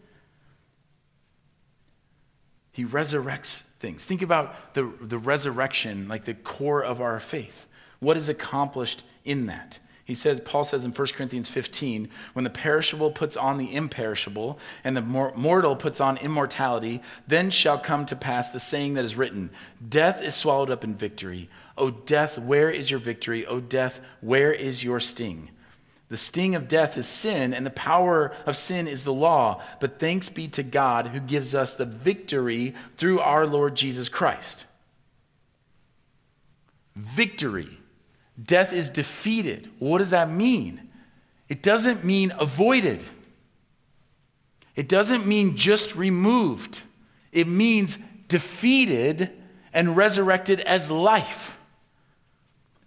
He 2.71 2.85
resurrects 2.85 3.63
things. 3.79 4.03
Think 4.03 4.21
about 4.21 4.73
the, 4.73 4.91
the 5.01 5.17
resurrection, 5.17 6.07
like 6.07 6.25
the 6.25 6.33
core 6.33 6.83
of 6.83 7.01
our 7.01 7.19
faith. 7.19 7.67
What 7.99 8.17
is 8.17 8.29
accomplished 8.29 9.03
in 9.23 9.47
that? 9.47 9.79
He 10.03 10.15
says, 10.15 10.41
Paul 10.41 10.63
says 10.63 10.83
in 10.83 10.91
1 10.91 11.07
Corinthians 11.09 11.47
15, 11.47 12.09
when 12.33 12.43
the 12.43 12.49
perishable 12.49 13.11
puts 13.11 13.37
on 13.37 13.57
the 13.57 13.73
imperishable 13.73 14.59
and 14.83 14.97
the 14.97 15.01
mortal 15.01 15.75
puts 15.75 16.01
on 16.01 16.17
immortality, 16.17 17.01
then 17.27 17.49
shall 17.49 17.77
come 17.77 18.05
to 18.07 18.15
pass 18.15 18.49
the 18.49 18.59
saying 18.59 18.95
that 18.95 19.05
is 19.05 19.15
written 19.15 19.51
Death 19.87 20.21
is 20.21 20.35
swallowed 20.35 20.69
up 20.69 20.83
in 20.83 20.95
victory. 20.95 21.49
O 21.77 21.89
death, 21.89 22.37
where 22.37 22.69
is 22.69 22.91
your 22.91 22.99
victory? 22.99 23.45
O 23.45 23.59
death, 23.59 24.01
where 24.19 24.51
is 24.51 24.83
your 24.83 24.99
sting? 24.99 25.49
The 26.09 26.17
sting 26.17 26.55
of 26.55 26.67
death 26.67 26.97
is 26.97 27.07
sin, 27.07 27.53
and 27.53 27.65
the 27.65 27.69
power 27.69 28.33
of 28.45 28.57
sin 28.57 28.85
is 28.87 29.05
the 29.05 29.13
law. 29.13 29.61
But 29.79 29.97
thanks 29.97 30.27
be 30.27 30.49
to 30.49 30.61
God 30.61 31.07
who 31.07 31.21
gives 31.21 31.55
us 31.55 31.73
the 31.73 31.85
victory 31.85 32.75
through 32.97 33.21
our 33.21 33.47
Lord 33.47 33.75
Jesus 33.75 34.09
Christ. 34.09 34.65
Victory. 36.95 37.77
Death 38.41 38.73
is 38.73 38.91
defeated. 38.91 39.69
What 39.79 39.99
does 39.99 40.09
that 40.09 40.29
mean? 40.29 40.89
It 41.47 41.63
doesn't 41.63 42.03
mean 42.03 42.33
avoided, 42.37 43.05
it 44.75 44.87
doesn't 44.87 45.25
mean 45.25 45.55
just 45.55 45.95
removed. 45.95 46.81
It 47.31 47.47
means 47.47 47.97
defeated 48.27 49.31
and 49.71 49.95
resurrected 49.95 50.59
as 50.59 50.91
life. 50.91 51.57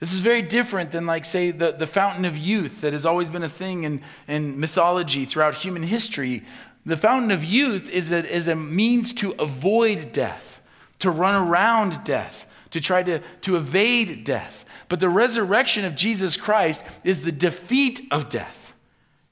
This 0.00 0.12
is 0.12 0.20
very 0.20 0.42
different 0.42 0.92
than, 0.92 1.06
like, 1.06 1.24
say, 1.24 1.50
the, 1.50 1.72
the 1.72 1.86
fountain 1.86 2.24
of 2.24 2.36
youth 2.36 2.80
that 2.82 2.92
has 2.92 3.06
always 3.06 3.30
been 3.30 3.42
a 3.42 3.48
thing 3.48 3.84
in, 3.84 4.02
in 4.28 4.58
mythology 4.60 5.24
throughout 5.24 5.54
human 5.54 5.82
history. 5.82 6.42
The 6.84 6.96
fountain 6.96 7.30
of 7.30 7.44
youth 7.44 7.88
is 7.88 8.12
a, 8.12 8.24
is 8.24 8.48
a 8.48 8.56
means 8.56 9.12
to 9.14 9.32
avoid 9.38 10.12
death, 10.12 10.60
to 10.98 11.10
run 11.10 11.48
around 11.48 12.04
death, 12.04 12.46
to 12.72 12.80
try 12.80 13.02
to, 13.02 13.20
to 13.42 13.56
evade 13.56 14.24
death. 14.24 14.64
But 14.88 15.00
the 15.00 15.08
resurrection 15.08 15.84
of 15.84 15.94
Jesus 15.94 16.36
Christ 16.36 16.84
is 17.04 17.22
the 17.22 17.32
defeat 17.32 18.06
of 18.10 18.28
death. 18.28 18.74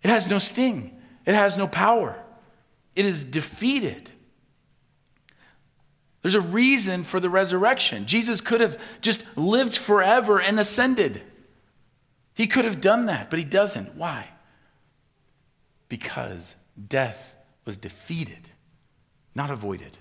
It 0.02 0.08
has 0.08 0.28
no 0.30 0.38
sting, 0.38 0.98
it 1.26 1.34
has 1.34 1.56
no 1.56 1.66
power, 1.66 2.22
it 2.96 3.04
is 3.04 3.24
defeated. 3.24 4.10
There's 6.22 6.34
a 6.34 6.40
reason 6.40 7.02
for 7.04 7.18
the 7.18 7.28
resurrection. 7.28 8.06
Jesus 8.06 8.40
could 8.40 8.60
have 8.60 8.78
just 9.00 9.22
lived 9.36 9.76
forever 9.76 10.40
and 10.40 10.58
ascended. 10.58 11.22
He 12.34 12.46
could 12.46 12.64
have 12.64 12.80
done 12.80 13.06
that, 13.06 13.28
but 13.28 13.38
he 13.38 13.44
doesn't. 13.44 13.96
Why? 13.96 14.28
Because 15.88 16.54
death 16.88 17.34
was 17.64 17.76
defeated, 17.76 18.50
not 19.34 19.50
avoided. 19.50 19.98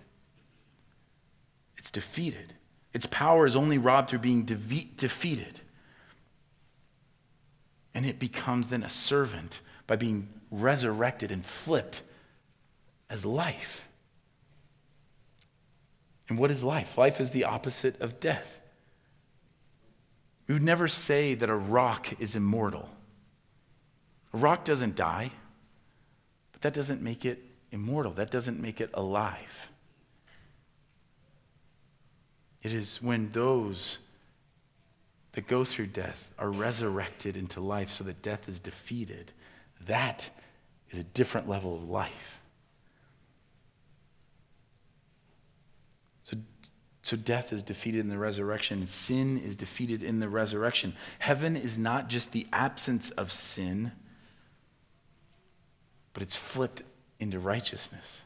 It's 1.77 1.91
defeated. 1.91 2.53
Its 2.93 3.07
power 3.07 3.47
is 3.47 3.55
only 3.55 3.79
robbed 3.79 4.09
through 4.09 4.19
being 4.19 4.43
de- 4.43 4.91
defeated. 4.95 5.61
And 7.93 8.05
it 8.05 8.19
becomes 8.19 8.67
then 8.67 8.83
a 8.83 8.89
servant 8.89 9.59
by 9.87 9.95
being 9.95 10.29
resurrected 10.51 11.31
and 11.31 11.43
flipped 11.43 12.03
as 13.09 13.25
life. 13.25 13.87
And 16.31 16.39
what 16.39 16.49
is 16.49 16.63
life? 16.63 16.97
Life 16.97 17.19
is 17.19 17.31
the 17.31 17.43
opposite 17.43 17.99
of 17.99 18.21
death. 18.21 18.61
We 20.47 20.53
would 20.53 20.63
never 20.63 20.87
say 20.87 21.33
that 21.33 21.49
a 21.49 21.55
rock 21.55 22.21
is 22.21 22.37
immortal. 22.37 22.87
A 24.33 24.37
rock 24.37 24.63
doesn't 24.63 24.95
die, 24.95 25.33
but 26.53 26.61
that 26.61 26.73
doesn't 26.73 27.01
make 27.01 27.25
it 27.25 27.43
immortal. 27.73 28.13
That 28.13 28.31
doesn't 28.31 28.61
make 28.61 28.79
it 28.79 28.91
alive. 28.93 29.67
It 32.63 32.71
is 32.71 33.01
when 33.01 33.33
those 33.33 33.97
that 35.33 35.49
go 35.49 35.65
through 35.65 35.87
death 35.87 36.29
are 36.39 36.49
resurrected 36.49 37.35
into 37.35 37.59
life 37.59 37.89
so 37.89 38.05
that 38.05 38.21
death 38.21 38.47
is 38.47 38.61
defeated. 38.61 39.33
That 39.85 40.29
is 40.91 40.99
a 40.99 41.03
different 41.03 41.49
level 41.49 41.75
of 41.75 41.89
life. 41.89 42.40
So, 46.31 46.37
so 47.01 47.17
death 47.17 47.51
is 47.51 47.63
defeated 47.63 47.99
in 47.99 48.09
the 48.09 48.17
resurrection, 48.17 48.85
sin 48.87 49.37
is 49.37 49.55
defeated 49.55 50.01
in 50.01 50.19
the 50.19 50.29
resurrection. 50.29 50.93
Heaven 51.19 51.57
is 51.57 51.77
not 51.77 52.07
just 52.07 52.31
the 52.31 52.47
absence 52.53 53.09
of 53.11 53.31
sin, 53.31 53.91
but 56.13 56.23
it's 56.23 56.35
flipped 56.35 56.83
into 57.19 57.39
righteousness. 57.39 58.21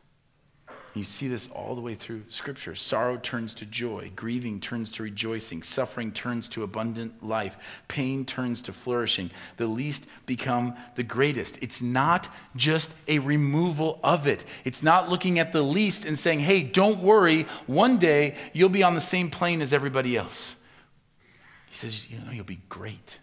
You 0.96 1.04
see 1.04 1.28
this 1.28 1.50
all 1.50 1.76
the 1.76 1.82
way 1.82 1.94
through 1.94 2.24
Scripture. 2.30 2.74
Sorrow 2.74 3.18
turns 3.18 3.54
to 3.56 3.66
joy, 3.66 4.14
grieving 4.16 4.62
turns 4.62 4.94
to 4.94 5.04
rejoicing, 5.04 5.62
suffering 5.62 6.14
turns 6.14 6.48
to 6.50 6.64
abundant 6.64 7.22
life, 7.22 7.58
pain 7.90 8.24
turns 8.24 8.62
to 8.64 8.74
flourishing. 8.74 9.30
The 9.58 9.68
least 9.68 10.06
become 10.26 10.74
the 10.96 11.04
greatest. 11.04 11.60
It's 11.62 11.82
not 11.82 12.30
just 12.56 12.96
a 13.10 13.20
removal 13.20 14.00
of 14.06 14.26
it. 14.26 14.46
It's 14.64 14.82
not 14.82 15.10
looking 15.10 15.38
at 15.38 15.52
the 15.52 15.62
least 15.62 16.06
and 16.06 16.18
saying, 16.18 16.40
hey, 16.40 16.64
don't 16.64 17.02
worry, 17.02 17.42
one 17.68 17.98
day 17.98 18.36
you'll 18.54 18.70
be 18.70 18.84
on 18.84 18.96
the 18.96 19.02
same 19.02 19.30
plane 19.30 19.62
as 19.62 19.74
everybody 19.74 20.16
else. 20.16 20.56
He 21.68 21.76
says, 21.76 22.10
you 22.10 22.20
know, 22.20 22.32
you'll 22.32 22.46
be 22.46 22.62
great. 22.70 23.20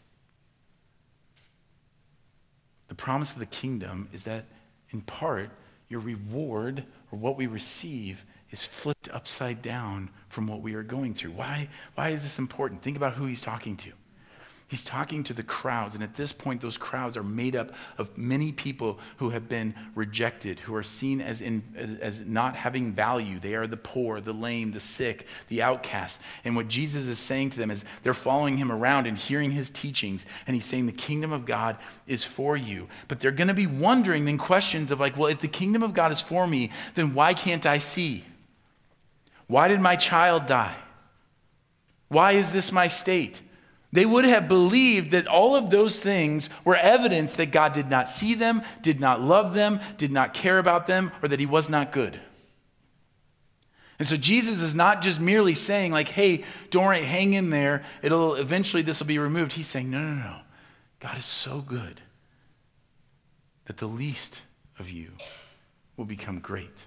The 2.88 2.94
promise 2.94 3.32
of 3.32 3.38
the 3.38 3.46
kingdom 3.46 4.10
is 4.12 4.24
that, 4.24 4.44
in 4.90 5.00
part, 5.00 5.48
your 5.88 6.00
reward 6.00 6.84
or 7.12 7.18
what 7.18 7.36
we 7.36 7.46
receive 7.46 8.24
is 8.50 8.64
flipped 8.64 9.08
upside 9.10 9.62
down 9.62 10.10
from 10.28 10.46
what 10.46 10.62
we 10.62 10.74
are 10.74 10.82
going 10.82 11.14
through. 11.14 11.32
Why, 11.32 11.68
why 11.94 12.08
is 12.08 12.22
this 12.22 12.38
important? 12.38 12.82
Think 12.82 12.96
about 12.96 13.14
who 13.14 13.26
he's 13.26 13.42
talking 13.42 13.76
to. 13.78 13.92
He's 14.72 14.86
talking 14.86 15.22
to 15.24 15.34
the 15.34 15.42
crowds, 15.42 15.94
and 15.94 16.02
at 16.02 16.14
this 16.14 16.32
point, 16.32 16.62
those 16.62 16.78
crowds 16.78 17.18
are 17.18 17.22
made 17.22 17.54
up 17.54 17.72
of 17.98 18.16
many 18.16 18.52
people 18.52 18.98
who 19.18 19.28
have 19.28 19.46
been 19.46 19.74
rejected, 19.94 20.60
who 20.60 20.74
are 20.74 20.82
seen 20.82 21.20
as, 21.20 21.42
in, 21.42 21.98
as 22.00 22.20
not 22.20 22.56
having 22.56 22.94
value. 22.94 23.38
They 23.38 23.54
are 23.54 23.66
the 23.66 23.76
poor, 23.76 24.18
the 24.18 24.32
lame, 24.32 24.72
the 24.72 24.80
sick, 24.80 25.26
the 25.48 25.60
outcast. 25.60 26.22
And 26.42 26.56
what 26.56 26.68
Jesus 26.68 27.06
is 27.06 27.18
saying 27.18 27.50
to 27.50 27.58
them 27.58 27.70
is 27.70 27.84
they're 28.02 28.14
following 28.14 28.56
him 28.56 28.72
around 28.72 29.06
and 29.06 29.18
hearing 29.18 29.50
his 29.50 29.68
teachings, 29.68 30.24
and 30.46 30.54
he's 30.54 30.64
saying 30.64 30.86
the 30.86 30.92
kingdom 30.92 31.32
of 31.32 31.44
God 31.44 31.76
is 32.06 32.24
for 32.24 32.56
you. 32.56 32.88
But 33.08 33.20
they're 33.20 33.30
going 33.30 33.48
to 33.48 33.54
be 33.54 33.66
wondering 33.66 34.24
then 34.24 34.38
questions 34.38 34.90
of 34.90 35.00
like, 35.00 35.18
well, 35.18 35.28
if 35.28 35.40
the 35.40 35.48
kingdom 35.48 35.82
of 35.82 35.92
God 35.92 36.12
is 36.12 36.22
for 36.22 36.46
me, 36.46 36.70
then 36.94 37.12
why 37.12 37.34
can't 37.34 37.66
I 37.66 37.76
see? 37.76 38.24
Why 39.48 39.68
did 39.68 39.82
my 39.82 39.96
child 39.96 40.46
die? 40.46 40.78
Why 42.08 42.32
is 42.32 42.52
this 42.52 42.72
my 42.72 42.88
state? 42.88 43.42
They 43.92 44.06
would 44.06 44.24
have 44.24 44.48
believed 44.48 45.10
that 45.10 45.26
all 45.26 45.54
of 45.54 45.68
those 45.68 46.00
things 46.00 46.48
were 46.64 46.76
evidence 46.76 47.36
that 47.36 47.52
God 47.52 47.74
did 47.74 47.90
not 47.90 48.08
see 48.08 48.34
them, 48.34 48.62
did 48.80 49.00
not 49.00 49.20
love 49.20 49.52
them, 49.52 49.80
did 49.98 50.10
not 50.10 50.32
care 50.32 50.58
about 50.58 50.86
them, 50.86 51.12
or 51.22 51.28
that 51.28 51.40
he 51.40 51.46
was 51.46 51.68
not 51.68 51.92
good. 51.92 52.18
And 53.98 54.08
so 54.08 54.16
Jesus 54.16 54.62
is 54.62 54.74
not 54.74 55.02
just 55.02 55.20
merely 55.20 55.54
saying, 55.54 55.92
like, 55.92 56.08
hey, 56.08 56.42
don't 56.70 56.86
worry, 56.86 57.02
hang 57.02 57.34
in 57.34 57.50
there. 57.50 57.84
It'll 58.02 58.34
eventually 58.34 58.82
this 58.82 58.98
will 58.98 59.06
be 59.06 59.18
removed. 59.18 59.52
He's 59.52 59.68
saying, 59.68 59.90
no, 59.90 60.00
no, 60.00 60.14
no. 60.14 60.36
God 60.98 61.18
is 61.18 61.26
so 61.26 61.60
good 61.60 62.00
that 63.66 63.76
the 63.76 63.86
least 63.86 64.40
of 64.78 64.88
you 64.88 65.10
will 65.96 66.06
become 66.06 66.40
great. 66.40 66.86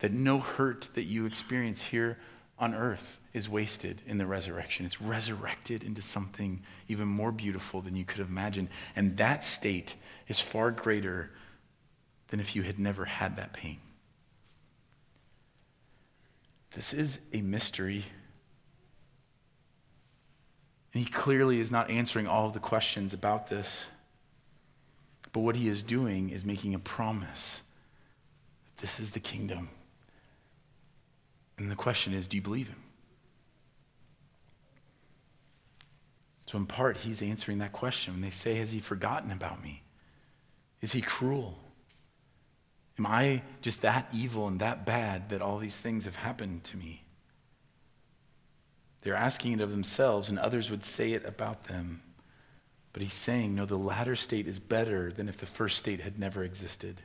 That 0.00 0.12
no 0.12 0.38
hurt 0.38 0.88
that 0.94 1.04
you 1.04 1.26
experience 1.26 1.82
here 1.82 2.18
on 2.60 2.74
earth 2.74 3.18
is 3.32 3.48
wasted 3.48 4.02
in 4.06 4.18
the 4.18 4.26
resurrection. 4.26 4.84
It's 4.84 5.00
resurrected 5.00 5.82
into 5.82 6.02
something 6.02 6.62
even 6.88 7.08
more 7.08 7.32
beautiful 7.32 7.80
than 7.80 7.96
you 7.96 8.04
could 8.04 8.18
have 8.18 8.28
imagined. 8.28 8.68
And 8.94 9.16
that 9.16 9.42
state 9.42 9.94
is 10.28 10.40
far 10.40 10.70
greater 10.70 11.30
than 12.28 12.38
if 12.38 12.54
you 12.54 12.62
had 12.62 12.78
never 12.78 13.06
had 13.06 13.36
that 13.36 13.52
pain. 13.52 13.78
This 16.74 16.92
is 16.92 17.18
a 17.32 17.40
mystery. 17.40 18.04
And 20.92 21.04
he 21.04 21.10
clearly 21.10 21.60
is 21.60 21.72
not 21.72 21.90
answering 21.90 22.26
all 22.26 22.46
of 22.46 22.52
the 22.52 22.60
questions 22.60 23.14
about 23.14 23.48
this. 23.48 23.86
But 25.32 25.40
what 25.40 25.56
he 25.56 25.68
is 25.68 25.82
doing 25.82 26.30
is 26.30 26.44
making 26.44 26.74
a 26.74 26.78
promise. 26.78 27.62
This 28.78 29.00
is 29.00 29.12
the 29.12 29.20
kingdom. 29.20 29.70
And 31.60 31.70
the 31.70 31.76
question 31.76 32.14
is 32.14 32.26
do 32.26 32.38
you 32.38 32.42
believe 32.42 32.68
him? 32.68 32.82
So, 36.46 36.58
in 36.58 36.66
part, 36.66 36.96
he's 36.96 37.22
answering 37.22 37.58
that 37.58 37.72
question 37.72 38.14
when 38.14 38.22
they 38.22 38.30
say, 38.30 38.54
Has 38.54 38.72
he 38.72 38.80
forgotten 38.80 39.30
about 39.30 39.62
me? 39.62 39.82
Is 40.80 40.92
he 40.92 41.02
cruel? 41.02 41.58
Am 42.98 43.06
I 43.06 43.42
just 43.60 43.82
that 43.82 44.08
evil 44.12 44.48
and 44.48 44.58
that 44.60 44.84
bad 44.84 45.28
that 45.28 45.42
all 45.42 45.58
these 45.58 45.76
things 45.76 46.06
have 46.06 46.16
happened 46.16 46.64
to 46.64 46.76
me? 46.76 47.04
They're 49.02 49.14
asking 49.14 49.52
it 49.52 49.60
of 49.60 49.70
themselves, 49.70 50.28
and 50.28 50.38
others 50.38 50.70
would 50.70 50.84
say 50.84 51.12
it 51.12 51.24
about 51.24 51.64
them. 51.64 52.02
But 52.92 53.02
he's 53.02 53.12
saying, 53.12 53.54
No, 53.54 53.66
the 53.66 53.76
latter 53.76 54.16
state 54.16 54.48
is 54.48 54.58
better 54.58 55.12
than 55.12 55.28
if 55.28 55.36
the 55.36 55.46
first 55.46 55.76
state 55.76 56.00
had 56.00 56.18
never 56.18 56.42
existed. 56.42 57.02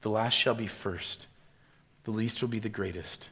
The 0.00 0.10
last 0.10 0.34
shall 0.34 0.54
be 0.54 0.66
first, 0.66 1.26
the 2.04 2.12
least 2.12 2.40
will 2.40 2.48
be 2.48 2.58
the 2.58 2.70
greatest. 2.70 3.28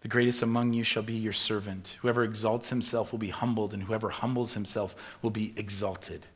The 0.00 0.08
greatest 0.08 0.42
among 0.42 0.72
you 0.72 0.82
shall 0.82 1.02
be 1.02 1.14
your 1.14 1.32
servant. 1.32 1.98
Whoever 2.00 2.24
exalts 2.24 2.70
himself 2.70 3.12
will 3.12 3.18
be 3.18 3.28
humbled, 3.28 3.74
and 3.74 3.82
whoever 3.82 4.08
humbles 4.08 4.54
himself 4.54 4.94
will 5.20 5.30
be 5.30 5.52
exalted. 5.56 6.26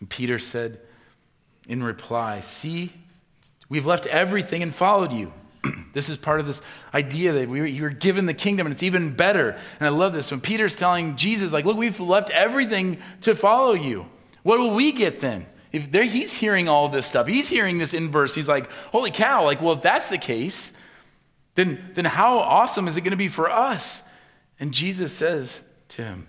And 0.00 0.10
Peter 0.10 0.40
said 0.40 0.80
in 1.68 1.82
reply, 1.82 2.40
See, 2.40 2.92
we've 3.68 3.86
left 3.86 4.06
everything 4.06 4.62
and 4.64 4.74
followed 4.74 5.12
you. 5.12 5.32
this 5.92 6.08
is 6.08 6.16
part 6.16 6.40
of 6.40 6.46
this 6.46 6.60
idea 6.92 7.32
that 7.32 7.48
we 7.48 7.60
were, 7.60 7.66
you 7.66 7.82
were 7.82 7.90
given 7.90 8.26
the 8.26 8.34
kingdom 8.34 8.66
and 8.66 8.72
it's 8.72 8.82
even 8.82 9.14
better. 9.14 9.50
And 9.78 9.86
I 9.86 9.90
love 9.90 10.12
this. 10.12 10.32
When 10.32 10.40
Peter's 10.40 10.74
telling 10.74 11.14
Jesus, 11.14 11.52
like, 11.52 11.64
look, 11.64 11.76
we've 11.76 12.00
left 12.00 12.30
everything 12.30 12.98
to 13.20 13.36
follow 13.36 13.74
you. 13.74 14.06
What 14.42 14.58
will 14.58 14.74
we 14.74 14.90
get 14.90 15.20
then? 15.20 15.46
If 15.70 15.92
he's 15.94 16.34
hearing 16.34 16.68
all 16.68 16.88
this 16.88 17.06
stuff, 17.06 17.26
he's 17.28 17.48
hearing 17.48 17.78
this 17.78 17.94
in 17.94 18.10
verse. 18.10 18.34
He's 18.34 18.48
like, 18.48 18.70
holy 18.90 19.10
cow, 19.10 19.44
like, 19.44 19.62
well, 19.62 19.74
if 19.74 19.82
that's 19.82 20.08
the 20.08 20.18
case, 20.18 20.72
then, 21.54 21.90
then 21.94 22.04
how 22.04 22.38
awesome 22.38 22.88
is 22.88 22.96
it 22.96 23.02
going 23.02 23.12
to 23.12 23.16
be 23.16 23.28
for 23.28 23.50
us? 23.50 24.02
And 24.58 24.72
Jesus 24.72 25.12
says 25.12 25.60
to 25.88 26.04
him, 26.04 26.28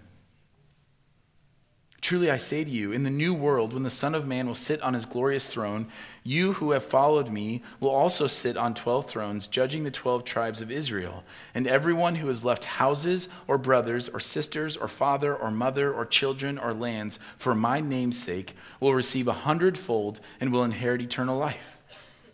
Truly 2.03 2.29
I 2.29 2.35
say 2.35 2.65
to 2.65 2.69
you, 2.69 2.91
in 2.91 3.03
the 3.03 3.09
new 3.09 3.33
world, 3.33 3.71
when 3.71 3.83
the 3.83 3.89
Son 3.89 4.13
of 4.13 4.27
Man 4.27 4.45
will 4.45 4.55
sit 4.55 4.81
on 4.81 4.93
his 4.93 5.05
glorious 5.05 5.47
throne, 5.47 5.87
you 6.21 6.51
who 6.51 6.71
have 6.71 6.83
followed 6.83 7.29
me 7.29 7.63
will 7.79 7.91
also 7.91 8.27
sit 8.27 8.57
on 8.57 8.73
12 8.73 9.05
thrones, 9.05 9.47
judging 9.47 9.85
the 9.85 9.89
12 9.91 10.25
tribes 10.25 10.61
of 10.61 10.69
Israel. 10.69 11.23
And 11.55 11.65
everyone 11.65 12.15
who 12.15 12.27
has 12.27 12.43
left 12.43 12.65
houses 12.65 13.29
or 13.47 13.57
brothers 13.57 14.09
or 14.09 14.19
sisters 14.19 14.75
or 14.75 14.89
father 14.89 15.33
or 15.33 15.49
mother 15.49 15.93
or 15.93 16.05
children 16.05 16.57
or 16.57 16.73
lands 16.73 17.19
for 17.37 17.55
my 17.55 17.79
name's 17.79 18.21
sake 18.21 18.53
will 18.81 18.93
receive 18.93 19.29
a 19.29 19.33
hundredfold 19.33 20.19
and 20.41 20.51
will 20.51 20.65
inherit 20.65 21.01
eternal 21.01 21.37
life. 21.37 21.77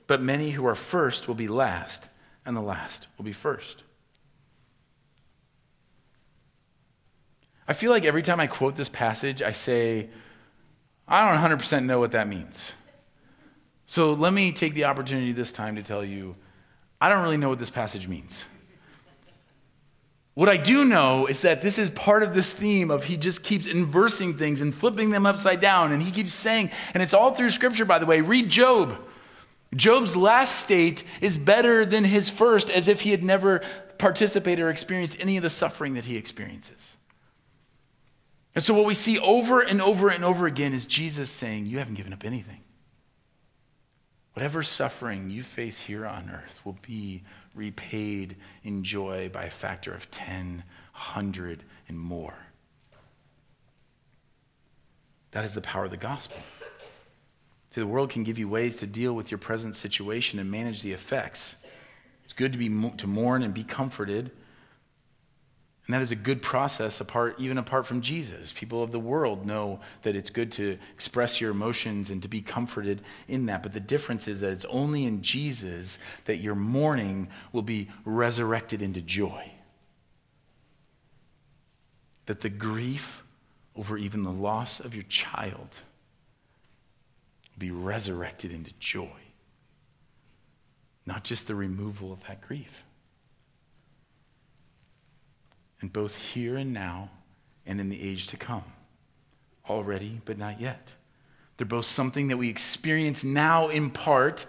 But 0.08 0.19
many 0.19 0.49
who 0.49 0.65
are 0.65 0.73
first 0.73 1.28
will 1.28 1.36
be 1.36 1.47
last 1.47 2.10
and 2.45 2.56
the 2.56 2.62
last 2.62 3.08
will 3.17 3.25
be 3.25 3.34
first. 3.34 3.84
I 7.67 7.73
feel 7.73 7.91
like 7.91 8.06
every 8.06 8.23
time 8.23 8.39
I 8.39 8.47
quote 8.47 8.75
this 8.75 8.89
passage, 8.89 9.41
I 9.43 9.52
say, 9.52 10.10
I 11.08 11.32
don't 11.32 11.60
100% 11.60 11.86
know 11.86 11.99
what 11.99 12.12
that 12.13 12.28
means. 12.28 12.73
So 13.86 14.13
let 14.13 14.34
me 14.34 14.52
take 14.52 14.73
the 14.73 14.86
opportunity 14.86 15.32
this 15.32 15.52
time 15.52 15.75
to 15.75 15.84
tell 15.84 16.04
you, 16.04 16.36
I 17.02 17.10
don't 17.10 17.21
really 17.21 17.38
know 17.38 17.49
what 17.49 17.60
this 17.60 17.69
passage 17.69 18.08
means. 18.08 18.43
What 20.36 20.47
I 20.47 20.58
do 20.58 20.86
know 20.86 21.25
is 21.25 21.41
that 21.41 21.62
this 21.62 21.78
is 21.78 21.89
part 21.89 22.23
of 22.23 22.34
this 22.34 22.54
theme 22.54 22.91
of 22.91 23.04
he 23.04 23.17
just 23.17 23.43
keeps 23.43 23.67
inversing 23.67 24.38
things 24.38 24.62
and 24.62 24.73
flipping 24.73 25.10
them 25.10 25.25
upside 25.25 25.60
down. 25.60 25.91
And 25.91 26.02
he 26.02 26.12
keeps 26.12 26.34
saying, 26.34 26.71
and 26.93 27.04
it's 27.04 27.13
all 27.13 27.32
through 27.32 27.49
scripture, 27.49 27.86
by 27.86 27.99
the 27.99 28.06
way. 28.06 28.21
Read 28.21 28.49
Job. 28.49 28.97
Job's 29.75 30.15
last 30.15 30.62
state 30.62 31.03
is 31.21 31.38
better 31.38 31.86
than 31.86 32.03
his 32.03 32.29
first, 32.29 32.69
as 32.71 32.88
if 32.88 33.01
he 33.01 33.12
had 33.12 33.23
never 33.23 33.62
participated 33.97 34.63
or 34.63 34.69
experienced 34.69 35.17
any 35.19 35.38
of 35.38 35.43
the 35.43 35.49
suffering 35.49 35.93
that 35.93 36.05
he 36.05 36.17
experiences. 36.17 36.97
And 38.55 38.63
so, 38.63 38.73
what 38.73 38.86
we 38.86 38.95
see 38.95 39.19
over 39.19 39.62
and 39.62 39.82
over 39.82 40.10
and 40.10 40.25
over 40.25 40.47
again 40.47 40.73
is 40.73 40.88
Jesus 40.88 41.29
saying, 41.29 41.67
You 41.67 41.77
haven't 41.77 41.95
given 41.95 42.13
up 42.13 42.25
anything. 42.25 42.62
Whatever 44.34 44.63
suffering 44.63 45.29
you 45.29 45.43
face 45.43 45.79
here 45.79 46.05
on 46.05 46.29
earth 46.29 46.62
will 46.63 46.77
be 46.82 47.23
repaid 47.53 48.38
in 48.63 48.84
joy 48.84 49.29
by 49.29 49.43
a 49.43 49.49
factor 49.49 49.93
of 49.93 50.10
10, 50.12 50.63
100, 50.93 51.63
and 51.88 51.99
more. 51.99 52.36
That 55.32 55.45
is 55.45 55.53
the 55.53 55.62
power 55.62 55.86
of 55.86 55.91
the 55.91 55.97
gospel. 55.97 56.39
See, 57.69 57.82
the 57.82 57.88
world 57.88 58.10
can 58.10 58.23
give 58.23 58.39
you 58.39 58.49
ways 58.49 58.77
to 58.77 58.88
deal 58.88 59.13
with 59.13 59.29
your 59.29 59.38
present 59.38 59.75
situation 59.75 60.39
and 60.39 60.49
manage 60.49 60.82
the 60.82 60.91
effects. 60.91 61.55
It's 62.23 62.34
good 62.34 62.53
to, 62.53 62.58
be, 62.58 62.69
to 62.97 63.08
mourn 63.08 63.43
and 63.43 63.53
be 63.53 63.63
comforted. 63.63 64.32
And 65.86 65.93
that 65.93 66.01
is 66.01 66.12
a 66.12 66.15
good 66.15 66.41
process 66.41 66.99
apart, 66.99 67.36
even 67.39 67.58
apart 67.58 67.86
from 67.86 68.01
Jesus. 68.01 68.51
People 68.51 68.84
of 68.84 68.91
the 68.91 68.99
world 68.99 69.45
know 69.45 69.79
that 70.03 70.15
it's 70.15 70.29
good 70.29 70.51
to 70.53 70.77
express 70.93 71.41
your 71.41 71.51
emotions 71.51 72.12
and 72.12 72.21
to 72.21 72.27
be 72.27 72.41
comforted 72.41 73.01
in 73.27 73.47
that. 73.47 73.63
But 73.63 73.73
the 73.73 73.79
difference 73.79 74.27
is 74.27 74.39
that 74.41 74.51
it's 74.51 74.65
only 74.65 75.05
in 75.05 75.21
Jesus 75.21 75.97
that 76.25 76.38
your 76.38 76.55
mourning 76.55 77.27
will 77.51 77.63
be 77.63 77.89
resurrected 78.05 78.82
into 78.82 79.01
joy. 79.01 79.51
That 82.27 82.41
the 82.41 82.49
grief 82.49 83.23
over 83.75 83.97
even 83.97 84.23
the 84.23 84.32
loss 84.32 84.79
of 84.79 84.93
your 84.93 85.05
child 85.05 85.82
be 87.60 87.72
resurrected 87.72 88.52
into 88.52 88.72
joy, 88.80 89.10
not 91.06 91.24
just 91.24 91.48
the 91.48 91.56
removal 91.56 92.12
of 92.12 92.26
that 92.28 92.41
grief. 92.41 92.84
And 95.82 95.91
both 95.91 96.15
here 96.15 96.58
and 96.58 96.74
now 96.74 97.10
and 97.65 97.80
in 97.80 97.89
the 97.89 98.02
age 98.02 98.28
to 98.28 98.38
come, 98.38 98.63
already 99.69 100.22
but 100.26 100.38
not 100.38 100.60
yet. 100.60 100.93
They're 101.58 101.67
both 101.67 101.86
something 101.86 102.30
that 102.30 102.38
we 102.38 102.50
experience 102.50 103.24
now 103.24 103.67
in 103.67 103.91
part, 103.91 104.45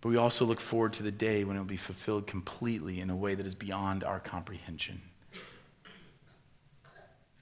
but 0.00 0.08
we 0.08 0.16
also 0.16 0.44
look 0.44 0.60
forward 0.60 0.92
to 0.94 1.02
the 1.02 1.12
day 1.12 1.44
when 1.44 1.56
it 1.56 1.60
will 1.60 1.66
be 1.66 1.76
fulfilled 1.76 2.26
completely 2.26 3.00
in 3.00 3.10
a 3.10 3.16
way 3.16 3.34
that 3.34 3.46
is 3.46 3.54
beyond 3.54 4.02
our 4.02 4.20
comprehension. 4.20 5.00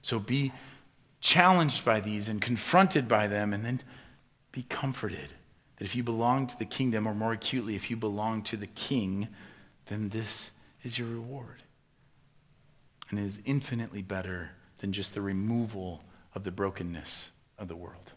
So 0.03 0.19
be 0.19 0.51
challenged 1.19 1.83
by 1.83 1.99
these 1.99 2.29
and 2.29 2.41
confronted 2.41 3.07
by 3.07 3.27
them, 3.27 3.53
and 3.53 3.65
then 3.65 3.81
be 4.53 4.63
comforted 4.63 5.29
that 5.75 5.83
if 5.83 5.95
you 5.95 6.03
belong 6.03 6.47
to 6.47 6.57
the 6.57 6.65
kingdom, 6.65 7.05
or 7.05 7.13
more 7.13 7.33
acutely, 7.33 7.75
if 7.75 7.89
you 7.89 7.97
belong 7.97 8.41
to 8.43 8.55
the 8.55 8.67
king, 8.67 9.27
then 9.87 10.09
this 10.09 10.51
is 10.83 10.97
your 10.97 11.09
reward. 11.09 11.63
and 13.09 13.19
it 13.19 13.25
is 13.25 13.39
infinitely 13.45 14.01
better 14.01 14.51
than 14.79 14.93
just 14.93 15.13
the 15.13 15.21
removal 15.21 16.03
of 16.33 16.43
the 16.43 16.51
brokenness 16.51 17.31
of 17.59 17.67
the 17.67 17.75
world. 17.75 18.13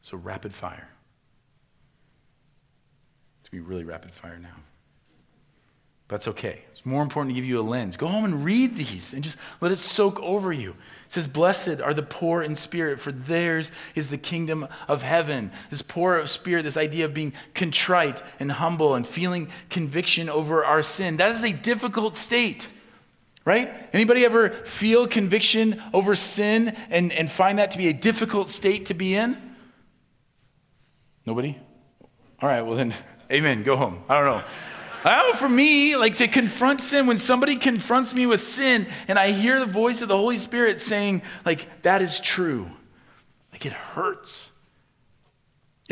So, 0.00 0.16
rapid 0.16 0.54
fire. 0.54 0.88
It's 3.40 3.48
going 3.48 3.62
to 3.62 3.66
be 3.66 3.70
really 3.70 3.84
rapid 3.84 4.12
fire 4.12 4.38
now. 4.38 4.56
That's 6.08 6.28
okay. 6.28 6.62
It's 6.70 6.84
more 6.84 7.02
important 7.02 7.34
to 7.34 7.40
give 7.40 7.48
you 7.48 7.60
a 7.60 7.62
lens. 7.62 7.96
Go 7.96 8.06
home 8.06 8.24
and 8.24 8.44
read 8.44 8.76
these 8.76 9.14
and 9.14 9.24
just 9.24 9.36
let 9.60 9.72
it 9.72 9.78
soak 9.78 10.20
over 10.20 10.52
you. 10.52 10.70
It 10.70 11.12
says, 11.12 11.26
Blessed 11.26 11.80
are 11.80 11.94
the 11.94 12.02
poor 12.02 12.42
in 12.42 12.54
spirit, 12.54 13.00
for 13.00 13.12
theirs 13.12 13.72
is 13.94 14.08
the 14.08 14.18
kingdom 14.18 14.68
of 14.88 15.02
heaven. 15.02 15.52
This 15.70 15.80
poor 15.80 16.16
of 16.16 16.28
spirit, 16.28 16.64
this 16.64 16.76
idea 16.76 17.06
of 17.06 17.14
being 17.14 17.32
contrite 17.54 18.22
and 18.38 18.52
humble 18.52 18.94
and 18.94 19.06
feeling 19.06 19.48
conviction 19.70 20.28
over 20.28 20.64
our 20.64 20.82
sin, 20.82 21.16
that 21.16 21.34
is 21.34 21.44
a 21.44 21.52
difficult 21.52 22.16
state. 22.16 22.68
Right? 23.44 23.72
Anybody 23.92 24.24
ever 24.24 24.50
feel 24.50 25.08
conviction 25.08 25.82
over 25.92 26.14
sin 26.14 26.76
and, 26.90 27.12
and 27.12 27.30
find 27.30 27.58
that 27.58 27.72
to 27.72 27.78
be 27.78 27.88
a 27.88 27.92
difficult 27.92 28.48
state 28.48 28.86
to 28.86 28.94
be 28.94 29.14
in? 29.14 29.36
Nobody? 31.26 31.58
All 32.40 32.48
right, 32.48 32.62
well 32.62 32.76
then, 32.76 32.94
amen. 33.32 33.62
Go 33.62 33.76
home. 33.76 34.02
I 34.08 34.20
don't 34.20 34.38
know. 34.38 34.44
Oh, 35.04 35.34
for 35.34 35.48
me, 35.48 35.96
like 35.96 36.16
to 36.18 36.28
confront 36.28 36.80
sin, 36.80 37.06
when 37.06 37.18
somebody 37.18 37.56
confronts 37.56 38.14
me 38.14 38.26
with 38.26 38.40
sin 38.40 38.86
and 39.08 39.18
I 39.18 39.32
hear 39.32 39.58
the 39.58 39.66
voice 39.66 40.00
of 40.00 40.08
the 40.08 40.16
Holy 40.16 40.38
Spirit 40.38 40.80
saying, 40.80 41.22
like, 41.44 41.82
that 41.82 42.02
is 42.02 42.20
true, 42.20 42.68
like 43.50 43.66
it 43.66 43.72
hurts. 43.72 44.51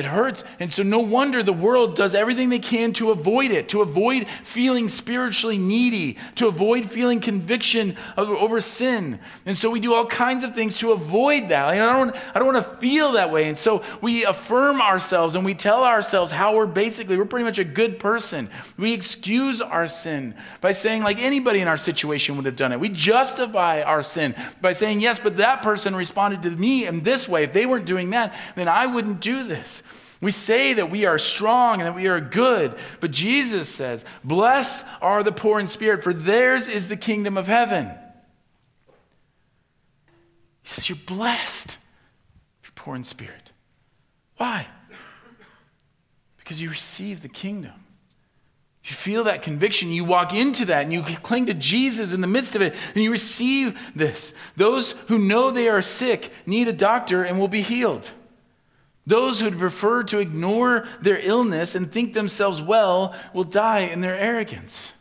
It 0.01 0.07
hurts. 0.07 0.45
And 0.59 0.73
so, 0.73 0.83
no 0.83 1.01
wonder 1.01 1.43
the 1.43 1.53
world 1.53 1.95
does 1.95 2.15
everything 2.15 2.49
they 2.49 2.59
can 2.59 2.95
to 2.95 3.11
avoid 3.11 3.51
it, 3.51 3.69
to 3.69 3.83
avoid 3.83 4.27
feeling 4.43 4.89
spiritually 4.89 5.59
needy, 5.59 6.17
to 6.37 6.49
avoid 6.49 6.91
feeling 6.91 7.21
conviction 7.21 7.99
of, 8.17 8.31
over 8.31 8.63
sin. 8.63 9.21
And 9.45 9.55
so, 9.55 9.69
we 9.69 9.79
do 9.79 9.93
all 9.93 10.07
kinds 10.07 10.43
of 10.43 10.55
things 10.55 10.79
to 10.79 10.93
avoid 10.93 11.51
that. 11.51 11.67
Like, 11.67 11.81
I, 11.81 11.93
don't, 11.93 12.17
I 12.35 12.39
don't 12.39 12.55
want 12.55 12.65
to 12.65 12.77
feel 12.79 13.13
that 13.13 13.31
way. 13.31 13.47
And 13.47 13.59
so, 13.59 13.85
we 14.01 14.25
affirm 14.25 14.81
ourselves 14.81 15.35
and 15.35 15.45
we 15.45 15.55
tell 15.55 15.85
ourselves 15.85 16.33
how 16.33 16.57
we're 16.57 16.65
basically, 16.65 17.19
we're 17.19 17.27
pretty 17.27 17.45
much 17.45 17.59
a 17.59 17.65
good 17.65 17.99
person. 18.01 18.49
We 18.79 18.95
excuse 18.95 19.61
our 19.61 19.87
sin 19.87 20.35
by 20.63 20.73
saying, 20.73 21.03
like 21.03 21.19
anybody 21.19 21.61
in 21.61 21.69
our 21.69 21.77
situation 21.77 22.37
would 22.37 22.47
have 22.47 22.57
done 22.57 22.73
it. 22.73 22.81
We 22.81 22.89
justify 22.89 23.83
our 23.83 24.03
sin 24.03 24.35
by 24.63 24.73
saying, 24.73 25.03
yes, 25.03 25.21
but 25.21 25.37
that 25.37 25.61
person 25.61 25.95
responded 25.95 26.41
to 26.45 26.51
me 26.51 26.87
in 26.87 27.03
this 27.03 27.29
way. 27.29 27.45
If 27.45 27.53
they 27.53 27.67
weren't 27.67 27.85
doing 27.85 28.09
that, 28.11 28.35
then 28.57 28.67
I 28.67 28.87
wouldn't 28.87 29.21
do 29.21 29.45
this. 29.45 29.83
We 30.21 30.31
say 30.31 30.75
that 30.75 30.91
we 30.91 31.07
are 31.07 31.19
strong 31.19 31.81
and 31.81 31.87
that 31.87 31.95
we 31.95 32.07
are 32.07 32.21
good, 32.21 32.75
but 33.01 33.11
Jesus 33.11 33.69
says, 33.71 34.05
Blessed 34.23 34.85
are 35.01 35.23
the 35.23 35.33
poor 35.33 35.59
in 35.59 35.67
spirit, 35.67 36.05
for 36.05 36.13
theirs 36.13 36.69
is 36.69 36.89
the 36.89 36.97
kingdom 36.97 37.39
of 37.39 37.47
heaven. 37.47 37.91
He 40.63 40.69
says, 40.69 40.89
You're 40.91 40.99
blessed 41.07 41.79
if 42.61 42.69
you're 42.69 42.73
poor 42.75 42.97
in 42.97 43.05
spirit. 43.05 43.53
Why? 44.37 44.67
Because 46.37 46.61
you 46.61 46.69
receive 46.69 47.23
the 47.23 47.29
kingdom. 47.29 47.73
If 48.85 48.91
you 48.91 48.97
feel 48.97 49.25
that 49.25 49.43
conviction, 49.43 49.91
you 49.91 50.05
walk 50.05 50.35
into 50.35 50.67
that 50.67 50.83
and 50.83 50.93
you 50.93 51.03
cling 51.03 51.47
to 51.47 51.55
Jesus 51.55 52.13
in 52.13 52.21
the 52.21 52.27
midst 52.27 52.57
of 52.57 52.63
it, 52.63 52.75
and 52.95 53.03
you 53.03 53.11
receive 53.11 53.79
this. 53.95 54.35
Those 54.57 54.93
who 55.09 55.19
know 55.19 55.51
they 55.51 55.69
are 55.69 55.83
sick 55.83 56.31
need 56.45 56.69
a 56.69 56.73
doctor 56.75 57.23
and 57.23 57.39
will 57.39 57.49
be 57.49 57.63
healed. 57.63 58.11
Those 59.11 59.41
who 59.41 59.51
prefer 59.51 60.05
to 60.05 60.21
ignore 60.21 60.87
their 61.03 61.19
illness 61.21 61.75
and 61.75 61.91
think 61.91 62.15
themselves 62.15 62.63
well 62.63 63.13
will 63.35 63.43
die 63.43 63.81
in 63.81 64.03
their 64.03 64.15
arrogance. 64.15 64.93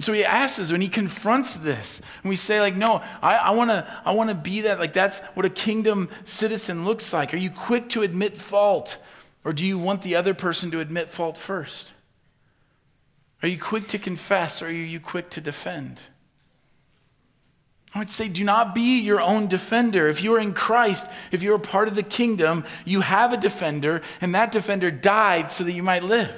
So 0.00 0.14
he 0.14 0.24
asks 0.24 0.58
us 0.58 0.72
when 0.72 0.80
he 0.80 0.88
confronts 0.88 1.52
this, 1.52 2.00
and 2.22 2.30
we 2.30 2.36
say, 2.36 2.62
like, 2.62 2.74
no, 2.74 3.02
I, 3.20 3.36
I 3.36 3.50
want 3.50 3.68
to 3.68 3.86
I 4.06 4.12
wanna 4.12 4.34
be 4.34 4.62
that. 4.62 4.78
Like, 4.78 4.94
that's 4.94 5.18
what 5.34 5.44
a 5.44 5.50
kingdom 5.50 6.08
citizen 6.24 6.86
looks 6.86 7.12
like. 7.12 7.34
Are 7.34 7.38
you 7.38 7.50
quick 7.50 7.90
to 7.90 8.00
admit 8.00 8.38
fault, 8.38 8.96
or 9.44 9.52
do 9.52 9.66
you 9.66 9.78
want 9.78 10.00
the 10.00 10.16
other 10.16 10.32
person 10.32 10.70
to 10.70 10.80
admit 10.80 11.10
fault 11.10 11.36
first? 11.36 11.92
Are 13.42 13.48
you 13.48 13.58
quick 13.58 13.86
to 13.88 13.98
confess, 13.98 14.62
or 14.62 14.68
are 14.68 14.70
you 14.70 14.98
quick 14.98 15.28
to 15.30 15.42
defend? 15.42 16.00
I 17.94 18.00
would 18.00 18.10
say, 18.10 18.28
do 18.28 18.44
not 18.44 18.74
be 18.74 19.00
your 19.00 19.20
own 19.20 19.48
defender. 19.48 20.08
If 20.08 20.22
you're 20.22 20.40
in 20.40 20.52
Christ, 20.52 21.06
if 21.32 21.42
you're 21.42 21.56
a 21.56 21.60
part 21.60 21.88
of 21.88 21.94
the 21.94 22.02
kingdom, 22.02 22.64
you 22.84 23.00
have 23.00 23.32
a 23.32 23.36
defender, 23.36 24.02
and 24.20 24.34
that 24.34 24.52
defender 24.52 24.90
died 24.90 25.50
so 25.50 25.64
that 25.64 25.72
you 25.72 25.82
might 25.82 26.04
live. 26.04 26.32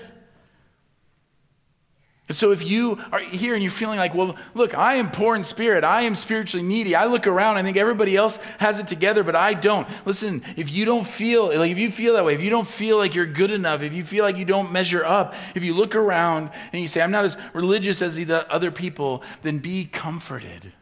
So 2.30 2.52
if 2.52 2.68
you 2.68 2.98
are 3.10 3.18
here 3.18 3.54
and 3.54 3.62
you're 3.62 3.72
feeling 3.72 3.98
like, 3.98 4.14
well, 4.14 4.36
look, 4.54 4.78
I 4.78 4.94
am 4.94 5.10
poor 5.10 5.34
in 5.34 5.42
spirit, 5.42 5.82
I 5.82 6.02
am 6.02 6.14
spiritually 6.14 6.64
needy, 6.64 6.94
I 6.94 7.06
look 7.06 7.26
around, 7.26 7.56
I 7.56 7.62
think 7.64 7.76
everybody 7.76 8.16
else 8.16 8.36
has 8.58 8.78
it 8.78 8.86
together, 8.86 9.24
but 9.24 9.34
I 9.34 9.54
don't. 9.54 9.88
Listen, 10.04 10.42
if 10.56 10.70
you 10.70 10.84
don't 10.84 11.04
feel, 11.04 11.46
like 11.46 11.72
if 11.72 11.78
you 11.78 11.90
feel 11.90 12.14
that 12.14 12.24
way, 12.24 12.34
if 12.34 12.42
you 12.42 12.50
don't 12.50 12.68
feel 12.68 12.98
like 12.98 13.16
you're 13.16 13.26
good 13.26 13.50
enough, 13.50 13.82
if 13.82 13.92
you 13.94 14.04
feel 14.04 14.24
like 14.24 14.36
you 14.36 14.44
don't 14.44 14.70
measure 14.70 15.04
up, 15.04 15.34
if 15.56 15.64
you 15.64 15.74
look 15.74 15.96
around 15.96 16.50
and 16.72 16.80
you 16.80 16.86
say, 16.86 17.02
I'm 17.02 17.10
not 17.10 17.24
as 17.24 17.36
religious 17.52 18.00
as 18.00 18.14
the 18.14 18.48
other 18.48 18.70
people, 18.70 19.24
then 19.42 19.58
be 19.58 19.84
comforted. 19.84 20.72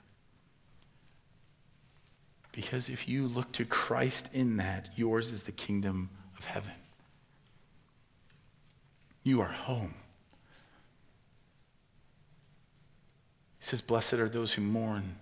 Because 2.59 2.89
if 2.89 3.07
you 3.09 3.29
look 3.29 3.53
to 3.53 3.65
Christ 3.65 4.31
in 4.33 4.57
that, 4.57 4.89
yours 4.97 5.31
is 5.31 5.45
the 5.45 5.53
kingdom 5.53 6.11
of 6.37 6.45
heaven. 6.45 6.73
You 9.23 9.41
are 9.41 9.47
home. 9.47 9.95
He 13.61 13.65
says, 13.65 13.81
Blessed 13.81 14.15
are 14.15 14.29
those 14.29 14.55
who 14.55 14.63
mourn, 14.63 15.19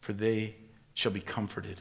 for 0.00 0.12
they 0.12 0.54
shall 0.92 1.12
be 1.12 1.22
comforted. 1.22 1.80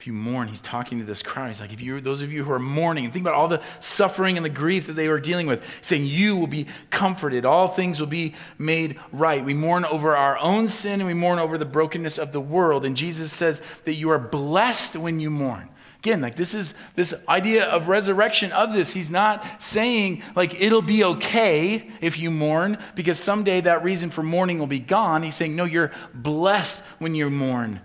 If 0.00 0.06
you 0.06 0.14
mourn, 0.14 0.48
he's 0.48 0.62
talking 0.62 0.98
to 1.00 1.04
this 1.04 1.22
crowd. 1.22 1.48
He's 1.48 1.60
like, 1.60 1.74
if 1.74 1.82
you 1.82 2.00
those 2.00 2.22
of 2.22 2.32
you 2.32 2.42
who 2.42 2.52
are 2.52 2.58
mourning, 2.58 3.12
think 3.12 3.22
about 3.22 3.34
all 3.34 3.48
the 3.48 3.60
suffering 3.80 4.38
and 4.38 4.46
the 4.46 4.48
grief 4.48 4.86
that 4.86 4.94
they 4.94 5.08
were 5.10 5.20
dealing 5.20 5.46
with, 5.46 5.62
saying, 5.82 6.06
You 6.06 6.38
will 6.38 6.46
be 6.46 6.68
comforted. 6.88 7.44
All 7.44 7.68
things 7.68 8.00
will 8.00 8.06
be 8.06 8.34
made 8.56 8.98
right. 9.12 9.44
We 9.44 9.52
mourn 9.52 9.84
over 9.84 10.16
our 10.16 10.38
own 10.38 10.68
sin 10.68 11.02
and 11.02 11.06
we 11.06 11.12
mourn 11.12 11.38
over 11.38 11.58
the 11.58 11.66
brokenness 11.66 12.16
of 12.16 12.32
the 12.32 12.40
world. 12.40 12.86
And 12.86 12.96
Jesus 12.96 13.30
says 13.30 13.60
that 13.84 13.92
you 13.92 14.08
are 14.08 14.18
blessed 14.18 14.96
when 14.96 15.20
you 15.20 15.28
mourn. 15.28 15.68
Again, 15.98 16.22
like 16.22 16.34
this 16.34 16.54
is 16.54 16.72
this 16.94 17.14
idea 17.28 17.66
of 17.66 17.88
resurrection 17.88 18.52
of 18.52 18.72
this. 18.72 18.94
He's 18.94 19.10
not 19.10 19.62
saying 19.62 20.22
like 20.34 20.58
it'll 20.58 20.80
be 20.80 21.04
okay 21.04 21.90
if 22.00 22.18
you 22.18 22.30
mourn 22.30 22.78
because 22.94 23.18
someday 23.18 23.60
that 23.60 23.84
reason 23.84 24.08
for 24.08 24.22
mourning 24.22 24.60
will 24.60 24.66
be 24.66 24.80
gone. 24.80 25.22
He's 25.22 25.34
saying, 25.34 25.54
no, 25.54 25.64
you're 25.64 25.92
blessed 26.14 26.82
when 27.00 27.14
you 27.14 27.28
mourn 27.28 27.82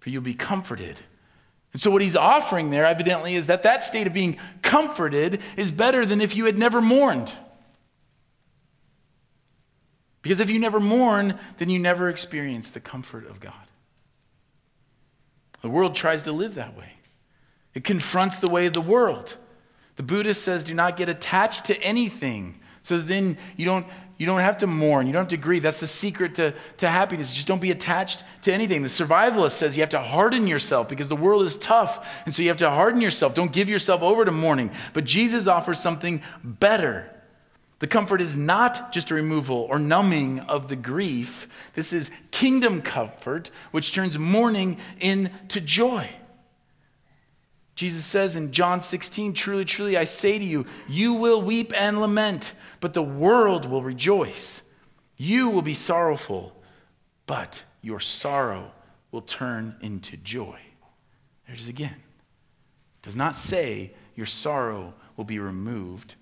for 0.00 0.10
you'll 0.10 0.22
be 0.22 0.34
comforted. 0.34 1.00
And 1.72 1.80
so, 1.80 1.90
what 1.90 2.02
he's 2.02 2.16
offering 2.16 2.70
there, 2.70 2.84
evidently, 2.84 3.34
is 3.34 3.46
that 3.46 3.62
that 3.62 3.84
state 3.84 4.06
of 4.06 4.12
being 4.12 4.38
comforted 4.62 5.40
is 5.56 5.70
better 5.70 6.04
than 6.04 6.20
if 6.20 6.34
you 6.34 6.46
had 6.46 6.58
never 6.58 6.80
mourned. 6.80 7.32
Because 10.22 10.40
if 10.40 10.50
you 10.50 10.58
never 10.58 10.80
mourn, 10.80 11.38
then 11.58 11.70
you 11.70 11.78
never 11.78 12.08
experience 12.08 12.68
the 12.68 12.80
comfort 12.80 13.26
of 13.26 13.40
God. 13.40 13.54
The 15.62 15.70
world 15.70 15.94
tries 15.94 16.24
to 16.24 16.32
live 16.32 16.56
that 16.56 16.76
way, 16.76 16.94
it 17.74 17.84
confronts 17.84 18.38
the 18.38 18.50
way 18.50 18.66
of 18.66 18.72
the 18.72 18.80
world. 18.80 19.36
The 19.96 20.02
Buddhist 20.02 20.42
says, 20.42 20.64
do 20.64 20.72
not 20.72 20.96
get 20.96 21.10
attached 21.10 21.66
to 21.66 21.78
anything 21.82 22.58
so 22.82 22.98
then 22.98 23.36
you 23.56 23.64
don't 23.64 23.86
you 24.20 24.26
don't 24.26 24.40
have 24.40 24.58
to 24.58 24.66
mourn. 24.66 25.06
You 25.06 25.14
don't 25.14 25.22
have 25.22 25.28
to 25.28 25.38
grieve. 25.38 25.62
That's 25.62 25.80
the 25.80 25.86
secret 25.86 26.34
to, 26.34 26.52
to 26.76 26.90
happiness. 26.90 27.32
Just 27.32 27.48
don't 27.48 27.58
be 27.58 27.70
attached 27.70 28.22
to 28.42 28.52
anything. 28.52 28.82
The 28.82 28.88
survivalist 28.88 29.52
says 29.52 29.78
you 29.78 29.82
have 29.82 29.88
to 29.90 29.98
harden 29.98 30.46
yourself 30.46 30.90
because 30.90 31.08
the 31.08 31.16
world 31.16 31.42
is 31.42 31.56
tough. 31.56 32.06
And 32.26 32.34
so 32.34 32.42
you 32.42 32.48
have 32.48 32.58
to 32.58 32.68
harden 32.68 33.00
yourself. 33.00 33.32
Don't 33.32 33.50
give 33.50 33.70
yourself 33.70 34.02
over 34.02 34.26
to 34.26 34.30
mourning. 34.30 34.72
But 34.92 35.04
Jesus 35.04 35.46
offers 35.46 35.80
something 35.80 36.20
better. 36.44 37.10
The 37.78 37.86
comfort 37.86 38.20
is 38.20 38.36
not 38.36 38.92
just 38.92 39.10
a 39.10 39.14
removal 39.14 39.66
or 39.70 39.78
numbing 39.78 40.40
of 40.40 40.68
the 40.68 40.76
grief. 40.76 41.48
This 41.74 41.94
is 41.94 42.10
kingdom 42.30 42.82
comfort, 42.82 43.50
which 43.70 43.94
turns 43.94 44.18
mourning 44.18 44.76
into 45.00 45.62
joy. 45.62 46.10
Jesus 47.80 48.04
says 48.04 48.36
in 48.36 48.52
John 48.52 48.82
16, 48.82 49.32
Truly, 49.32 49.64
truly, 49.64 49.96
I 49.96 50.04
say 50.04 50.38
to 50.38 50.44
you, 50.44 50.66
you 50.86 51.14
will 51.14 51.40
weep 51.40 51.72
and 51.74 51.98
lament, 51.98 52.52
but 52.78 52.92
the 52.92 53.02
world 53.02 53.64
will 53.64 53.82
rejoice. 53.82 54.60
You 55.16 55.48
will 55.48 55.62
be 55.62 55.72
sorrowful, 55.72 56.54
but 57.26 57.62
your 57.80 57.98
sorrow 57.98 58.70
will 59.12 59.22
turn 59.22 59.76
into 59.80 60.18
joy. 60.18 60.58
There's 61.46 61.68
again. 61.68 61.96
It 61.96 63.02
does 63.02 63.16
not 63.16 63.34
say 63.34 63.94
your 64.14 64.26
sorrow 64.26 64.92
will 65.16 65.24
be 65.24 65.38
removed, 65.38 66.16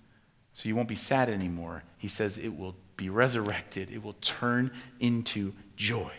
so 0.52 0.68
you 0.68 0.76
won't 0.76 0.86
be 0.86 0.94
sad 0.94 1.28
anymore. 1.28 1.82
He 1.96 2.06
says 2.06 2.38
it 2.38 2.56
will 2.56 2.76
be 2.96 3.10
resurrected, 3.10 3.90
it 3.90 4.04
will 4.04 4.16
turn 4.20 4.70
into 5.00 5.54
joy. 5.74 6.12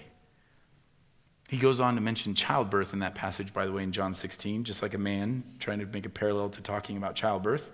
He 1.49 1.57
goes 1.57 1.79
on 1.79 1.95
to 1.95 2.01
mention 2.01 2.35
childbirth 2.35 2.93
in 2.93 2.99
that 2.99 3.15
passage, 3.15 3.55
by 3.55 3.65
the 3.65 3.71
way, 3.71 3.81
in 3.81 3.91
John 3.91 4.13
16, 4.13 4.65
just 4.65 4.83
like 4.83 4.93
a 4.93 4.99
man 4.99 5.43
trying 5.57 5.79
to 5.79 5.87
make 5.87 6.05
a 6.05 6.09
parallel 6.09 6.49
to 6.49 6.61
talking 6.61 6.95
about 6.95 7.15
childbirth. 7.15 7.71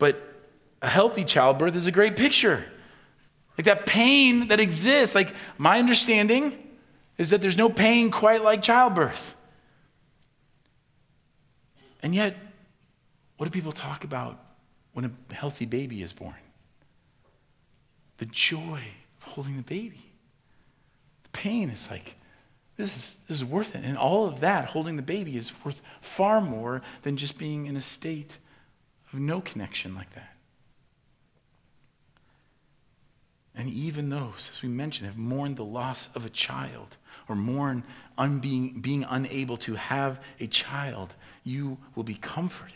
But 0.00 0.20
a 0.82 0.88
healthy 0.88 1.24
childbirth 1.24 1.76
is 1.76 1.86
a 1.86 1.92
great 1.92 2.16
picture. 2.16 2.64
Like 3.56 3.66
that 3.66 3.86
pain 3.86 4.48
that 4.48 4.58
exists. 4.58 5.14
Like, 5.14 5.32
my 5.58 5.78
understanding 5.78 6.58
is 7.18 7.30
that 7.30 7.40
there's 7.40 7.56
no 7.56 7.68
pain 7.68 8.10
quite 8.10 8.42
like 8.42 8.62
childbirth. 8.62 9.36
And 12.02 12.16
yet, 12.16 12.36
what 13.36 13.46
do 13.46 13.52
people 13.52 13.70
talk 13.70 14.02
about 14.02 14.40
when 14.92 15.04
a 15.04 15.34
healthy 15.34 15.66
baby 15.66 16.02
is 16.02 16.12
born? 16.12 16.34
The 18.18 18.26
joy 18.26 18.82
of 19.18 19.32
holding 19.34 19.56
the 19.56 19.62
baby. 19.62 20.02
The 21.22 21.28
pain 21.28 21.70
is 21.70 21.88
like, 21.88 22.16
this 22.80 22.96
is, 22.96 23.16
this 23.28 23.36
is 23.38 23.44
worth 23.44 23.74
it. 23.74 23.84
And 23.84 23.96
all 23.96 24.26
of 24.26 24.40
that, 24.40 24.66
holding 24.66 24.96
the 24.96 25.02
baby, 25.02 25.36
is 25.36 25.52
worth 25.64 25.82
far 26.00 26.40
more 26.40 26.82
than 27.02 27.16
just 27.16 27.38
being 27.38 27.66
in 27.66 27.76
a 27.76 27.80
state 27.80 28.38
of 29.12 29.18
no 29.18 29.40
connection 29.40 29.94
like 29.94 30.12
that. 30.14 30.34
And 33.54 33.68
even 33.68 34.08
those, 34.08 34.50
as 34.54 34.62
we 34.62 34.68
mentioned, 34.68 35.06
have 35.06 35.18
mourned 35.18 35.56
the 35.56 35.64
loss 35.64 36.08
of 36.14 36.24
a 36.24 36.30
child 36.30 36.96
or 37.28 37.36
mourn 37.36 37.84
unbeing, 38.16 38.80
being 38.80 39.04
unable 39.08 39.56
to 39.58 39.74
have 39.74 40.20
a 40.38 40.46
child, 40.46 41.14
you 41.44 41.76
will 41.94 42.04
be 42.04 42.14
comforted. 42.14 42.74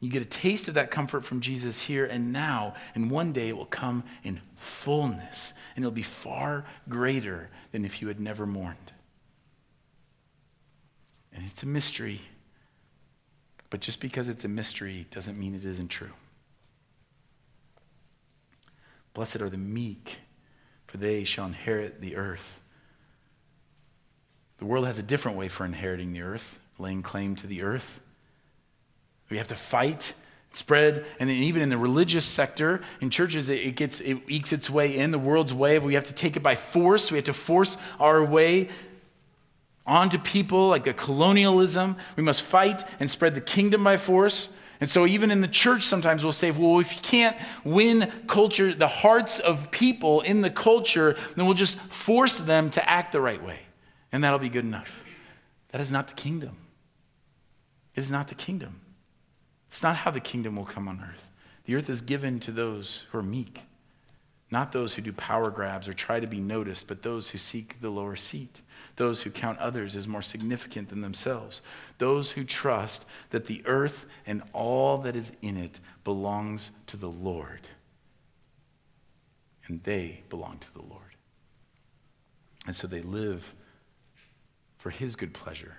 You 0.00 0.10
get 0.10 0.22
a 0.22 0.26
taste 0.26 0.68
of 0.68 0.74
that 0.74 0.90
comfort 0.90 1.24
from 1.24 1.40
Jesus 1.40 1.82
here 1.82 2.06
and 2.06 2.32
now, 2.32 2.74
and 2.94 3.10
one 3.10 3.32
day 3.32 3.48
it 3.48 3.56
will 3.56 3.66
come 3.66 4.04
in 4.22 4.40
fullness, 4.54 5.54
and 5.74 5.84
it'll 5.84 5.94
be 5.94 6.02
far 6.02 6.64
greater 6.88 7.50
than 7.72 7.84
if 7.84 8.00
you 8.00 8.08
had 8.08 8.20
never 8.20 8.46
mourned. 8.46 8.92
And 11.34 11.44
it's 11.44 11.62
a 11.62 11.66
mystery, 11.66 12.20
but 13.70 13.80
just 13.80 14.00
because 14.00 14.28
it's 14.28 14.44
a 14.44 14.48
mystery 14.48 15.06
doesn't 15.10 15.38
mean 15.38 15.54
it 15.54 15.64
isn't 15.64 15.88
true. 15.88 16.12
Blessed 19.14 19.42
are 19.42 19.50
the 19.50 19.58
meek, 19.58 20.18
for 20.86 20.96
they 20.96 21.24
shall 21.24 21.46
inherit 21.46 22.00
the 22.00 22.16
earth. 22.16 22.60
The 24.58 24.64
world 24.64 24.86
has 24.86 24.98
a 24.98 25.02
different 25.02 25.36
way 25.36 25.48
for 25.48 25.64
inheriting 25.64 26.12
the 26.12 26.22
earth, 26.22 26.58
laying 26.78 27.02
claim 27.02 27.36
to 27.36 27.46
the 27.46 27.62
earth. 27.62 28.00
We 29.28 29.38
have 29.38 29.48
to 29.48 29.54
fight, 29.56 30.14
spread, 30.52 31.04
and 31.18 31.28
then 31.28 31.36
even 31.36 31.62
in 31.62 31.68
the 31.68 31.78
religious 31.78 32.24
sector, 32.24 32.80
in 33.00 33.10
churches, 33.10 33.48
it 33.48 33.74
gets 33.74 34.00
it 34.00 34.18
ekes 34.28 34.52
its 34.52 34.70
way 34.70 34.96
in 34.96 35.10
the 35.10 35.18
world's 35.18 35.52
way. 35.52 35.78
We 35.78 35.94
have 35.94 36.04
to 36.04 36.12
take 36.12 36.36
it 36.36 36.42
by 36.42 36.54
force. 36.54 37.10
We 37.10 37.18
have 37.18 37.24
to 37.24 37.32
force 37.32 37.76
our 37.98 38.22
way 38.22 38.68
onto 39.86 40.18
people 40.18 40.68
like 40.68 40.86
a 40.86 40.92
colonialism. 40.92 41.96
We 42.16 42.22
must 42.22 42.42
fight 42.42 42.84
and 43.00 43.10
spread 43.10 43.34
the 43.34 43.40
kingdom 43.40 43.84
by 43.84 43.96
force. 43.96 44.48
And 44.80 44.90
so, 44.90 45.06
even 45.06 45.30
in 45.30 45.40
the 45.40 45.48
church, 45.48 45.84
sometimes 45.84 46.22
we'll 46.22 46.32
say, 46.32 46.50
well, 46.50 46.80
if 46.80 46.96
you 46.96 47.02
can't 47.02 47.36
win 47.64 48.10
culture, 48.26 48.74
the 48.74 48.88
hearts 48.88 49.38
of 49.38 49.70
people 49.70 50.20
in 50.22 50.40
the 50.40 50.50
culture, 50.50 51.16
then 51.36 51.46
we'll 51.46 51.54
just 51.54 51.78
force 51.88 52.38
them 52.38 52.70
to 52.70 52.90
act 52.90 53.12
the 53.12 53.20
right 53.20 53.42
way. 53.42 53.60
And 54.10 54.22
that'll 54.22 54.38
be 54.38 54.48
good 54.48 54.64
enough. 54.64 55.02
That 55.70 55.80
is 55.80 55.90
not 55.90 56.08
the 56.08 56.14
kingdom. 56.14 56.56
It 57.94 58.00
is 58.00 58.10
not 58.10 58.28
the 58.28 58.34
kingdom. 58.34 58.80
It's 59.68 59.82
not 59.82 59.96
how 59.96 60.10
the 60.10 60.20
kingdom 60.20 60.56
will 60.56 60.64
come 60.64 60.88
on 60.88 61.00
earth. 61.00 61.30
The 61.64 61.76
earth 61.76 61.88
is 61.88 62.02
given 62.02 62.38
to 62.40 62.52
those 62.52 63.06
who 63.10 63.18
are 63.18 63.22
meek, 63.22 63.60
not 64.54 64.70
those 64.70 64.94
who 64.94 65.02
do 65.02 65.12
power 65.12 65.50
grabs 65.50 65.88
or 65.88 65.92
try 65.92 66.20
to 66.20 66.28
be 66.28 66.38
noticed, 66.38 66.86
but 66.86 67.02
those 67.02 67.30
who 67.30 67.38
seek 67.38 67.80
the 67.80 67.90
lower 67.90 68.14
seat, 68.14 68.60
those 68.94 69.24
who 69.24 69.30
count 69.30 69.58
others 69.58 69.96
as 69.96 70.06
more 70.06 70.22
significant 70.22 70.90
than 70.90 71.00
themselves, 71.00 71.60
those 71.98 72.30
who 72.30 72.44
trust 72.44 73.04
that 73.30 73.46
the 73.46 73.62
earth 73.66 74.06
and 74.24 74.44
all 74.52 74.98
that 74.98 75.16
is 75.16 75.32
in 75.42 75.56
it 75.56 75.80
belongs 76.04 76.70
to 76.86 76.96
the 76.96 77.10
Lord, 77.10 77.68
and 79.66 79.82
they 79.82 80.22
belong 80.28 80.58
to 80.58 80.72
the 80.72 80.82
Lord. 80.82 81.16
And 82.64 82.76
so 82.76 82.86
they 82.86 83.02
live 83.02 83.54
for 84.78 84.90
his 84.90 85.16
good 85.16 85.34
pleasure 85.34 85.78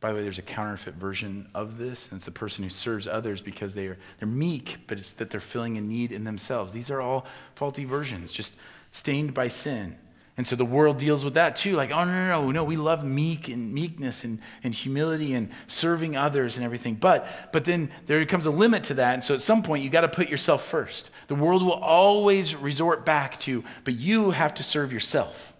By 0.00 0.10
the 0.10 0.16
way, 0.16 0.22
there's 0.22 0.38
a 0.38 0.42
counterfeit 0.42 0.94
version 0.94 1.48
of 1.54 1.76
this, 1.76 2.08
and 2.08 2.16
it's 2.16 2.24
the 2.24 2.30
person 2.30 2.64
who 2.64 2.70
serves 2.70 3.06
others 3.06 3.42
because 3.42 3.74
they 3.74 3.86
are, 3.86 3.98
they're 4.18 4.28
meek, 4.28 4.78
but 4.86 4.96
it's 4.96 5.12
that 5.14 5.28
they're 5.28 5.40
filling 5.40 5.76
a 5.76 5.80
need 5.80 6.10
in 6.10 6.24
themselves. 6.24 6.72
These 6.72 6.90
are 6.90 7.02
all 7.02 7.26
faulty 7.54 7.84
versions, 7.84 8.32
just 8.32 8.56
stained 8.90 9.34
by 9.34 9.48
sin. 9.48 9.98
And 10.38 10.46
so 10.46 10.56
the 10.56 10.64
world 10.64 10.96
deals 10.96 11.22
with 11.22 11.34
that 11.34 11.54
too. 11.56 11.76
Like, 11.76 11.90
oh, 11.90 12.04
no, 12.04 12.12
no, 12.12 12.44
no, 12.44 12.50
no, 12.50 12.64
we 12.64 12.78
love 12.78 13.04
meek 13.04 13.48
and 13.48 13.74
meekness 13.74 14.24
and, 14.24 14.38
and 14.64 14.74
humility 14.74 15.34
and 15.34 15.50
serving 15.66 16.16
others 16.16 16.56
and 16.56 16.64
everything. 16.64 16.94
But, 16.94 17.26
but 17.52 17.66
then 17.66 17.90
there 18.06 18.24
comes 18.24 18.46
a 18.46 18.50
limit 18.50 18.84
to 18.84 18.94
that. 18.94 19.12
And 19.12 19.22
so 19.22 19.34
at 19.34 19.42
some 19.42 19.62
point, 19.62 19.84
you 19.84 19.90
got 19.90 20.00
to 20.00 20.08
put 20.08 20.30
yourself 20.30 20.64
first. 20.64 21.10
The 21.26 21.34
world 21.34 21.62
will 21.62 21.72
always 21.72 22.56
resort 22.56 23.04
back 23.04 23.38
to, 23.40 23.62
but 23.84 23.96
you 23.96 24.30
have 24.30 24.54
to 24.54 24.62
serve 24.62 24.94
yourself. 24.94 25.52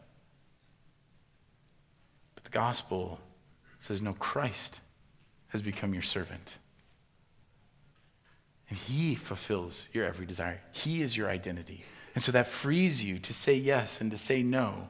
But 2.37 2.45
the 2.45 2.51
gospel 2.51 3.21
says, 3.81 4.01
No, 4.01 4.13
Christ 4.15 4.81
has 5.49 5.63
become 5.63 5.93
your 5.93 6.03
servant. 6.03 6.57
And 8.69 8.79
he 8.79 9.17
fulfills 9.17 9.87
your 9.93 10.05
every 10.05 10.27
desire. 10.27 10.61
He 10.71 11.03
is 11.03 11.17
your 11.17 11.29
identity. 11.29 11.85
And 12.15 12.23
so 12.23 12.31
that 12.33 12.47
frees 12.47 13.03
you 13.03 13.19
to 13.19 13.35
say 13.35 13.55
yes 13.55 14.01
and 14.01 14.11
to 14.13 14.19
say 14.19 14.43
no 14.43 14.89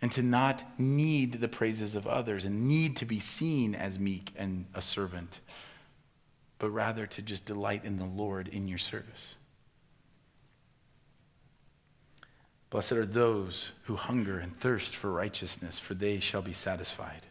and 0.00 0.12
to 0.12 0.22
not 0.22 0.78
need 0.78 1.34
the 1.34 1.48
praises 1.48 1.94
of 1.94 2.06
others 2.06 2.44
and 2.44 2.68
need 2.68 2.96
to 2.98 3.04
be 3.04 3.18
seen 3.18 3.74
as 3.74 3.98
meek 3.98 4.32
and 4.36 4.66
a 4.74 4.82
servant, 4.82 5.40
but 6.58 6.70
rather 6.70 7.06
to 7.06 7.22
just 7.22 7.46
delight 7.46 7.84
in 7.84 7.98
the 7.98 8.04
Lord 8.04 8.46
in 8.48 8.68
your 8.68 8.78
service. 8.78 9.36
Blessed 12.70 12.92
are 12.92 13.06
those 13.06 13.72
who 13.84 13.96
hunger 13.96 14.38
and 14.38 14.58
thirst 14.58 14.96
for 14.96 15.10
righteousness, 15.10 15.78
for 15.78 15.94
they 15.94 16.18
shall 16.18 16.42
be 16.42 16.52
satisfied. 16.52 17.26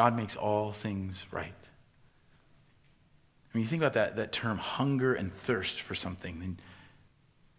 God 0.00 0.16
makes 0.16 0.34
all 0.34 0.72
things 0.72 1.26
right. 1.30 1.52
When 3.52 3.62
you 3.62 3.68
think 3.68 3.82
about 3.82 3.92
that, 3.92 4.16
that 4.16 4.32
term 4.32 4.56
hunger 4.56 5.12
and 5.12 5.30
thirst 5.30 5.82
for 5.82 5.94
something, 5.94 6.40
then 6.40 6.58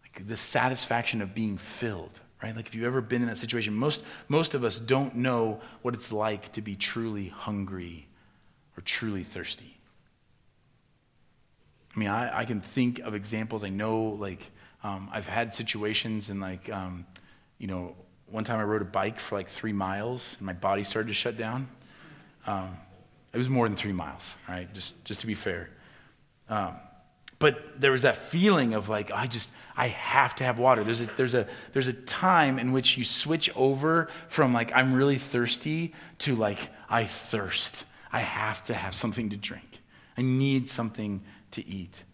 like 0.02 0.26
the 0.26 0.36
satisfaction 0.36 1.22
of 1.22 1.36
being 1.36 1.56
filled, 1.56 2.18
right? 2.42 2.56
Like 2.56 2.66
if 2.66 2.74
you've 2.74 2.84
ever 2.84 3.00
been 3.00 3.22
in 3.22 3.28
that 3.28 3.38
situation, 3.38 3.74
most, 3.74 4.02
most 4.26 4.54
of 4.54 4.64
us 4.64 4.80
don't 4.80 5.14
know 5.14 5.60
what 5.82 5.94
it's 5.94 6.10
like 6.10 6.50
to 6.54 6.60
be 6.60 6.74
truly 6.74 7.28
hungry 7.28 8.08
or 8.76 8.80
truly 8.80 9.22
thirsty. 9.22 9.78
I 11.94 11.98
mean, 12.00 12.08
I, 12.08 12.40
I 12.40 12.44
can 12.44 12.60
think 12.60 12.98
of 12.98 13.14
examples. 13.14 13.62
I 13.62 13.68
know, 13.68 14.16
like, 14.18 14.50
um, 14.82 15.08
I've 15.12 15.28
had 15.28 15.54
situations 15.54 16.28
and, 16.28 16.40
like, 16.40 16.68
um, 16.72 17.06
you 17.58 17.68
know, 17.68 17.94
one 18.26 18.42
time 18.42 18.58
I 18.58 18.64
rode 18.64 18.82
a 18.82 18.84
bike 18.84 19.20
for 19.20 19.36
like 19.36 19.48
three 19.48 19.72
miles 19.72 20.34
and 20.38 20.46
my 20.46 20.54
body 20.54 20.82
started 20.82 21.06
to 21.06 21.14
shut 21.14 21.36
down. 21.36 21.68
Um, 22.46 22.76
it 23.32 23.38
was 23.38 23.48
more 23.48 23.66
than 23.66 23.76
three 23.76 23.92
miles, 23.92 24.36
right? 24.48 24.72
Just, 24.74 25.02
just 25.04 25.20
to 25.20 25.26
be 25.26 25.34
fair. 25.34 25.70
Um, 26.48 26.74
but 27.38 27.80
there 27.80 27.90
was 27.90 28.02
that 28.02 28.16
feeling 28.16 28.74
of 28.74 28.88
like, 28.88 29.10
I 29.10 29.26
just, 29.26 29.50
I 29.76 29.88
have 29.88 30.36
to 30.36 30.44
have 30.44 30.58
water. 30.58 30.84
There's 30.84 31.00
a, 31.00 31.06
there's, 31.16 31.34
a, 31.34 31.48
there's 31.72 31.88
a 31.88 31.92
time 31.92 32.58
in 32.58 32.70
which 32.70 32.96
you 32.96 33.04
switch 33.04 33.50
over 33.56 34.08
from 34.28 34.52
like, 34.52 34.70
I'm 34.74 34.94
really 34.94 35.18
thirsty 35.18 35.92
to 36.18 36.36
like, 36.36 36.58
I 36.88 37.04
thirst. 37.04 37.84
I 38.12 38.20
have 38.20 38.62
to 38.64 38.74
have 38.74 38.94
something 38.94 39.30
to 39.30 39.36
drink. 39.36 39.80
I 40.16 40.22
need 40.22 40.68
something 40.68 41.22
to 41.52 41.66
eat. 41.66 42.04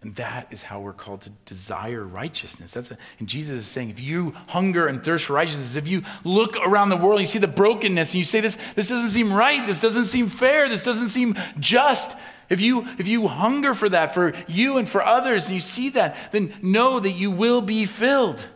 And 0.00 0.14
that 0.14 0.46
is 0.52 0.62
how 0.62 0.78
we're 0.78 0.92
called 0.92 1.22
to 1.22 1.30
desire 1.44 2.04
righteousness. 2.04 2.72
That's 2.72 2.92
a, 2.92 2.98
and 3.18 3.28
Jesus 3.28 3.58
is 3.58 3.66
saying, 3.66 3.90
if 3.90 4.00
you 4.00 4.30
hunger 4.46 4.86
and 4.86 5.02
thirst 5.02 5.24
for 5.24 5.32
righteousness, 5.32 5.74
if 5.74 5.88
you 5.88 6.02
look 6.22 6.56
around 6.56 6.90
the 6.90 6.96
world 6.96 7.14
and 7.14 7.22
you 7.22 7.26
see 7.26 7.40
the 7.40 7.48
brokenness 7.48 8.10
and 8.10 8.18
you 8.18 8.24
say, 8.24 8.40
this, 8.40 8.56
this 8.76 8.88
doesn't 8.88 9.10
seem 9.10 9.32
right, 9.32 9.66
this 9.66 9.80
doesn't 9.80 10.04
seem 10.04 10.28
fair, 10.28 10.68
this 10.68 10.84
doesn't 10.84 11.08
seem 11.08 11.34
just, 11.58 12.16
if 12.48 12.60
you, 12.60 12.86
if 12.98 13.08
you 13.08 13.26
hunger 13.26 13.74
for 13.74 13.88
that, 13.88 14.14
for 14.14 14.34
you 14.46 14.78
and 14.78 14.88
for 14.88 15.02
others, 15.02 15.46
and 15.46 15.56
you 15.56 15.60
see 15.60 15.88
that, 15.90 16.16
then 16.30 16.54
know 16.62 17.00
that 17.00 17.10
you 17.10 17.32
will 17.32 17.60
be 17.60 17.84
filled. 17.84 18.46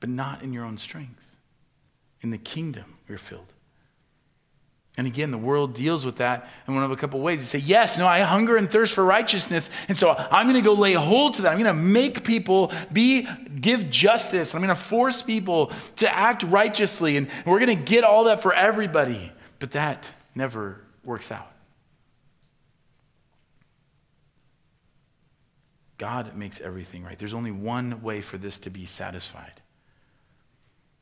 But 0.00 0.10
not 0.10 0.42
in 0.42 0.52
your 0.52 0.64
own 0.64 0.76
strength. 0.76 1.26
In 2.20 2.30
the 2.30 2.38
kingdom, 2.38 2.96
you're 3.08 3.16
filled. 3.16 3.54
And 5.00 5.06
again, 5.06 5.30
the 5.30 5.38
world 5.38 5.72
deals 5.72 6.04
with 6.04 6.16
that 6.16 6.46
in 6.68 6.74
one 6.74 6.84
of 6.84 6.90
a 6.90 6.96
couple 6.96 7.20
ways. 7.20 7.40
You 7.40 7.46
say, 7.46 7.64
Yes, 7.66 7.96
no, 7.96 8.06
I 8.06 8.20
hunger 8.20 8.58
and 8.58 8.70
thirst 8.70 8.92
for 8.92 9.02
righteousness. 9.02 9.70
And 9.88 9.96
so 9.96 10.10
I'm 10.10 10.44
going 10.44 10.62
to 10.62 10.68
go 10.68 10.74
lay 10.74 10.92
hold 10.92 11.32
to 11.36 11.42
that. 11.42 11.52
I'm 11.52 11.58
going 11.58 11.74
to 11.74 11.82
make 11.82 12.22
people 12.22 12.70
be, 12.92 13.26
give 13.62 13.88
justice. 13.88 14.54
I'm 14.54 14.60
going 14.60 14.68
to 14.68 14.74
force 14.74 15.22
people 15.22 15.72
to 15.96 16.14
act 16.14 16.42
righteously. 16.42 17.16
And 17.16 17.28
we're 17.46 17.60
going 17.60 17.78
to 17.78 17.82
get 17.82 18.04
all 18.04 18.24
that 18.24 18.42
for 18.42 18.52
everybody. 18.52 19.32
But 19.58 19.70
that 19.70 20.12
never 20.34 20.82
works 21.02 21.32
out. 21.32 21.50
God 25.96 26.36
makes 26.36 26.60
everything 26.60 27.04
right. 27.04 27.18
There's 27.18 27.32
only 27.32 27.52
one 27.52 28.02
way 28.02 28.20
for 28.20 28.36
this 28.36 28.58
to 28.58 28.70
be 28.70 28.84
satisfied. 28.84 29.62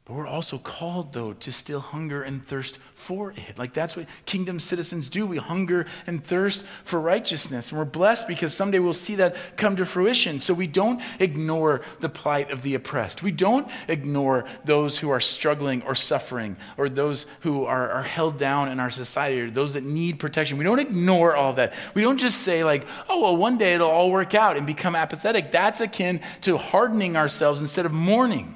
But 0.09 0.17
we're 0.17 0.27
also 0.27 0.57
called, 0.57 1.13
though, 1.13 1.35
to 1.35 1.53
still 1.53 1.81
hunger 1.81 2.23
and 2.23 2.43
thirst 2.49 2.79
for 2.95 3.33
it. 3.33 3.59
Like 3.59 3.75
that's 3.75 3.95
what 3.95 4.07
kingdom 4.25 4.59
citizens 4.59 5.11
do. 5.11 5.27
We 5.27 5.37
hunger 5.37 5.85
and 6.07 6.25
thirst 6.25 6.65
for 6.85 6.99
righteousness. 6.99 7.69
And 7.69 7.79
we're 7.79 7.85
blessed 7.85 8.27
because 8.27 8.55
someday 8.55 8.79
we'll 8.79 8.95
see 8.95 9.17
that 9.17 9.37
come 9.59 9.77
to 9.77 9.85
fruition. 9.85 10.41
So 10.41 10.55
we 10.55 10.67
don't 10.67 11.03
ignore 11.21 11.83
the 12.01 12.09
plight 12.09 12.51
of 12.51 12.63
the 12.63 12.75
oppressed. 12.75 13.23
We 13.23 13.33
don't 13.33 13.69
ignore 13.87 14.47
those 14.65 14.97
who 14.97 15.11
are 15.11 15.21
struggling 15.21 15.83
or 15.83 15.95
suffering 15.95 16.57
or 16.79 16.89
those 16.89 17.27
who 17.41 17.67
are, 17.67 17.91
are 17.91 18.03
held 18.03 18.39
down 18.39 18.71
in 18.71 18.81
our 18.81 18.91
society 18.91 19.43
or 19.43 19.51
those 19.51 19.75
that 19.75 19.85
need 19.85 20.19
protection. 20.19 20.57
We 20.57 20.65
don't 20.65 20.79
ignore 20.79 21.37
all 21.37 21.53
that. 21.55 21.75
We 21.93 22.01
don't 22.01 22.19
just 22.19 22.41
say, 22.41 22.65
like, 22.65 22.87
oh, 23.11 23.21
well, 23.21 23.37
one 23.37 23.59
day 23.59 23.75
it'll 23.75 23.91
all 23.91 24.11
work 24.11 24.35
out 24.35 24.57
and 24.57 24.67
become 24.67 24.97
apathetic. 24.97 25.53
That's 25.53 25.83
akin 25.83 26.23
to 26.43 26.57
hardening 26.57 27.15
ourselves 27.15 27.61
instead 27.61 27.85
of 27.85 27.93
mourning 27.93 28.55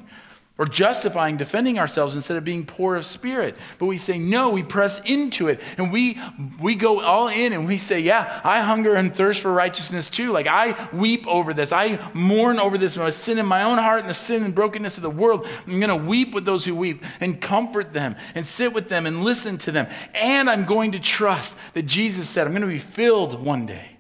or 0.63 0.65
justifying 0.65 1.37
defending 1.37 1.77
ourselves 1.77 2.15
instead 2.15 2.37
of 2.37 2.45
being 2.45 2.65
poor 2.65 2.95
of 2.95 3.05
spirit. 3.05 3.57
But 3.81 3.87
we 3.87 3.99
say 3.99 4.17
no 4.17 4.51
we 4.51 4.63
press 4.63 5.01
into 5.05 5.49
it. 5.49 5.61
And 5.77 5.91
we 5.93 6.21
we 6.61 6.77
go 6.77 7.01
all 7.01 7.27
in 7.27 7.53
and 7.53 7.67
we 7.67 7.79
say 7.79 7.99
yeah 7.99 8.41
i 8.45 8.61
hunger 8.61 8.95
and 8.95 9.13
thirst 9.13 9.41
for 9.41 9.53
righteousness 9.53 10.09
too. 10.09 10.31
Like 10.31 10.47
i 10.47 10.89
weep 10.93 11.27
over 11.27 11.53
this. 11.53 11.73
I 11.73 11.99
mourn 12.15 12.61
over 12.61 12.79
this 12.79 12.97
my 12.97 13.11
sin 13.11 13.39
in 13.39 13.47
my 13.47 13.65
own 13.65 13.79
heart 13.79 14.03
and 14.03 14.09
the 14.09 14.15
sin 14.15 14.45
and 14.45 14.55
brokenness 14.55 14.99
of 14.99 15.03
the 15.03 15.11
world. 15.11 15.49
I'm 15.67 15.81
going 15.81 15.89
to 15.89 15.97
weep 15.97 16.33
with 16.33 16.45
those 16.45 16.65
who 16.65 16.77
weep 16.77 17.05
and 17.19 17.41
comfort 17.41 17.93
them 17.93 18.15
and 18.37 18.47
sit 18.47 18.73
with 18.73 18.89
them 18.89 19.05
and 19.07 19.25
listen 19.25 19.59
to 19.59 19.73
them. 19.73 19.89
And 20.15 20.49
i'm 20.49 20.65
going 20.65 20.93
to 20.93 21.01
trust 21.01 21.57
that 21.75 21.87
jesus 21.87 22.29
said 22.29 22.47
i'm 22.47 22.53
going 22.53 22.63
to 22.63 22.69
be 22.69 22.79
filled 22.79 23.45
one 23.45 23.67
day 23.67 23.92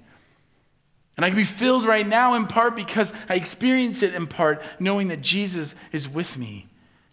and 1.17 1.25
I 1.27 1.29
can 1.29 1.37
be 1.37 1.45
filled 1.45 1.85
right 1.85 2.07
now 2.07 2.35
in 2.35 2.47
part 2.47 2.75
because 2.75 3.13
I 3.29 3.35
experience 3.35 4.03
it 4.03 4.15
in 4.15 4.27
part 4.27 4.63
knowing 4.81 5.09
that 5.09 5.21
Jesus 5.21 5.75
is 5.93 6.09
with 6.09 6.39
me 6.39 6.69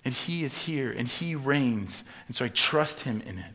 and 0.05 0.13
he 0.13 0.43
is 0.43 0.57
here 0.57 0.91
and 0.91 1.07
he 1.07 1.35
reigns. 1.35 2.03
And 2.27 2.35
so 2.35 2.45
I 2.45 2.47
trust 2.49 3.01
him 3.01 3.21
in 3.21 3.37
it. 3.37 3.51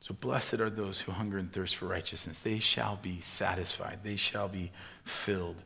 So 0.00 0.12
blessed 0.12 0.54
are 0.54 0.68
those 0.68 1.00
who 1.00 1.12
hunger 1.12 1.38
and 1.38 1.50
thirst 1.50 1.76
for 1.76 1.86
righteousness. 1.86 2.40
They 2.40 2.58
shall 2.58 2.96
be 3.00 3.22
satisfied, 3.22 4.00
they 4.02 4.16
shall 4.16 4.48
be 4.48 4.70
filled. 5.04 5.56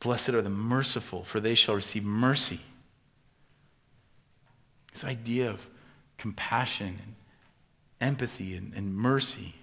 Blessed 0.00 0.30
are 0.30 0.42
the 0.42 0.50
merciful, 0.50 1.22
for 1.22 1.38
they 1.38 1.54
shall 1.54 1.76
receive 1.76 2.04
mercy. 2.04 2.60
This 4.92 5.04
idea 5.04 5.48
of 5.48 5.70
compassion 6.18 6.98
and 7.02 7.14
empathy 8.00 8.54
and, 8.54 8.72
and 8.74 8.94
mercy. 8.94 9.54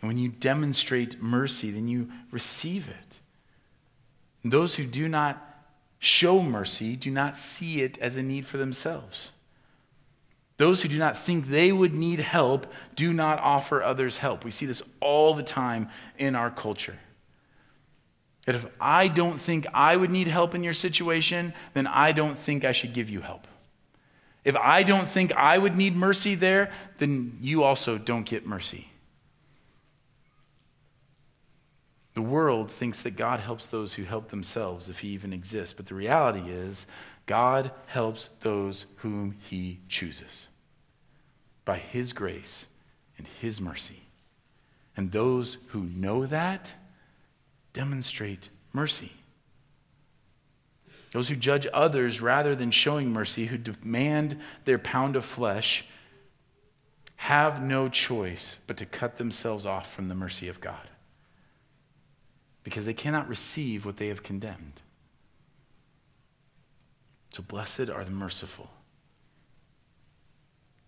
And 0.00 0.08
when 0.08 0.18
you 0.18 0.28
demonstrate 0.28 1.22
mercy, 1.22 1.70
then 1.70 1.88
you 1.88 2.10
receive 2.30 2.88
it. 2.88 3.18
And 4.42 4.52
those 4.52 4.76
who 4.76 4.84
do 4.84 5.08
not 5.08 5.46
show 5.98 6.42
mercy 6.42 6.96
do 6.96 7.10
not 7.10 7.36
see 7.36 7.82
it 7.82 7.98
as 7.98 8.16
a 8.16 8.22
need 8.22 8.46
for 8.46 8.56
themselves. 8.56 9.32
Those 10.56 10.82
who 10.82 10.88
do 10.88 10.98
not 10.98 11.16
think 11.16 11.46
they 11.46 11.72
would 11.72 11.94
need 11.94 12.20
help 12.20 12.70
do 12.94 13.12
not 13.12 13.38
offer 13.38 13.82
others 13.82 14.18
help. 14.18 14.44
We 14.44 14.50
see 14.50 14.66
this 14.66 14.82
all 15.00 15.34
the 15.34 15.42
time 15.42 15.88
in 16.18 16.34
our 16.34 16.50
culture. 16.50 16.98
That 18.46 18.54
if 18.54 18.66
I 18.80 19.08
don't 19.08 19.38
think 19.38 19.66
I 19.72 19.96
would 19.96 20.10
need 20.10 20.26
help 20.26 20.54
in 20.54 20.62
your 20.62 20.74
situation, 20.74 21.54
then 21.72 21.86
I 21.86 22.12
don't 22.12 22.38
think 22.38 22.64
I 22.64 22.72
should 22.72 22.92
give 22.92 23.08
you 23.08 23.20
help. 23.20 23.46
If 24.44 24.56
I 24.56 24.82
don't 24.82 25.08
think 25.08 25.32
I 25.34 25.58
would 25.58 25.76
need 25.76 25.94
mercy 25.94 26.34
there, 26.34 26.70
then 26.98 27.38
you 27.40 27.62
also 27.62 27.98
don't 27.98 28.24
get 28.24 28.46
mercy. 28.46 28.88
The 32.14 32.22
world 32.22 32.70
thinks 32.70 33.02
that 33.02 33.12
God 33.12 33.40
helps 33.40 33.66
those 33.66 33.94
who 33.94 34.02
help 34.04 34.28
themselves, 34.28 34.88
if 34.88 35.00
He 35.00 35.08
even 35.08 35.32
exists. 35.32 35.72
But 35.72 35.86
the 35.86 35.94
reality 35.94 36.50
is, 36.50 36.86
God 37.26 37.70
helps 37.86 38.30
those 38.40 38.86
whom 38.96 39.36
He 39.48 39.80
chooses 39.88 40.48
by 41.64 41.78
His 41.78 42.12
grace 42.12 42.66
and 43.16 43.26
His 43.40 43.60
mercy. 43.60 44.02
And 44.96 45.12
those 45.12 45.58
who 45.68 45.84
know 45.84 46.26
that 46.26 46.72
demonstrate 47.72 48.48
mercy. 48.72 49.12
Those 51.12 51.28
who 51.28 51.36
judge 51.36 51.66
others 51.72 52.20
rather 52.20 52.54
than 52.54 52.70
showing 52.70 53.12
mercy, 53.12 53.46
who 53.46 53.58
demand 53.58 54.38
their 54.64 54.78
pound 54.78 55.16
of 55.16 55.24
flesh, 55.24 55.84
have 57.16 57.62
no 57.62 57.88
choice 57.88 58.58
but 58.66 58.76
to 58.76 58.86
cut 58.86 59.16
themselves 59.16 59.66
off 59.66 59.92
from 59.92 60.08
the 60.08 60.14
mercy 60.14 60.48
of 60.48 60.60
God 60.60 60.88
because 62.62 62.86
they 62.86 62.94
cannot 62.94 63.28
receive 63.28 63.84
what 63.84 63.96
they 63.96 64.08
have 64.08 64.22
condemned. 64.22 64.80
So, 67.30 67.42
blessed 67.42 67.88
are 67.90 68.04
the 68.04 68.10
merciful, 68.10 68.70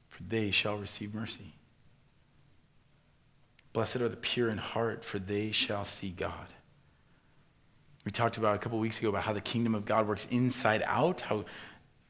for 0.08 0.22
they 0.22 0.50
shall 0.50 0.76
receive 0.76 1.14
mercy. 1.14 1.54
Blessed 3.72 3.96
are 3.96 4.08
the 4.08 4.16
pure 4.16 4.48
in 4.48 4.58
heart, 4.58 5.04
for 5.04 5.18
they 5.18 5.50
shall 5.50 5.84
see 5.84 6.10
God. 6.10 6.46
We 8.04 8.10
talked 8.10 8.36
about 8.36 8.56
a 8.56 8.58
couple 8.58 8.78
weeks 8.78 8.98
ago 8.98 9.08
about 9.08 9.22
how 9.22 9.32
the 9.32 9.40
kingdom 9.40 9.74
of 9.74 9.84
God 9.84 10.08
works 10.08 10.26
inside 10.30 10.82
out, 10.86 11.20
how 11.22 11.44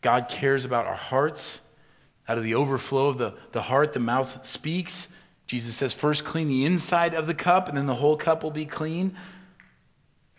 God 0.00 0.28
cares 0.28 0.64
about 0.64 0.86
our 0.86 0.94
hearts. 0.94 1.60
Out 2.28 2.38
of 2.38 2.44
the 2.44 2.54
overflow 2.54 3.08
of 3.08 3.18
the, 3.18 3.34
the 3.50 3.62
heart, 3.62 3.92
the 3.92 4.00
mouth 4.00 4.46
speaks. 4.46 5.08
Jesus 5.46 5.76
says, 5.76 5.92
first 5.92 6.24
clean 6.24 6.48
the 6.48 6.64
inside 6.64 7.14
of 7.14 7.26
the 7.26 7.34
cup, 7.34 7.68
and 7.68 7.76
then 7.76 7.86
the 7.86 7.96
whole 7.96 8.16
cup 8.16 8.42
will 8.42 8.50
be 8.52 8.64
clean. 8.64 9.16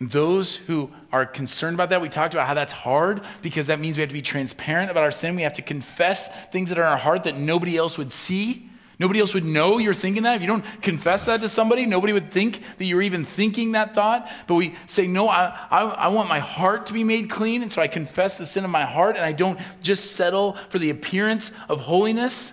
Those 0.00 0.56
who 0.56 0.90
are 1.12 1.24
concerned 1.24 1.74
about 1.74 1.90
that, 1.90 2.00
we 2.00 2.08
talked 2.08 2.34
about 2.34 2.46
how 2.46 2.54
that's 2.54 2.72
hard 2.72 3.22
because 3.42 3.68
that 3.68 3.78
means 3.78 3.96
we 3.96 4.00
have 4.00 4.08
to 4.08 4.14
be 4.14 4.22
transparent 4.22 4.90
about 4.90 5.04
our 5.04 5.12
sin. 5.12 5.36
We 5.36 5.42
have 5.42 5.52
to 5.54 5.62
confess 5.62 6.28
things 6.50 6.70
that 6.70 6.78
are 6.78 6.82
in 6.82 6.88
our 6.88 6.96
heart 6.96 7.24
that 7.24 7.36
nobody 7.36 7.76
else 7.76 7.96
would 7.96 8.10
see. 8.10 8.70
Nobody 8.98 9.20
else 9.20 9.34
would 9.34 9.44
know 9.44 9.78
you're 9.78 9.92
thinking 9.92 10.22
that. 10.22 10.36
If 10.36 10.40
you 10.40 10.46
don't 10.46 10.64
confess 10.80 11.24
that 11.24 11.40
to 11.40 11.48
somebody, 11.48 11.84
nobody 11.84 12.12
would 12.12 12.30
think 12.30 12.62
that 12.78 12.84
you're 12.84 13.02
even 13.02 13.24
thinking 13.24 13.72
that 13.72 13.94
thought. 13.94 14.30
But 14.46 14.54
we 14.54 14.74
say, 14.86 15.06
No, 15.06 15.28
I, 15.28 15.46
I, 15.70 15.80
I, 15.80 16.08
want 16.08 16.28
my 16.28 16.38
heart 16.38 16.86
to 16.86 16.92
be 16.92 17.02
made 17.02 17.28
clean. 17.28 17.62
And 17.62 17.72
so 17.72 17.82
I 17.82 17.88
confess 17.88 18.38
the 18.38 18.46
sin 18.46 18.64
of 18.64 18.70
my 18.70 18.84
heart, 18.84 19.16
and 19.16 19.24
I 19.24 19.32
don't 19.32 19.58
just 19.82 20.12
settle 20.12 20.52
for 20.68 20.78
the 20.78 20.90
appearance 20.90 21.50
of 21.68 21.80
holiness. 21.80 22.52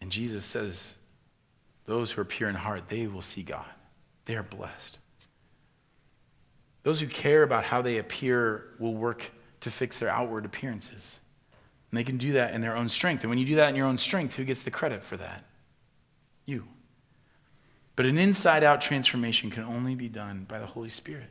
And 0.00 0.12
Jesus 0.12 0.44
says, 0.44 0.94
Those 1.86 2.12
who 2.12 2.20
are 2.20 2.24
pure 2.24 2.48
in 2.48 2.54
heart, 2.54 2.88
they 2.88 3.06
will 3.08 3.22
see 3.22 3.42
God. 3.42 3.66
They 4.26 4.36
are 4.36 4.44
blessed. 4.44 4.98
Those 6.84 7.00
who 7.00 7.06
care 7.08 7.42
about 7.42 7.64
how 7.64 7.82
they 7.82 7.98
appear 7.98 8.64
will 8.78 8.94
work 8.94 9.30
to 9.60 9.70
fix 9.70 9.98
their 9.98 10.08
outward 10.08 10.44
appearances. 10.44 11.18
And 11.90 11.98
they 11.98 12.04
can 12.04 12.18
do 12.18 12.32
that 12.32 12.54
in 12.54 12.60
their 12.60 12.76
own 12.76 12.88
strength. 12.88 13.22
And 13.22 13.30
when 13.30 13.38
you 13.38 13.46
do 13.46 13.56
that 13.56 13.70
in 13.70 13.76
your 13.76 13.86
own 13.86 13.98
strength, 13.98 14.34
who 14.34 14.44
gets 14.44 14.62
the 14.62 14.70
credit 14.70 15.02
for 15.02 15.16
that? 15.16 15.44
You. 16.44 16.68
But 17.96 18.06
an 18.06 18.18
inside 18.18 18.62
out 18.62 18.80
transformation 18.80 19.50
can 19.50 19.64
only 19.64 19.94
be 19.94 20.08
done 20.08 20.44
by 20.46 20.58
the 20.58 20.66
Holy 20.66 20.90
Spirit. 20.90 21.30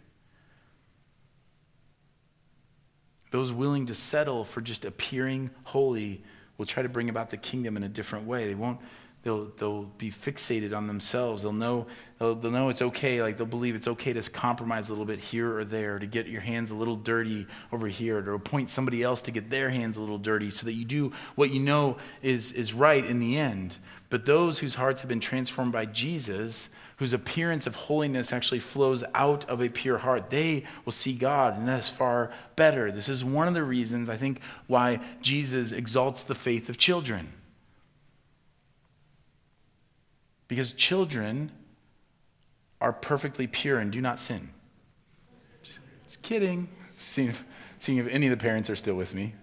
Those 3.32 3.52
willing 3.52 3.86
to 3.88 3.94
settle 3.94 4.44
for 4.44 4.62
just 4.62 4.86
appearing 4.86 5.52
holy 5.64 6.24
will 6.58 6.66
try 6.66 6.82
to 6.82 6.90
bring 6.90 7.10
about 7.10 7.30
the 7.30 7.38
kingdom 7.38 7.78
in 7.78 7.84
a 7.84 7.90
different 7.90 8.26
way. 8.26 8.48
They 8.48 8.56
won't 8.56 8.80
they'll, 9.28 9.52
they'll 9.58 9.84
be 9.84 10.10
fixated 10.10 10.74
on 10.74 10.88
themselves. 10.88 11.44
They'll 11.44 11.52
know, 11.52 11.86
they'll, 12.18 12.34
they'll 12.34 12.50
know 12.50 12.70
it's 12.70 12.82
okay. 12.82 13.22
Like 13.22 13.36
they'll 13.36 13.46
believe 13.46 13.76
it's 13.76 13.90
okay 13.90 14.14
to 14.14 14.22
compromise 14.22 14.88
a 14.88 14.94
little 14.94 15.06
bit 15.06 15.20
here 15.20 15.58
or 15.58 15.66
there, 15.66 16.00
to 16.00 16.08
get 16.08 16.28
your 16.28 16.40
hands 16.40 16.72
a 16.72 16.76
little 16.76 16.96
dirty 16.96 17.46
over 17.74 17.90
here, 17.90 18.22
to 18.22 18.32
appoint 18.32 18.70
somebody 18.70 19.04
else 19.04 19.22
to 19.24 19.32
get 19.32 19.50
their 19.50 19.70
hands 19.70 19.98
a 19.98 20.00
little 20.00 20.18
dirty 20.18 20.50
so 20.50 20.66
that 20.66 20.72
you 20.74 20.86
do 20.86 21.12
what 21.36 21.50
you 21.50 21.60
know 21.60 21.98
is, 22.22 22.54
is 22.54 22.74
right 22.74 23.06
in 23.06 23.20
the 23.20 23.38
end. 23.38 23.78
But 24.10 24.26
those 24.26 24.60
whose 24.60 24.76
hearts 24.76 25.02
have 25.02 25.10
been 25.10 25.20
transformed 25.20 25.74
by 25.74 25.84
Jesus, 25.88 26.70
whose 26.96 27.12
appearance 27.12 27.68
of 27.68 27.76
holiness 27.76 28.32
actually 28.32 28.60
flows 28.60 29.04
out 29.14 29.44
of 29.50 29.62
a 29.62 29.68
pure 29.68 29.98
heart, 29.98 30.30
they 30.30 30.64
will 30.86 30.94
see 30.94 31.14
God, 31.14 31.58
and 31.58 31.68
that 31.68 31.82
is 31.82 31.90
far 31.90 32.32
better. 32.56 32.94
This 32.94 33.10
is 33.10 33.26
one 33.26 33.50
of 33.50 33.54
the 33.54 33.64
reasons, 33.64 34.08
I 34.08 34.16
think, 34.16 34.40
why 34.68 35.02
Jesus 35.22 35.74
exalts 35.74 36.24
the 36.24 36.34
faith 36.34 36.70
of 36.70 36.78
children. 36.78 37.34
Because 40.48 40.72
children 40.72 41.52
are 42.80 42.94
perfectly 42.94 43.48
pure 43.48 43.80
and 43.80 43.92
do 43.92 44.02
not 44.02 44.20
sin. 44.20 44.50
Just, 45.64 45.80
just 46.06 46.22
kidding. 46.22 46.70
Seeing 46.96 47.30
if, 47.30 47.44
seeing 47.80 47.98
if 47.98 48.08
any 48.08 48.28
of 48.28 48.32
the 48.32 48.42
parents 48.42 48.70
are 48.70 48.76
still 48.76 48.96
with 48.96 49.14
me. 49.14 49.34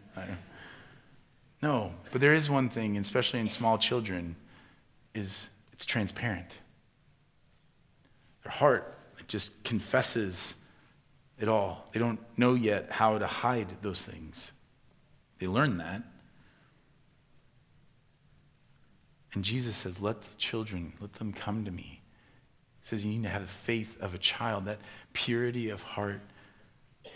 No, 1.63 1.93
but 2.13 2.21
there 2.21 2.35
is 2.35 2.51
one 2.51 2.69
thing, 2.69 2.99
especially 2.99 3.41
in 3.41 3.49
small 3.49 3.79
children, 3.79 4.37
is 5.15 5.49
it's 5.73 5.87
transparent. 5.87 6.59
Their 8.43 8.53
heart 8.53 8.99
just 9.29 9.65
confesses 9.65 10.55
it 11.39 11.49
all. 11.49 11.89
They 11.93 12.01
don't 12.01 12.21
know 12.37 12.55
yet 12.55 12.91
how 12.91 13.17
to 13.19 13.27
hide 13.27 13.69
those 13.81 14.03
things. 14.03 14.53
They 15.39 15.47
learn 15.47 15.79
that. 15.79 16.03
And 19.35 19.43
Jesus 19.45 19.77
says, 19.77 20.01
Let 20.01 20.21
the 20.21 20.37
children, 20.37 20.93
let 21.01 21.15
them 21.15 21.33
come 21.33 21.65
to 21.65 21.71
me. 21.71 22.01
He 22.81 22.89
says, 22.89 23.05
You 23.05 23.13
need 23.13 23.25
to 23.25 23.29
have 23.29 23.43
the 23.43 23.49
faith 23.49 24.01
of 24.01 24.15
a 24.15 24.19
child, 24.19 24.67
that 24.67 24.79
purity 25.13 25.71
of 25.71 25.83
heart. 25.83 26.21
And 27.05 27.13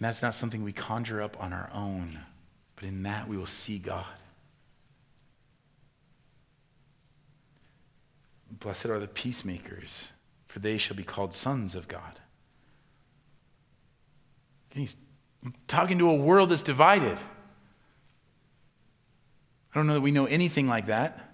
that's 0.00 0.22
not 0.22 0.34
something 0.34 0.62
we 0.62 0.72
conjure 0.72 1.22
up 1.22 1.42
on 1.42 1.52
our 1.52 1.70
own, 1.72 2.18
but 2.76 2.84
in 2.84 3.02
that 3.04 3.28
we 3.28 3.36
will 3.36 3.46
see 3.46 3.78
God. 3.78 4.04
Blessed 8.50 8.86
are 8.86 9.00
the 9.00 9.08
peacemakers, 9.08 10.10
for 10.48 10.58
they 10.58 10.76
shall 10.76 10.96
be 10.96 11.02
called 11.02 11.32
sons 11.32 11.74
of 11.74 11.88
God. 11.88 12.20
He's 14.70 14.96
talking 15.66 15.98
to 15.98 16.10
a 16.10 16.14
world 16.14 16.50
that's 16.50 16.62
divided. 16.62 17.18
I 19.72 19.78
don't 19.78 19.86
know 19.86 19.94
that 19.94 20.00
we 20.00 20.10
know 20.10 20.26
anything 20.26 20.68
like 20.68 20.86
that. 20.86 21.30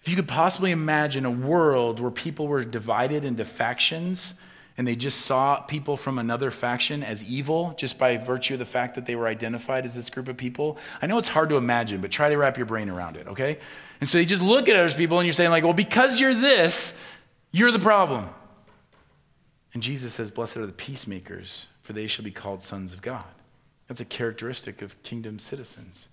If 0.00 0.08
you 0.08 0.16
could 0.16 0.28
possibly 0.28 0.72
imagine 0.72 1.24
a 1.24 1.30
world 1.30 2.00
where 2.00 2.10
people 2.10 2.48
were 2.48 2.64
divided 2.64 3.24
into 3.24 3.44
factions 3.44 4.34
and 4.76 4.88
they 4.88 4.96
just 4.96 5.20
saw 5.20 5.60
people 5.60 5.96
from 5.96 6.18
another 6.18 6.50
faction 6.50 7.02
as 7.02 7.22
evil 7.22 7.74
just 7.76 7.98
by 7.98 8.16
virtue 8.16 8.54
of 8.54 8.58
the 8.58 8.64
fact 8.64 8.94
that 8.94 9.06
they 9.06 9.14
were 9.14 9.26
identified 9.26 9.84
as 9.84 9.94
this 9.94 10.08
group 10.08 10.28
of 10.28 10.36
people, 10.36 10.78
I 11.00 11.06
know 11.06 11.18
it's 11.18 11.28
hard 11.28 11.50
to 11.50 11.56
imagine, 11.56 12.00
but 12.00 12.10
try 12.10 12.30
to 12.30 12.36
wrap 12.36 12.56
your 12.56 12.66
brain 12.66 12.88
around 12.88 13.16
it, 13.16 13.28
okay? 13.28 13.58
And 14.00 14.08
so 14.08 14.18
you 14.18 14.24
just 14.24 14.42
look 14.42 14.68
at 14.68 14.74
other 14.74 14.92
people 14.94 15.18
and 15.18 15.26
you're 15.26 15.34
saying, 15.34 15.50
like, 15.50 15.62
well, 15.62 15.74
because 15.74 16.18
you're 16.18 16.34
this, 16.34 16.94
you're 17.52 17.70
the 17.70 17.78
problem. 17.78 18.28
And 19.74 19.82
Jesus 19.82 20.14
says, 20.14 20.30
Blessed 20.30 20.56
are 20.56 20.66
the 20.66 20.72
peacemakers, 20.72 21.66
for 21.82 21.92
they 21.92 22.06
shall 22.06 22.24
be 22.24 22.30
called 22.30 22.62
sons 22.62 22.92
of 22.92 23.02
God. 23.02 23.24
That's 23.88 24.00
a 24.00 24.04
characteristic 24.04 24.82
of 24.82 25.00
kingdom 25.02 25.38
citizens 25.38 26.08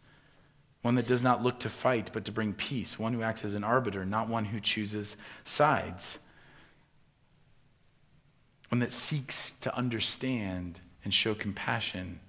one 0.81 0.95
that 0.95 1.07
does 1.07 1.21
not 1.21 1.43
look 1.43 1.59
to 1.59 1.69
fight, 1.69 2.09
but 2.13 2.25
to 2.25 2.31
bring 2.31 2.53
peace, 2.53 2.97
one 2.97 3.13
who 3.13 3.21
acts 3.21 3.43
as 3.43 3.55
an 3.55 3.63
arbiter, 3.63 4.05
not 4.05 4.29
one 4.29 4.45
who 4.45 4.59
chooses 4.59 5.17
sides, 5.43 6.19
one 8.69 8.79
that 8.79 8.93
seeks 8.93 9.51
to 9.53 9.75
understand 9.75 10.79
and 11.03 11.13
show 11.13 11.35
compassion, 11.35 12.19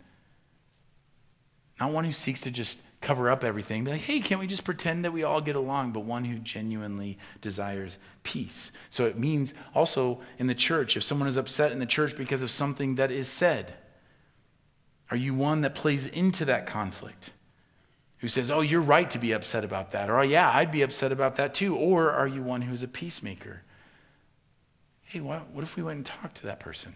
not 1.78 1.92
one 1.92 2.04
who 2.04 2.12
seeks 2.12 2.40
to 2.40 2.50
just 2.50 2.80
cover 3.00 3.30
up 3.30 3.44
everything, 3.44 3.84
be 3.84 3.92
like, 3.92 4.00
hey, 4.00 4.20
can't 4.20 4.40
we 4.40 4.46
just 4.46 4.64
pretend 4.64 5.04
that 5.04 5.12
we 5.12 5.22
all 5.22 5.40
get 5.40 5.56
along, 5.56 5.92
but 5.92 6.00
one 6.00 6.24
who 6.24 6.38
genuinely 6.38 7.16
desires 7.40 7.98
peace. 8.24 8.72
So 8.90 9.06
it 9.06 9.18
means 9.18 9.54
also 9.74 10.20
in 10.38 10.46
the 10.48 10.54
church, 10.54 10.96
if 10.96 11.02
someone 11.02 11.28
is 11.28 11.38
upset 11.38 11.72
in 11.72 11.78
the 11.78 11.86
church 11.86 12.16
because 12.16 12.42
of 12.42 12.50
something 12.50 12.96
that 12.96 13.10
is 13.10 13.28
said, 13.28 13.74
are 15.10 15.16
you 15.16 15.34
one 15.34 15.62
that 15.62 15.74
plays 15.74 16.06
into 16.06 16.44
that 16.44 16.66
conflict? 16.66 17.30
Who 18.20 18.28
says, 18.28 18.50
Oh, 18.50 18.60
you're 18.60 18.80
right 18.80 19.10
to 19.10 19.18
be 19.18 19.32
upset 19.32 19.64
about 19.64 19.92
that. 19.92 20.08
Or, 20.08 20.18
oh, 20.18 20.22
yeah, 20.22 20.50
I'd 20.50 20.70
be 20.70 20.82
upset 20.82 21.12
about 21.12 21.36
that 21.36 21.54
too. 21.54 21.76
Or 21.76 22.10
are 22.10 22.28
you 22.28 22.42
one 22.42 22.62
who's 22.62 22.82
a 22.82 22.88
peacemaker? 22.88 23.62
Hey, 25.02 25.20
what, 25.20 25.50
what 25.50 25.64
if 25.64 25.76
we 25.76 25.82
went 25.82 25.96
and 25.96 26.06
talked 26.06 26.36
to 26.36 26.46
that 26.46 26.60
person? 26.60 26.94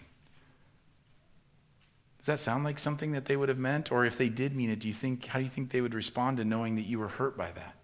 Does 2.18 2.26
that 2.26 2.40
sound 2.40 2.64
like 2.64 2.78
something 2.78 3.12
that 3.12 3.26
they 3.26 3.36
would 3.36 3.48
have 3.48 3.58
meant? 3.58 3.90
Or 3.90 4.04
if 4.04 4.16
they 4.16 4.28
did 4.28 4.54
mean 4.54 4.70
it, 4.70 4.78
do 4.78 4.88
you 4.88 4.94
think, 4.94 5.26
how 5.26 5.38
do 5.38 5.44
you 5.44 5.50
think 5.50 5.70
they 5.70 5.80
would 5.80 5.94
respond 5.94 6.36
to 6.38 6.44
knowing 6.44 6.76
that 6.76 6.82
you 6.82 6.98
were 6.98 7.08
hurt 7.08 7.36
by 7.36 7.50
that? 7.52 7.74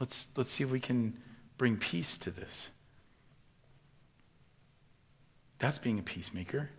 Let's, 0.00 0.28
let's 0.36 0.50
see 0.50 0.64
if 0.64 0.70
we 0.70 0.80
can 0.80 1.16
bring 1.56 1.76
peace 1.76 2.18
to 2.18 2.30
this. 2.30 2.70
That's 5.58 5.78
being 5.78 5.98
a 5.98 6.02
peacemaker. 6.02 6.70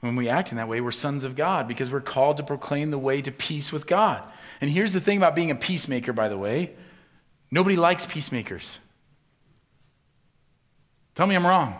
When 0.00 0.16
we 0.16 0.28
act 0.28 0.50
in 0.50 0.56
that 0.56 0.68
way, 0.68 0.80
we're 0.80 0.90
sons 0.90 1.24
of 1.24 1.36
God 1.36 1.68
because 1.68 1.90
we're 1.90 2.00
called 2.00 2.38
to 2.38 2.42
proclaim 2.42 2.90
the 2.90 2.98
way 2.98 3.20
to 3.20 3.30
peace 3.30 3.72
with 3.72 3.86
God. 3.86 4.24
And 4.60 4.70
here's 4.70 4.92
the 4.92 5.00
thing 5.00 5.18
about 5.18 5.34
being 5.34 5.50
a 5.50 5.54
peacemaker, 5.54 6.12
by 6.12 6.28
the 6.28 6.38
way 6.38 6.72
nobody 7.50 7.76
likes 7.76 8.06
peacemakers. 8.06 8.80
Tell 11.14 11.26
me 11.26 11.34
I'm 11.34 11.46
wrong. 11.46 11.74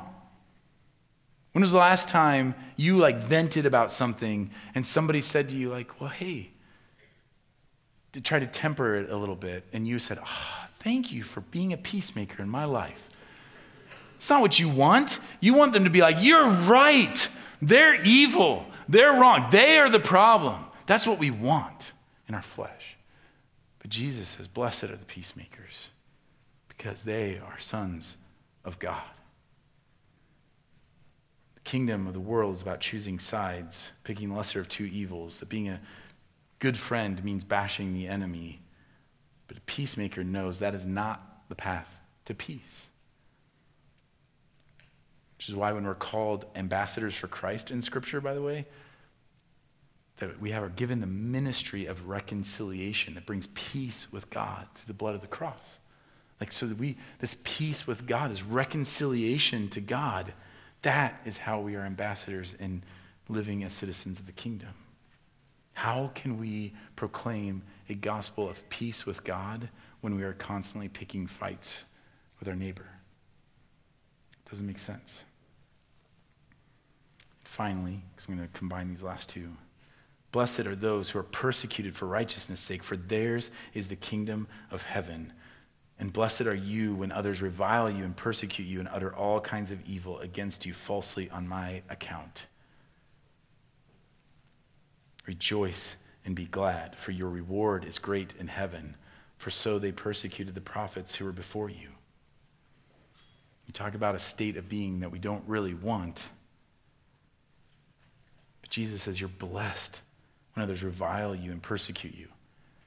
When 1.53 1.63
was 1.63 1.73
the 1.73 1.79
last 1.79 2.09
time 2.09 2.55
you 2.77 2.97
like 2.99 3.19
vented 3.19 3.67
about 3.67 3.91
something 3.91 4.51
and 4.75 4.87
somebody 4.87 5.21
said 5.21 5.49
to 5.51 5.57
you, 5.57 5.71
like, 5.71 6.01
well, 6.01 6.11
hey, 6.11 6.51
to 8.13 8.21
try 8.21 8.39
to 8.39 8.47
temper 8.47 8.97
it 8.97 9.11
a 9.11 9.17
little 9.17 9.37
bit, 9.37 9.65
and 9.73 9.87
you 9.87 9.99
said, 9.99 10.19
oh, 10.25 10.67
thank 10.81 11.13
you 11.13 11.23
for 11.23 11.41
being 11.41 11.73
a 11.73 11.77
peacemaker 11.77 12.43
in 12.43 12.49
my 12.49 12.65
life. 12.65 13.11
It's 14.17 14.31
not 14.31 14.41
what 14.41 14.59
you 14.59 14.69
want. 14.69 15.19
You 15.41 15.55
want 15.55 15.73
them 15.73 15.85
to 15.85 15.91
be 15.91 16.01
like, 16.01 16.17
you're 16.21 16.47
right. 16.47 17.29
They're 17.61 18.03
evil. 18.05 18.67
They're 18.89 19.13
wrong. 19.13 19.49
They 19.51 19.79
are 19.79 19.91
the 19.91 20.01
problem. 20.01 20.63
That's 20.87 21.07
what 21.07 21.19
we 21.19 21.31
want 21.31 21.93
in 22.29 22.35
our 22.35 22.43
flesh. 22.43 22.97
But 23.79 23.91
Jesus 23.91 24.29
says, 24.29 24.49
Blessed 24.49 24.85
are 24.85 24.97
the 24.97 25.05
peacemakers, 25.05 25.91
because 26.69 27.05
they 27.05 27.39
are 27.39 27.59
sons 27.59 28.17
of 28.65 28.79
God. 28.79 29.03
The 31.55 31.61
kingdom 31.61 32.07
of 32.07 32.13
the 32.13 32.21
world 32.21 32.55
is 32.55 32.63
about 32.63 32.81
choosing 32.81 33.19
sides, 33.19 33.93
picking 34.05 34.35
lesser 34.35 34.61
of 34.61 34.69
two 34.69 34.85
evils, 34.85 35.41
that 35.41 35.49
being 35.49 35.69
a 35.69 35.81
good 36.59 36.77
friend 36.77 37.23
means 37.25 37.45
bashing 37.45 37.95
the 37.95 38.09
enemy. 38.09 38.61
But 39.47 39.59
a 39.59 39.63
peacemaker 39.63 40.25
knows 40.25 40.59
that 40.59 40.75
is 40.75 40.87
not 40.87 41.49
the 41.49 41.55
path 41.55 41.97
to 42.25 42.35
peace. 42.35 42.91
Which 45.39 45.49
is 45.49 45.55
why 45.55 45.73
when 45.73 45.85
we're 45.85 45.95
called 45.95 46.47
ambassadors 46.57 47.15
for 47.15 47.29
Christ 47.29 47.71
in 47.71 47.83
Scripture, 47.83 48.21
by 48.21 48.35
the 48.35 48.43
way, 48.43 48.67
that 50.19 50.41
we 50.41 50.51
have 50.51 50.63
are 50.63 50.69
given 50.71 51.01
the 51.01 51.07
ministry 51.07 51.87
of 51.87 52.09
reconciliation 52.09 53.15
that 53.15 53.27
brings 53.27 53.49
peace 53.49 54.07
with 54.11 54.31
God 54.31 54.67
through 54.75 54.87
the 54.87 54.95
blood 54.95 55.15
of 55.15 55.21
the 55.21 55.27
cross. 55.27 55.79
Like, 56.41 56.53
so 56.53 56.67
that 56.67 56.79
we, 56.79 56.97
this 57.19 57.37
peace 57.45 57.87
with 57.87 58.07
God, 58.07 58.31
this 58.31 58.43
reconciliation 58.43 59.69
to 59.71 59.81
God, 59.81 60.33
that 60.83 61.21
is 61.25 61.39
how 61.39 61.61
we 61.61 61.75
are 61.77 61.83
ambassadors 61.83 62.55
in 62.59 62.83
living 63.29 63.65
as 63.65 63.73
citizens 63.73 64.19
of 64.19 64.27
the 64.27 64.33
kingdom. 64.33 64.69
How 65.73 66.11
can 66.15 66.39
we 66.39 66.73
proclaim 66.95 67.63
a 67.89 67.95
gospel 67.95 68.49
of 68.49 68.67
peace 68.71 69.05
with 69.05 69.25
God 69.25 69.69
when 70.01 70.17
we 70.17 70.23
are 70.23 70.33
constantly 70.33 70.89
picking 70.89 71.27
fights 71.27 71.85
with 72.39 72.49
our 72.49 72.57
neighbor? 72.57 72.87
Doesn't 74.51 74.67
make 74.67 74.79
sense. 74.79 75.25
Finally, 77.43 78.03
because 78.15 78.29
I'm 78.29 78.37
going 78.37 78.49
to 78.49 78.59
combine 78.59 78.89
these 78.89 79.03
last 79.03 79.29
two. 79.29 79.51
Blessed 80.33 80.61
are 80.61 80.77
those 80.77 81.11
who 81.11 81.19
are 81.19 81.25
persecuted 81.25 81.95
for 81.95 82.07
righteousness' 82.07 82.61
sake, 82.61 82.83
for 82.83 82.97
theirs 82.97 83.51
is 83.75 83.89
the 83.89 83.97
kingdom 83.97 84.49
of 84.71 84.83
heaven. 84.83 85.33
And 85.99 86.13
blessed 86.13 86.43
are 86.43 86.55
you 86.55 86.95
when 86.95 87.13
others 87.13 87.41
revile 87.41 87.89
you 87.89 88.05
and 88.05 88.15
persecute 88.15 88.67
you 88.67 88.81
and 88.81 88.89
utter 88.89 89.15
all 89.15 89.41
kinds 89.41 89.71
of 89.71 89.85
evil 89.87 90.19
against 90.21 90.67
you 90.67 90.75
falsely 90.75 91.31
on 91.31 91.49
my 91.49 91.83
account. 91.89 92.47
Rejoice 95.27 95.97
and 96.25 96.35
be 96.37 96.45
glad, 96.45 96.97
for 96.97 97.13
your 97.13 97.31
reward 97.31 97.85
is 97.85 97.99
great 97.99 98.35
in 98.39 98.49
heaven, 98.49 98.97
for 99.39 99.51
so 99.51 99.79
they 99.79 99.93
persecuted 99.93 100.55
the 100.55 100.61
prophets 100.61 101.15
who 101.15 101.25
were 101.25 101.33
before 101.33 101.71
you. 101.71 101.89
You 103.67 103.73
talk 103.73 103.95
about 103.95 104.15
a 104.15 104.21
state 104.21 104.57
of 104.57 104.69
being 104.69 105.01
that 105.01 105.11
we 105.11 105.19
don't 105.19 105.45
really 105.47 105.75
want. 105.75 106.25
But 108.61 108.71
Jesus 108.71 109.03
says, 109.03 109.21
You're 109.21 109.29
blessed 109.29 110.01
when 110.57 110.65
others 110.65 110.83
revile 110.83 111.35
you 111.35 111.53
and 111.53 111.63
persecute 111.63 112.15
you. 112.15 112.29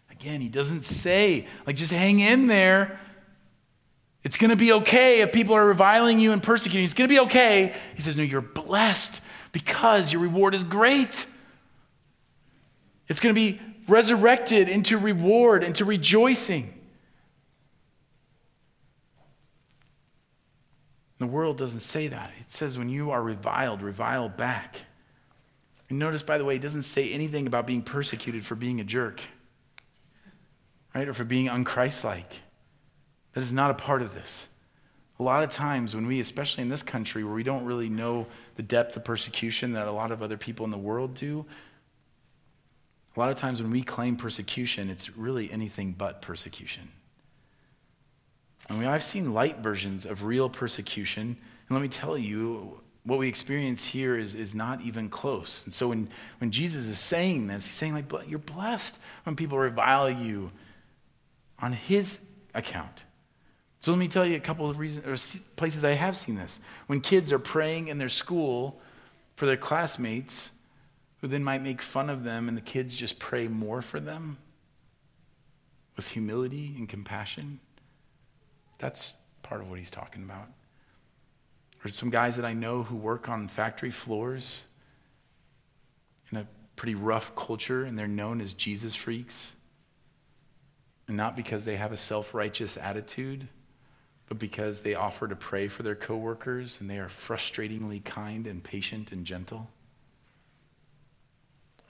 Again, 0.09 0.41
he 0.41 0.49
doesn't 0.49 0.85
say, 0.85 1.45
like, 1.67 1.75
just 1.75 1.91
hang 1.91 2.19
in 2.19 2.47
there. 2.47 2.99
It's 4.23 4.37
going 4.37 4.49
to 4.49 4.55
be 4.55 4.73
okay 4.73 5.21
if 5.21 5.31
people 5.31 5.55
are 5.55 5.65
reviling 5.65 6.19
you 6.19 6.31
and 6.31 6.41
persecuting 6.41 6.81
you. 6.81 6.85
It's 6.85 6.95
going 6.95 7.07
to 7.07 7.13
be 7.13 7.19
okay. 7.21 7.75
He 7.95 8.01
says, 8.01 8.17
No, 8.17 8.23
you're 8.23 8.41
blessed 8.41 9.21
because 9.51 10.11
your 10.11 10.23
reward 10.23 10.55
is 10.55 10.63
great. 10.63 11.27
It's 13.07 13.19
going 13.19 13.33
to 13.33 13.39
be 13.39 13.61
resurrected 13.87 14.67
into 14.67 14.97
reward, 14.97 15.63
into 15.63 15.85
rejoicing. 15.85 16.73
The 21.19 21.27
world 21.27 21.57
doesn't 21.57 21.81
say 21.81 22.07
that. 22.07 22.31
It 22.39 22.49
says 22.49 22.77
when 22.77 22.89
you 22.89 23.11
are 23.11 23.21
reviled, 23.21 23.83
revile 23.83 24.27
back. 24.27 24.77
And 25.89 25.97
notice, 25.97 26.23
by 26.23 26.37
the 26.37 26.45
way, 26.45 26.55
it 26.55 26.61
doesn't 26.61 26.83
say 26.83 27.11
anything 27.11 27.47
about 27.47 27.65
being 27.65 27.81
persecuted 27.81 28.45
for 28.45 28.55
being 28.55 28.79
a 28.79 28.83
jerk, 28.83 29.21
right? 30.93 31.07
Or 31.07 31.13
for 31.13 31.23
being 31.23 31.47
unchristlike. 31.47 32.31
That 33.33 33.41
is 33.41 33.51
not 33.51 33.71
a 33.71 33.73
part 33.75 34.01
of 34.01 34.13
this. 34.13 34.47
A 35.19 35.23
lot 35.23 35.43
of 35.43 35.49
times, 35.49 35.93
when 35.93 36.07
we, 36.07 36.19
especially 36.19 36.63
in 36.63 36.69
this 36.69 36.83
country 36.83 37.23
where 37.23 37.33
we 37.33 37.43
don't 37.43 37.65
really 37.65 37.89
know 37.89 38.27
the 38.55 38.63
depth 38.63 38.95
of 38.95 39.03
persecution 39.03 39.73
that 39.73 39.87
a 39.87 39.91
lot 39.91 40.11
of 40.11 40.23
other 40.23 40.37
people 40.37 40.63
in 40.63 40.71
the 40.71 40.77
world 40.77 41.13
do, 41.13 41.45
a 43.15 43.19
lot 43.19 43.29
of 43.29 43.35
times 43.35 43.61
when 43.61 43.71
we 43.71 43.81
claim 43.81 44.15
persecution, 44.15 44.89
it's 44.89 45.17
really 45.17 45.51
anything 45.51 45.91
but 45.91 46.21
persecution. 46.21 46.89
I 48.69 48.73
mean, 48.73 48.87
I've 48.87 49.03
seen 49.03 49.33
light 49.33 49.57
versions 49.57 50.05
of 50.05 50.23
real 50.23 50.49
persecution, 50.49 51.37
and 51.67 51.75
let 51.75 51.81
me 51.81 51.89
tell 51.89 52.17
you, 52.17 52.79
what 53.03 53.19
we 53.19 53.27
experience 53.27 53.85
here 53.85 54.17
is, 54.17 54.35
is 54.35 54.53
not 54.53 54.81
even 54.81 55.09
close. 55.09 55.63
And 55.63 55.73
so 55.73 55.87
when, 55.89 56.09
when 56.39 56.51
Jesus 56.51 56.87
is 56.87 56.99
saying 56.99 57.47
this, 57.47 57.65
he's 57.65 57.75
saying, 57.75 57.93
like, 57.93 58.11
you're 58.27 58.39
blessed 58.39 58.99
when 59.23 59.35
people 59.35 59.57
revile 59.57 60.09
you 60.09 60.51
on 61.59 61.73
his 61.73 62.19
account. 62.53 63.03
So 63.79 63.91
let 63.91 63.97
me 63.97 64.09
tell 64.09 64.25
you 64.25 64.35
a 64.35 64.41
couple 64.41 64.69
of 64.69 64.77
reasons 64.77 65.07
or 65.07 65.39
places 65.55 65.85
I 65.85 65.93
have 65.93 66.15
seen 66.15 66.35
this. 66.35 66.59
When 66.87 66.99
kids 66.99 67.31
are 67.31 67.39
praying 67.39 67.87
in 67.87 67.97
their 67.97 68.09
school 68.09 68.79
for 69.35 69.45
their 69.45 69.57
classmates, 69.57 70.51
who 71.21 71.27
then 71.27 71.43
might 71.43 71.61
make 71.61 71.81
fun 71.81 72.09
of 72.09 72.23
them, 72.23 72.47
and 72.47 72.55
the 72.55 72.61
kids 72.61 72.95
just 72.95 73.19
pray 73.19 73.47
more 73.47 73.81
for 73.81 73.99
them 73.99 74.37
with 75.95 76.07
humility 76.07 76.73
and 76.77 76.87
compassion. 76.87 77.59
That's 78.77 79.13
part 79.43 79.61
of 79.61 79.69
what 79.69 79.79
he's 79.79 79.91
talking 79.91 80.23
about. 80.23 80.47
There's 81.81 81.95
some 81.95 82.09
guys 82.09 82.35
that 82.35 82.45
I 82.45 82.53
know 82.53 82.83
who 82.83 82.95
work 82.95 83.29
on 83.29 83.47
factory 83.47 83.91
floors 83.91 84.63
in 86.31 86.37
a 86.37 86.47
pretty 86.75 86.95
rough 86.95 87.35
culture, 87.35 87.83
and 87.83 87.97
they're 87.97 88.07
known 88.07 88.41
as 88.41 88.53
Jesus 88.53 88.95
freaks. 88.95 89.53
And 91.07 91.17
not 91.17 91.35
because 91.35 91.65
they 91.65 91.77
have 91.77 91.91
a 91.91 91.97
self 91.97 92.33
righteous 92.33 92.77
attitude, 92.77 93.47
but 94.27 94.37
because 94.37 94.81
they 94.81 94.93
offer 94.93 95.27
to 95.27 95.35
pray 95.35 95.67
for 95.67 95.81
their 95.81 95.95
coworkers 95.95 96.79
and 96.79 96.89
they 96.89 96.99
are 96.99 97.07
frustratingly 97.07 98.03
kind 98.05 98.45
and 98.45 98.63
patient 98.63 99.11
and 99.11 99.25
gentle. 99.25 99.69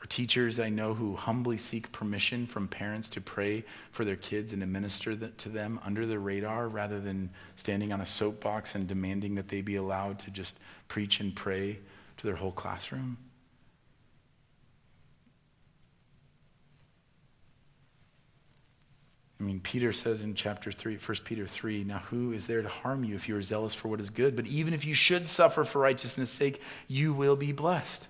Or 0.02 0.06
teachers 0.08 0.60
I 0.60 0.70
know 0.70 0.94
who 0.94 1.16
humbly 1.16 1.58
seek 1.58 1.92
permission 1.92 2.48
from 2.48 2.70
parents 2.70 3.10
to 3.10 3.22
pray 3.22 3.66
for 3.92 4.06
their 4.06 4.16
kids 4.16 4.54
and 4.54 4.64
administer 4.64 5.16
to 5.16 5.50
them 5.50 5.80
under 5.84 6.06
the 6.06 6.20
radar 6.20 6.70
rather 6.70 7.02
than 7.02 7.30
standing 7.58 7.92
on 7.92 8.00
a 8.00 8.06
soapbox 8.06 8.76
and 8.76 8.88
demanding 8.88 9.36
that 9.36 9.50
they 9.50 9.62
be 9.62 9.76
allowed 9.76 10.20
to 10.20 10.32
just 10.32 10.58
preach 10.88 11.20
and 11.20 11.36
pray 11.36 11.80
to 12.18 12.28
their 12.28 12.38
whole 12.38 12.54
classroom. 12.54 13.18
I 19.42 19.46
mean, 19.46 19.62
Peter 19.62 19.94
says 19.94 20.22
in 20.22 20.34
chapter 20.34 20.70
3, 20.70 20.98
1 20.98 21.18
Peter 21.24 21.48
3, 21.48 21.86
now 21.86 22.00
who 22.10 22.34
is 22.34 22.46
there 22.46 22.62
to 22.62 22.68
harm 22.68 23.06
you 23.06 23.16
if 23.16 23.30
you 23.30 23.38
are 23.38 23.42
zealous 23.42 23.74
for 23.74 23.88
what 23.88 24.02
is 24.02 24.10
good? 24.10 24.36
But 24.36 24.48
even 24.48 24.74
if 24.74 24.86
you 24.86 24.94
should 24.94 25.30
suffer 25.30 25.64
for 25.64 25.80
righteousness' 25.80 26.30
sake, 26.30 26.62
you 26.90 27.14
will 27.14 27.38
be 27.38 27.54
blessed. 27.54 28.10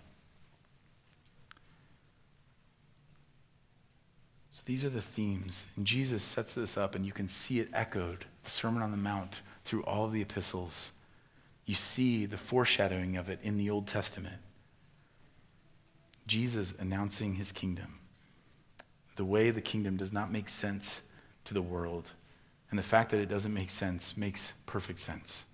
So 4.61 4.65
these 4.67 4.85
are 4.85 4.89
the 4.89 5.01
themes. 5.01 5.65
And 5.75 5.87
Jesus 5.87 6.21
sets 6.21 6.53
this 6.53 6.77
up, 6.77 6.93
and 6.93 7.03
you 7.03 7.11
can 7.11 7.27
see 7.27 7.59
it 7.59 7.69
echoed, 7.73 8.25
the 8.43 8.49
Sermon 8.51 8.83
on 8.83 8.91
the 8.91 8.97
Mount, 8.97 9.41
through 9.65 9.81
all 9.85 10.05
of 10.05 10.11
the 10.11 10.21
epistles. 10.21 10.91
You 11.65 11.73
see 11.73 12.27
the 12.27 12.37
foreshadowing 12.37 13.17
of 13.17 13.27
it 13.27 13.39
in 13.41 13.57
the 13.57 13.71
Old 13.71 13.87
Testament. 13.87 14.37
Jesus 16.27 16.75
announcing 16.77 17.33
his 17.33 17.51
kingdom. 17.51 17.97
The 19.15 19.25
way 19.25 19.49
the 19.49 19.61
kingdom 19.61 19.97
does 19.97 20.13
not 20.13 20.31
make 20.31 20.47
sense 20.47 21.01
to 21.45 21.55
the 21.55 21.61
world 21.63 22.11
and 22.69 22.77
the 22.77 22.83
fact 22.83 23.09
that 23.09 23.19
it 23.19 23.29
doesn't 23.29 23.53
make 23.53 23.71
sense 23.71 24.15
makes 24.15 24.53
perfect 24.67 24.99
sense. 24.99 25.45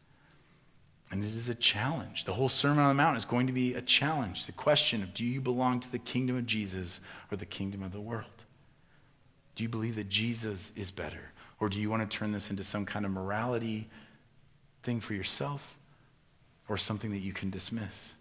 And 1.11 1.23
it 1.23 1.33
is 1.33 1.47
a 1.47 1.55
challenge. 1.55 2.25
The 2.25 2.33
whole 2.33 2.49
Sermon 2.49 2.83
on 2.83 2.89
the 2.89 3.01
Mount 3.01 3.15
is 3.15 3.23
going 3.23 3.47
to 3.47 3.53
be 3.53 3.73
a 3.73 3.81
challenge. 3.81 4.47
The 4.47 4.51
question 4.51 5.01
of 5.01 5.13
do 5.13 5.23
you 5.23 5.39
belong 5.39 5.79
to 5.79 5.89
the 5.89 5.97
kingdom 5.97 6.35
of 6.35 6.45
Jesus 6.45 6.99
or 7.31 7.37
the 7.37 7.45
kingdom 7.45 7.81
of 7.81 7.93
the 7.93 8.01
world? 8.01 8.36
Do 9.57 9.63
you 9.63 9.69
believe 9.69 9.95
that 9.95 10.07
Jesus 10.07 10.71
is 10.75 10.91
better? 10.91 11.31
Or 11.59 11.67
do 11.67 11.81
you 11.81 11.89
want 11.89 12.07
to 12.07 12.17
turn 12.17 12.31
this 12.31 12.51
into 12.51 12.63
some 12.63 12.85
kind 12.85 13.05
of 13.05 13.11
morality 13.11 13.89
thing 14.83 14.99
for 14.99 15.15
yourself 15.15 15.79
or 16.69 16.77
something 16.77 17.09
that 17.09 17.21
you 17.21 17.33
can 17.33 17.49
dismiss? 17.49 18.13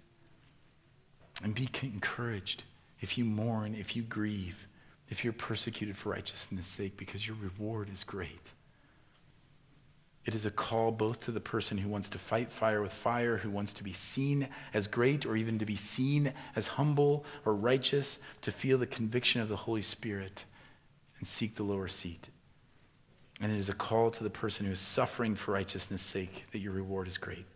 And 1.45 1.55
be 1.55 1.69
encouraged 1.83 2.65
if 3.03 3.19
you 3.19 3.27
mourn, 3.27 3.75
if 3.75 3.95
you 3.95 4.03
grieve, 4.03 4.67
if 5.11 5.25
you're 5.25 5.35
persecuted 5.35 5.95
for 5.95 6.09
righteousness' 6.09 6.67
sake, 6.67 6.97
because 6.97 7.27
your 7.27 7.37
reward 7.37 7.91
is 7.93 8.03
great. 8.03 8.53
It 10.25 10.35
is 10.35 10.47
a 10.47 10.51
call 10.51 10.91
both 10.91 11.21
to 11.21 11.33
the 11.33 11.39
person 11.39 11.77
who 11.77 11.91
wants 11.91 12.09
to 12.09 12.19
fight 12.19 12.51
fire 12.51 12.81
with 12.81 12.95
fire, 12.95 13.37
who 13.37 13.51
wants 13.51 13.75
to 13.75 13.85
be 13.85 13.93
seen 13.93 14.49
as 14.73 14.89
great 14.89 15.27
or 15.27 15.37
even 15.37 15.59
to 15.59 15.67
be 15.67 15.77
seen 15.77 16.33
as 16.57 16.67
humble 16.67 17.27
or 17.45 17.55
righteous, 17.55 18.19
to 18.41 18.51
feel 18.51 18.79
the 18.79 18.87
conviction 18.87 19.43
of 19.43 19.51
the 19.51 19.57
Holy 19.57 19.83
Spirit 19.83 20.47
and 21.27 21.31
seek 21.31 21.57
the 21.57 21.65
lower 21.65 21.89
seat. 21.89 22.29
And 23.41 23.51
it 23.51 23.59
is 23.59 23.69
a 23.69 23.75
call 23.75 24.13
to 24.13 24.23
the 24.23 24.31
person 24.31 24.65
who 24.65 24.71
is 24.71 24.79
suffering 24.79 25.35
for 25.35 25.51
righteousness' 25.51 26.01
sake 26.01 26.45
that 26.53 26.61
your 26.61 26.73
reward 26.73 27.09
is 27.09 27.19
great. 27.19 27.47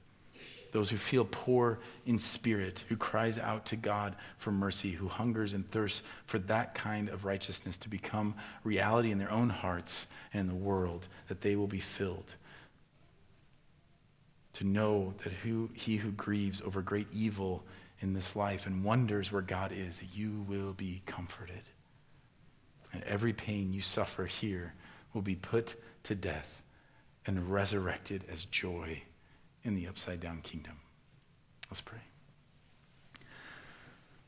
Those 0.72 0.90
who 0.90 0.96
feel 0.96 1.24
poor 1.24 1.78
in 2.04 2.18
spirit, 2.18 2.82
who 2.88 2.96
cries 2.96 3.38
out 3.38 3.66
to 3.66 3.76
God 3.76 4.16
for 4.38 4.50
mercy, 4.50 4.90
who 4.90 5.06
hungers 5.06 5.54
and 5.54 5.70
thirsts 5.70 6.02
for 6.26 6.40
that 6.40 6.74
kind 6.74 7.08
of 7.08 7.24
righteousness 7.24 7.78
to 7.78 7.88
become 7.88 8.34
reality 8.64 9.12
in 9.12 9.18
their 9.18 9.30
own 9.30 9.50
hearts 9.50 10.08
and 10.32 10.40
in 10.40 10.48
the 10.48 10.64
world, 10.64 11.06
that 11.28 11.40
they 11.40 11.54
will 11.54 11.68
be 11.68 11.78
filled 11.78 12.34
to 14.52 14.64
know 14.64 15.14
that 15.22 15.32
who, 15.32 15.70
he 15.74 15.96
who 15.96 16.10
grieves 16.10 16.60
over 16.60 16.82
great 16.82 17.06
evil 17.12 17.62
in 18.00 18.14
this 18.14 18.34
life 18.34 18.66
and 18.66 18.82
wonders 18.82 19.30
where 19.30 19.42
God 19.42 19.72
is, 19.72 20.00
you 20.12 20.44
will 20.48 20.72
be 20.72 21.02
comforted. 21.06 21.62
And 22.92 23.02
every 23.04 23.32
pain 23.32 23.72
you 23.72 23.80
suffer 23.80 24.26
here 24.26 24.74
will 25.12 25.22
be 25.22 25.36
put 25.36 25.76
to 26.04 26.14
death 26.14 26.62
and 27.26 27.50
resurrected 27.50 28.24
as 28.30 28.44
joy 28.46 29.02
in 29.62 29.74
the 29.74 29.86
upside 29.86 30.20
down 30.20 30.40
kingdom. 30.42 30.76
Let's 31.70 31.80
pray. 31.80 32.00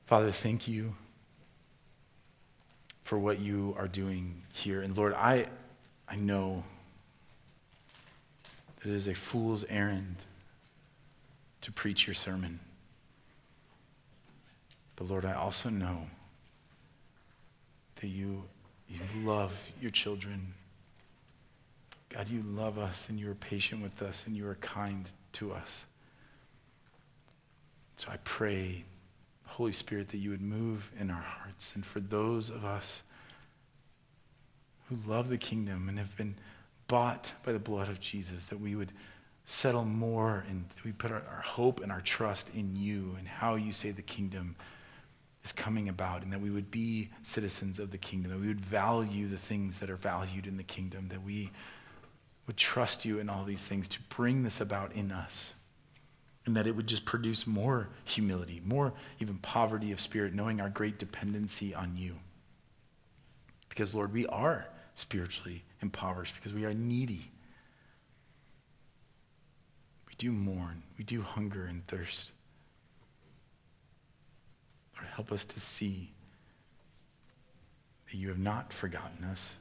Father, 0.06 0.30
thank 0.30 0.68
you 0.68 0.94
for 3.02 3.18
what 3.18 3.40
you 3.40 3.74
are 3.78 3.88
doing 3.88 4.42
here. 4.52 4.82
And 4.82 4.96
Lord, 4.96 5.14
I, 5.14 5.46
I 6.08 6.16
know 6.16 6.64
that 8.80 8.90
it 8.90 8.94
is 8.94 9.08
a 9.08 9.14
fool's 9.14 9.64
errand 9.68 10.16
to 11.62 11.72
preach 11.72 12.06
your 12.06 12.14
sermon. 12.14 12.60
But 14.96 15.08
Lord, 15.08 15.24
I 15.24 15.32
also 15.32 15.68
know 15.70 16.06
that 17.96 18.08
you, 18.08 18.44
you 18.92 19.00
love 19.24 19.52
your 19.80 19.90
children. 19.90 20.54
God, 22.08 22.28
you 22.28 22.42
love 22.42 22.78
us 22.78 23.08
and 23.08 23.18
you 23.18 23.30
are 23.30 23.34
patient 23.34 23.82
with 23.82 24.02
us 24.02 24.24
and 24.26 24.36
you 24.36 24.46
are 24.46 24.56
kind 24.56 25.06
to 25.34 25.52
us. 25.52 25.86
So 27.96 28.10
I 28.10 28.18
pray, 28.24 28.84
Holy 29.46 29.72
Spirit, 29.72 30.08
that 30.08 30.18
you 30.18 30.30
would 30.30 30.42
move 30.42 30.90
in 30.98 31.10
our 31.10 31.22
hearts. 31.22 31.72
And 31.74 31.86
for 31.86 32.00
those 32.00 32.50
of 32.50 32.64
us 32.64 33.02
who 34.88 34.98
love 35.06 35.28
the 35.28 35.38
kingdom 35.38 35.88
and 35.88 35.98
have 35.98 36.16
been 36.16 36.34
bought 36.88 37.32
by 37.44 37.52
the 37.52 37.58
blood 37.58 37.88
of 37.88 38.00
Jesus, 38.00 38.46
that 38.46 38.60
we 38.60 38.74
would 38.74 38.92
settle 39.44 39.84
more 39.84 40.44
and 40.48 40.64
we 40.84 40.92
put 40.92 41.10
our, 41.10 41.22
our, 41.34 41.42
hope 41.42 41.80
and 41.80 41.90
our 41.90 42.00
trust 42.00 42.50
in 42.54 42.76
you 42.76 43.16
and 43.18 43.26
how 43.26 43.54
you 43.54 43.72
say 43.72 43.90
the 43.90 44.02
kingdom 44.02 44.54
is 45.44 45.52
coming 45.52 45.88
about, 45.88 46.22
and 46.22 46.32
that 46.32 46.40
we 46.40 46.50
would 46.50 46.70
be 46.70 47.10
citizens 47.22 47.78
of 47.78 47.90
the 47.90 47.98
kingdom, 47.98 48.30
that 48.30 48.40
we 48.40 48.48
would 48.48 48.60
value 48.60 49.26
the 49.26 49.36
things 49.36 49.78
that 49.78 49.90
are 49.90 49.96
valued 49.96 50.46
in 50.46 50.56
the 50.56 50.62
kingdom, 50.62 51.08
that 51.08 51.22
we 51.22 51.50
would 52.46 52.56
trust 52.56 53.04
you 53.04 53.18
in 53.18 53.28
all 53.28 53.44
these 53.44 53.62
things 53.62 53.88
to 53.88 54.00
bring 54.08 54.42
this 54.42 54.60
about 54.60 54.92
in 54.92 55.10
us. 55.10 55.54
And 56.44 56.56
that 56.56 56.66
it 56.66 56.74
would 56.74 56.88
just 56.88 57.04
produce 57.04 57.46
more 57.46 57.88
humility, 58.04 58.60
more 58.64 58.92
even 59.20 59.38
poverty 59.38 59.92
of 59.92 60.00
spirit, 60.00 60.34
knowing 60.34 60.60
our 60.60 60.70
great 60.70 60.98
dependency 60.98 61.72
on 61.72 61.96
you. 61.96 62.16
Because, 63.68 63.94
Lord, 63.94 64.12
we 64.12 64.26
are 64.26 64.66
spiritually 64.96 65.62
impoverished 65.80 66.34
because 66.34 66.52
we 66.52 66.64
are 66.64 66.74
needy. 66.74 67.30
We 70.08 70.14
do 70.18 70.32
mourn, 70.32 70.82
we 70.98 71.04
do 71.04 71.22
hunger 71.22 71.64
and 71.64 71.86
thirst. 71.86 72.32
Lord, 75.02 75.14
help 75.14 75.32
us 75.32 75.44
to 75.46 75.58
see 75.60 76.12
that 78.10 78.16
you 78.16 78.28
have 78.28 78.38
not 78.38 78.72
forgotten 78.72 79.24
us, 79.24 79.56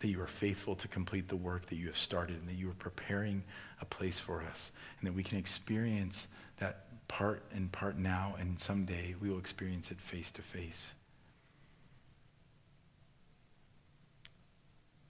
that 0.00 0.08
you 0.08 0.20
are 0.20 0.28
faithful 0.28 0.76
to 0.76 0.86
complete 0.86 1.28
the 1.28 1.36
work 1.36 1.66
that 1.66 1.76
you 1.76 1.86
have 1.86 1.98
started, 1.98 2.36
and 2.36 2.48
that 2.48 2.54
you 2.54 2.70
are 2.70 2.74
preparing 2.74 3.42
a 3.80 3.84
place 3.84 4.20
for 4.20 4.42
us, 4.42 4.70
and 4.98 5.08
that 5.08 5.12
we 5.12 5.24
can 5.24 5.38
experience 5.38 6.28
that 6.58 6.86
part 7.08 7.42
and 7.52 7.72
part 7.72 7.98
now, 7.98 8.36
and 8.38 8.58
someday 8.60 9.14
we 9.20 9.28
will 9.28 9.38
experience 9.38 9.90
it 9.90 10.00
face 10.00 10.30
to 10.32 10.42
face. 10.42 10.92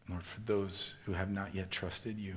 Lord, 0.09 0.23
for 0.23 0.41
those 0.41 0.97
who 1.05 1.13
have 1.13 1.31
not 1.31 1.55
yet 1.55 1.71
trusted 1.71 2.19
you, 2.19 2.37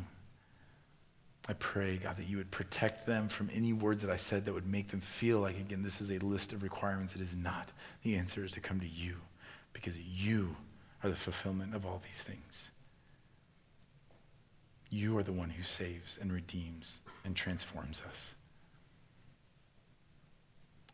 I 1.49 1.53
pray, 1.53 1.97
God, 1.97 2.17
that 2.17 2.27
you 2.27 2.37
would 2.37 2.51
protect 2.51 3.05
them 3.05 3.29
from 3.29 3.49
any 3.53 3.71
words 3.71 4.01
that 4.01 4.11
I 4.11 4.17
said 4.17 4.45
that 4.45 4.53
would 4.53 4.67
make 4.67 4.89
them 4.89 4.99
feel 4.99 5.39
like, 5.39 5.57
again, 5.57 5.81
this 5.81 6.01
is 6.01 6.11
a 6.11 6.19
list 6.19 6.51
of 6.51 6.61
requirements. 6.61 7.15
It 7.15 7.21
is 7.21 7.35
not. 7.35 7.71
The 8.03 8.15
answer 8.15 8.43
is 8.43 8.51
to 8.51 8.59
come 8.59 8.79
to 8.81 8.87
you 8.87 9.15
because 9.71 9.97
you 9.99 10.57
are 11.03 11.09
the 11.09 11.15
fulfillment 11.15 11.73
of 11.73 11.85
all 11.85 12.01
these 12.05 12.21
things. 12.21 12.71
You 14.89 15.17
are 15.17 15.23
the 15.23 15.31
one 15.31 15.49
who 15.49 15.63
saves 15.63 16.17
and 16.21 16.33
redeems 16.33 17.01
and 17.23 17.35
transforms 17.35 18.01
us. 18.09 18.35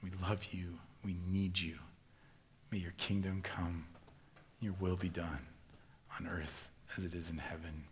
We 0.03 0.11
love 0.21 0.45
you. 0.51 0.77
We 1.03 1.15
need 1.27 1.59
you. 1.59 1.77
May 2.71 2.77
your 2.77 2.93
kingdom 2.97 3.41
come, 3.41 3.85
your 4.59 4.73
will 4.79 4.95
be 4.95 5.09
done 5.09 5.47
on 6.19 6.27
earth 6.27 6.69
as 6.97 7.05
it 7.05 7.13
is 7.13 7.29
in 7.29 7.37
heaven. 7.37 7.85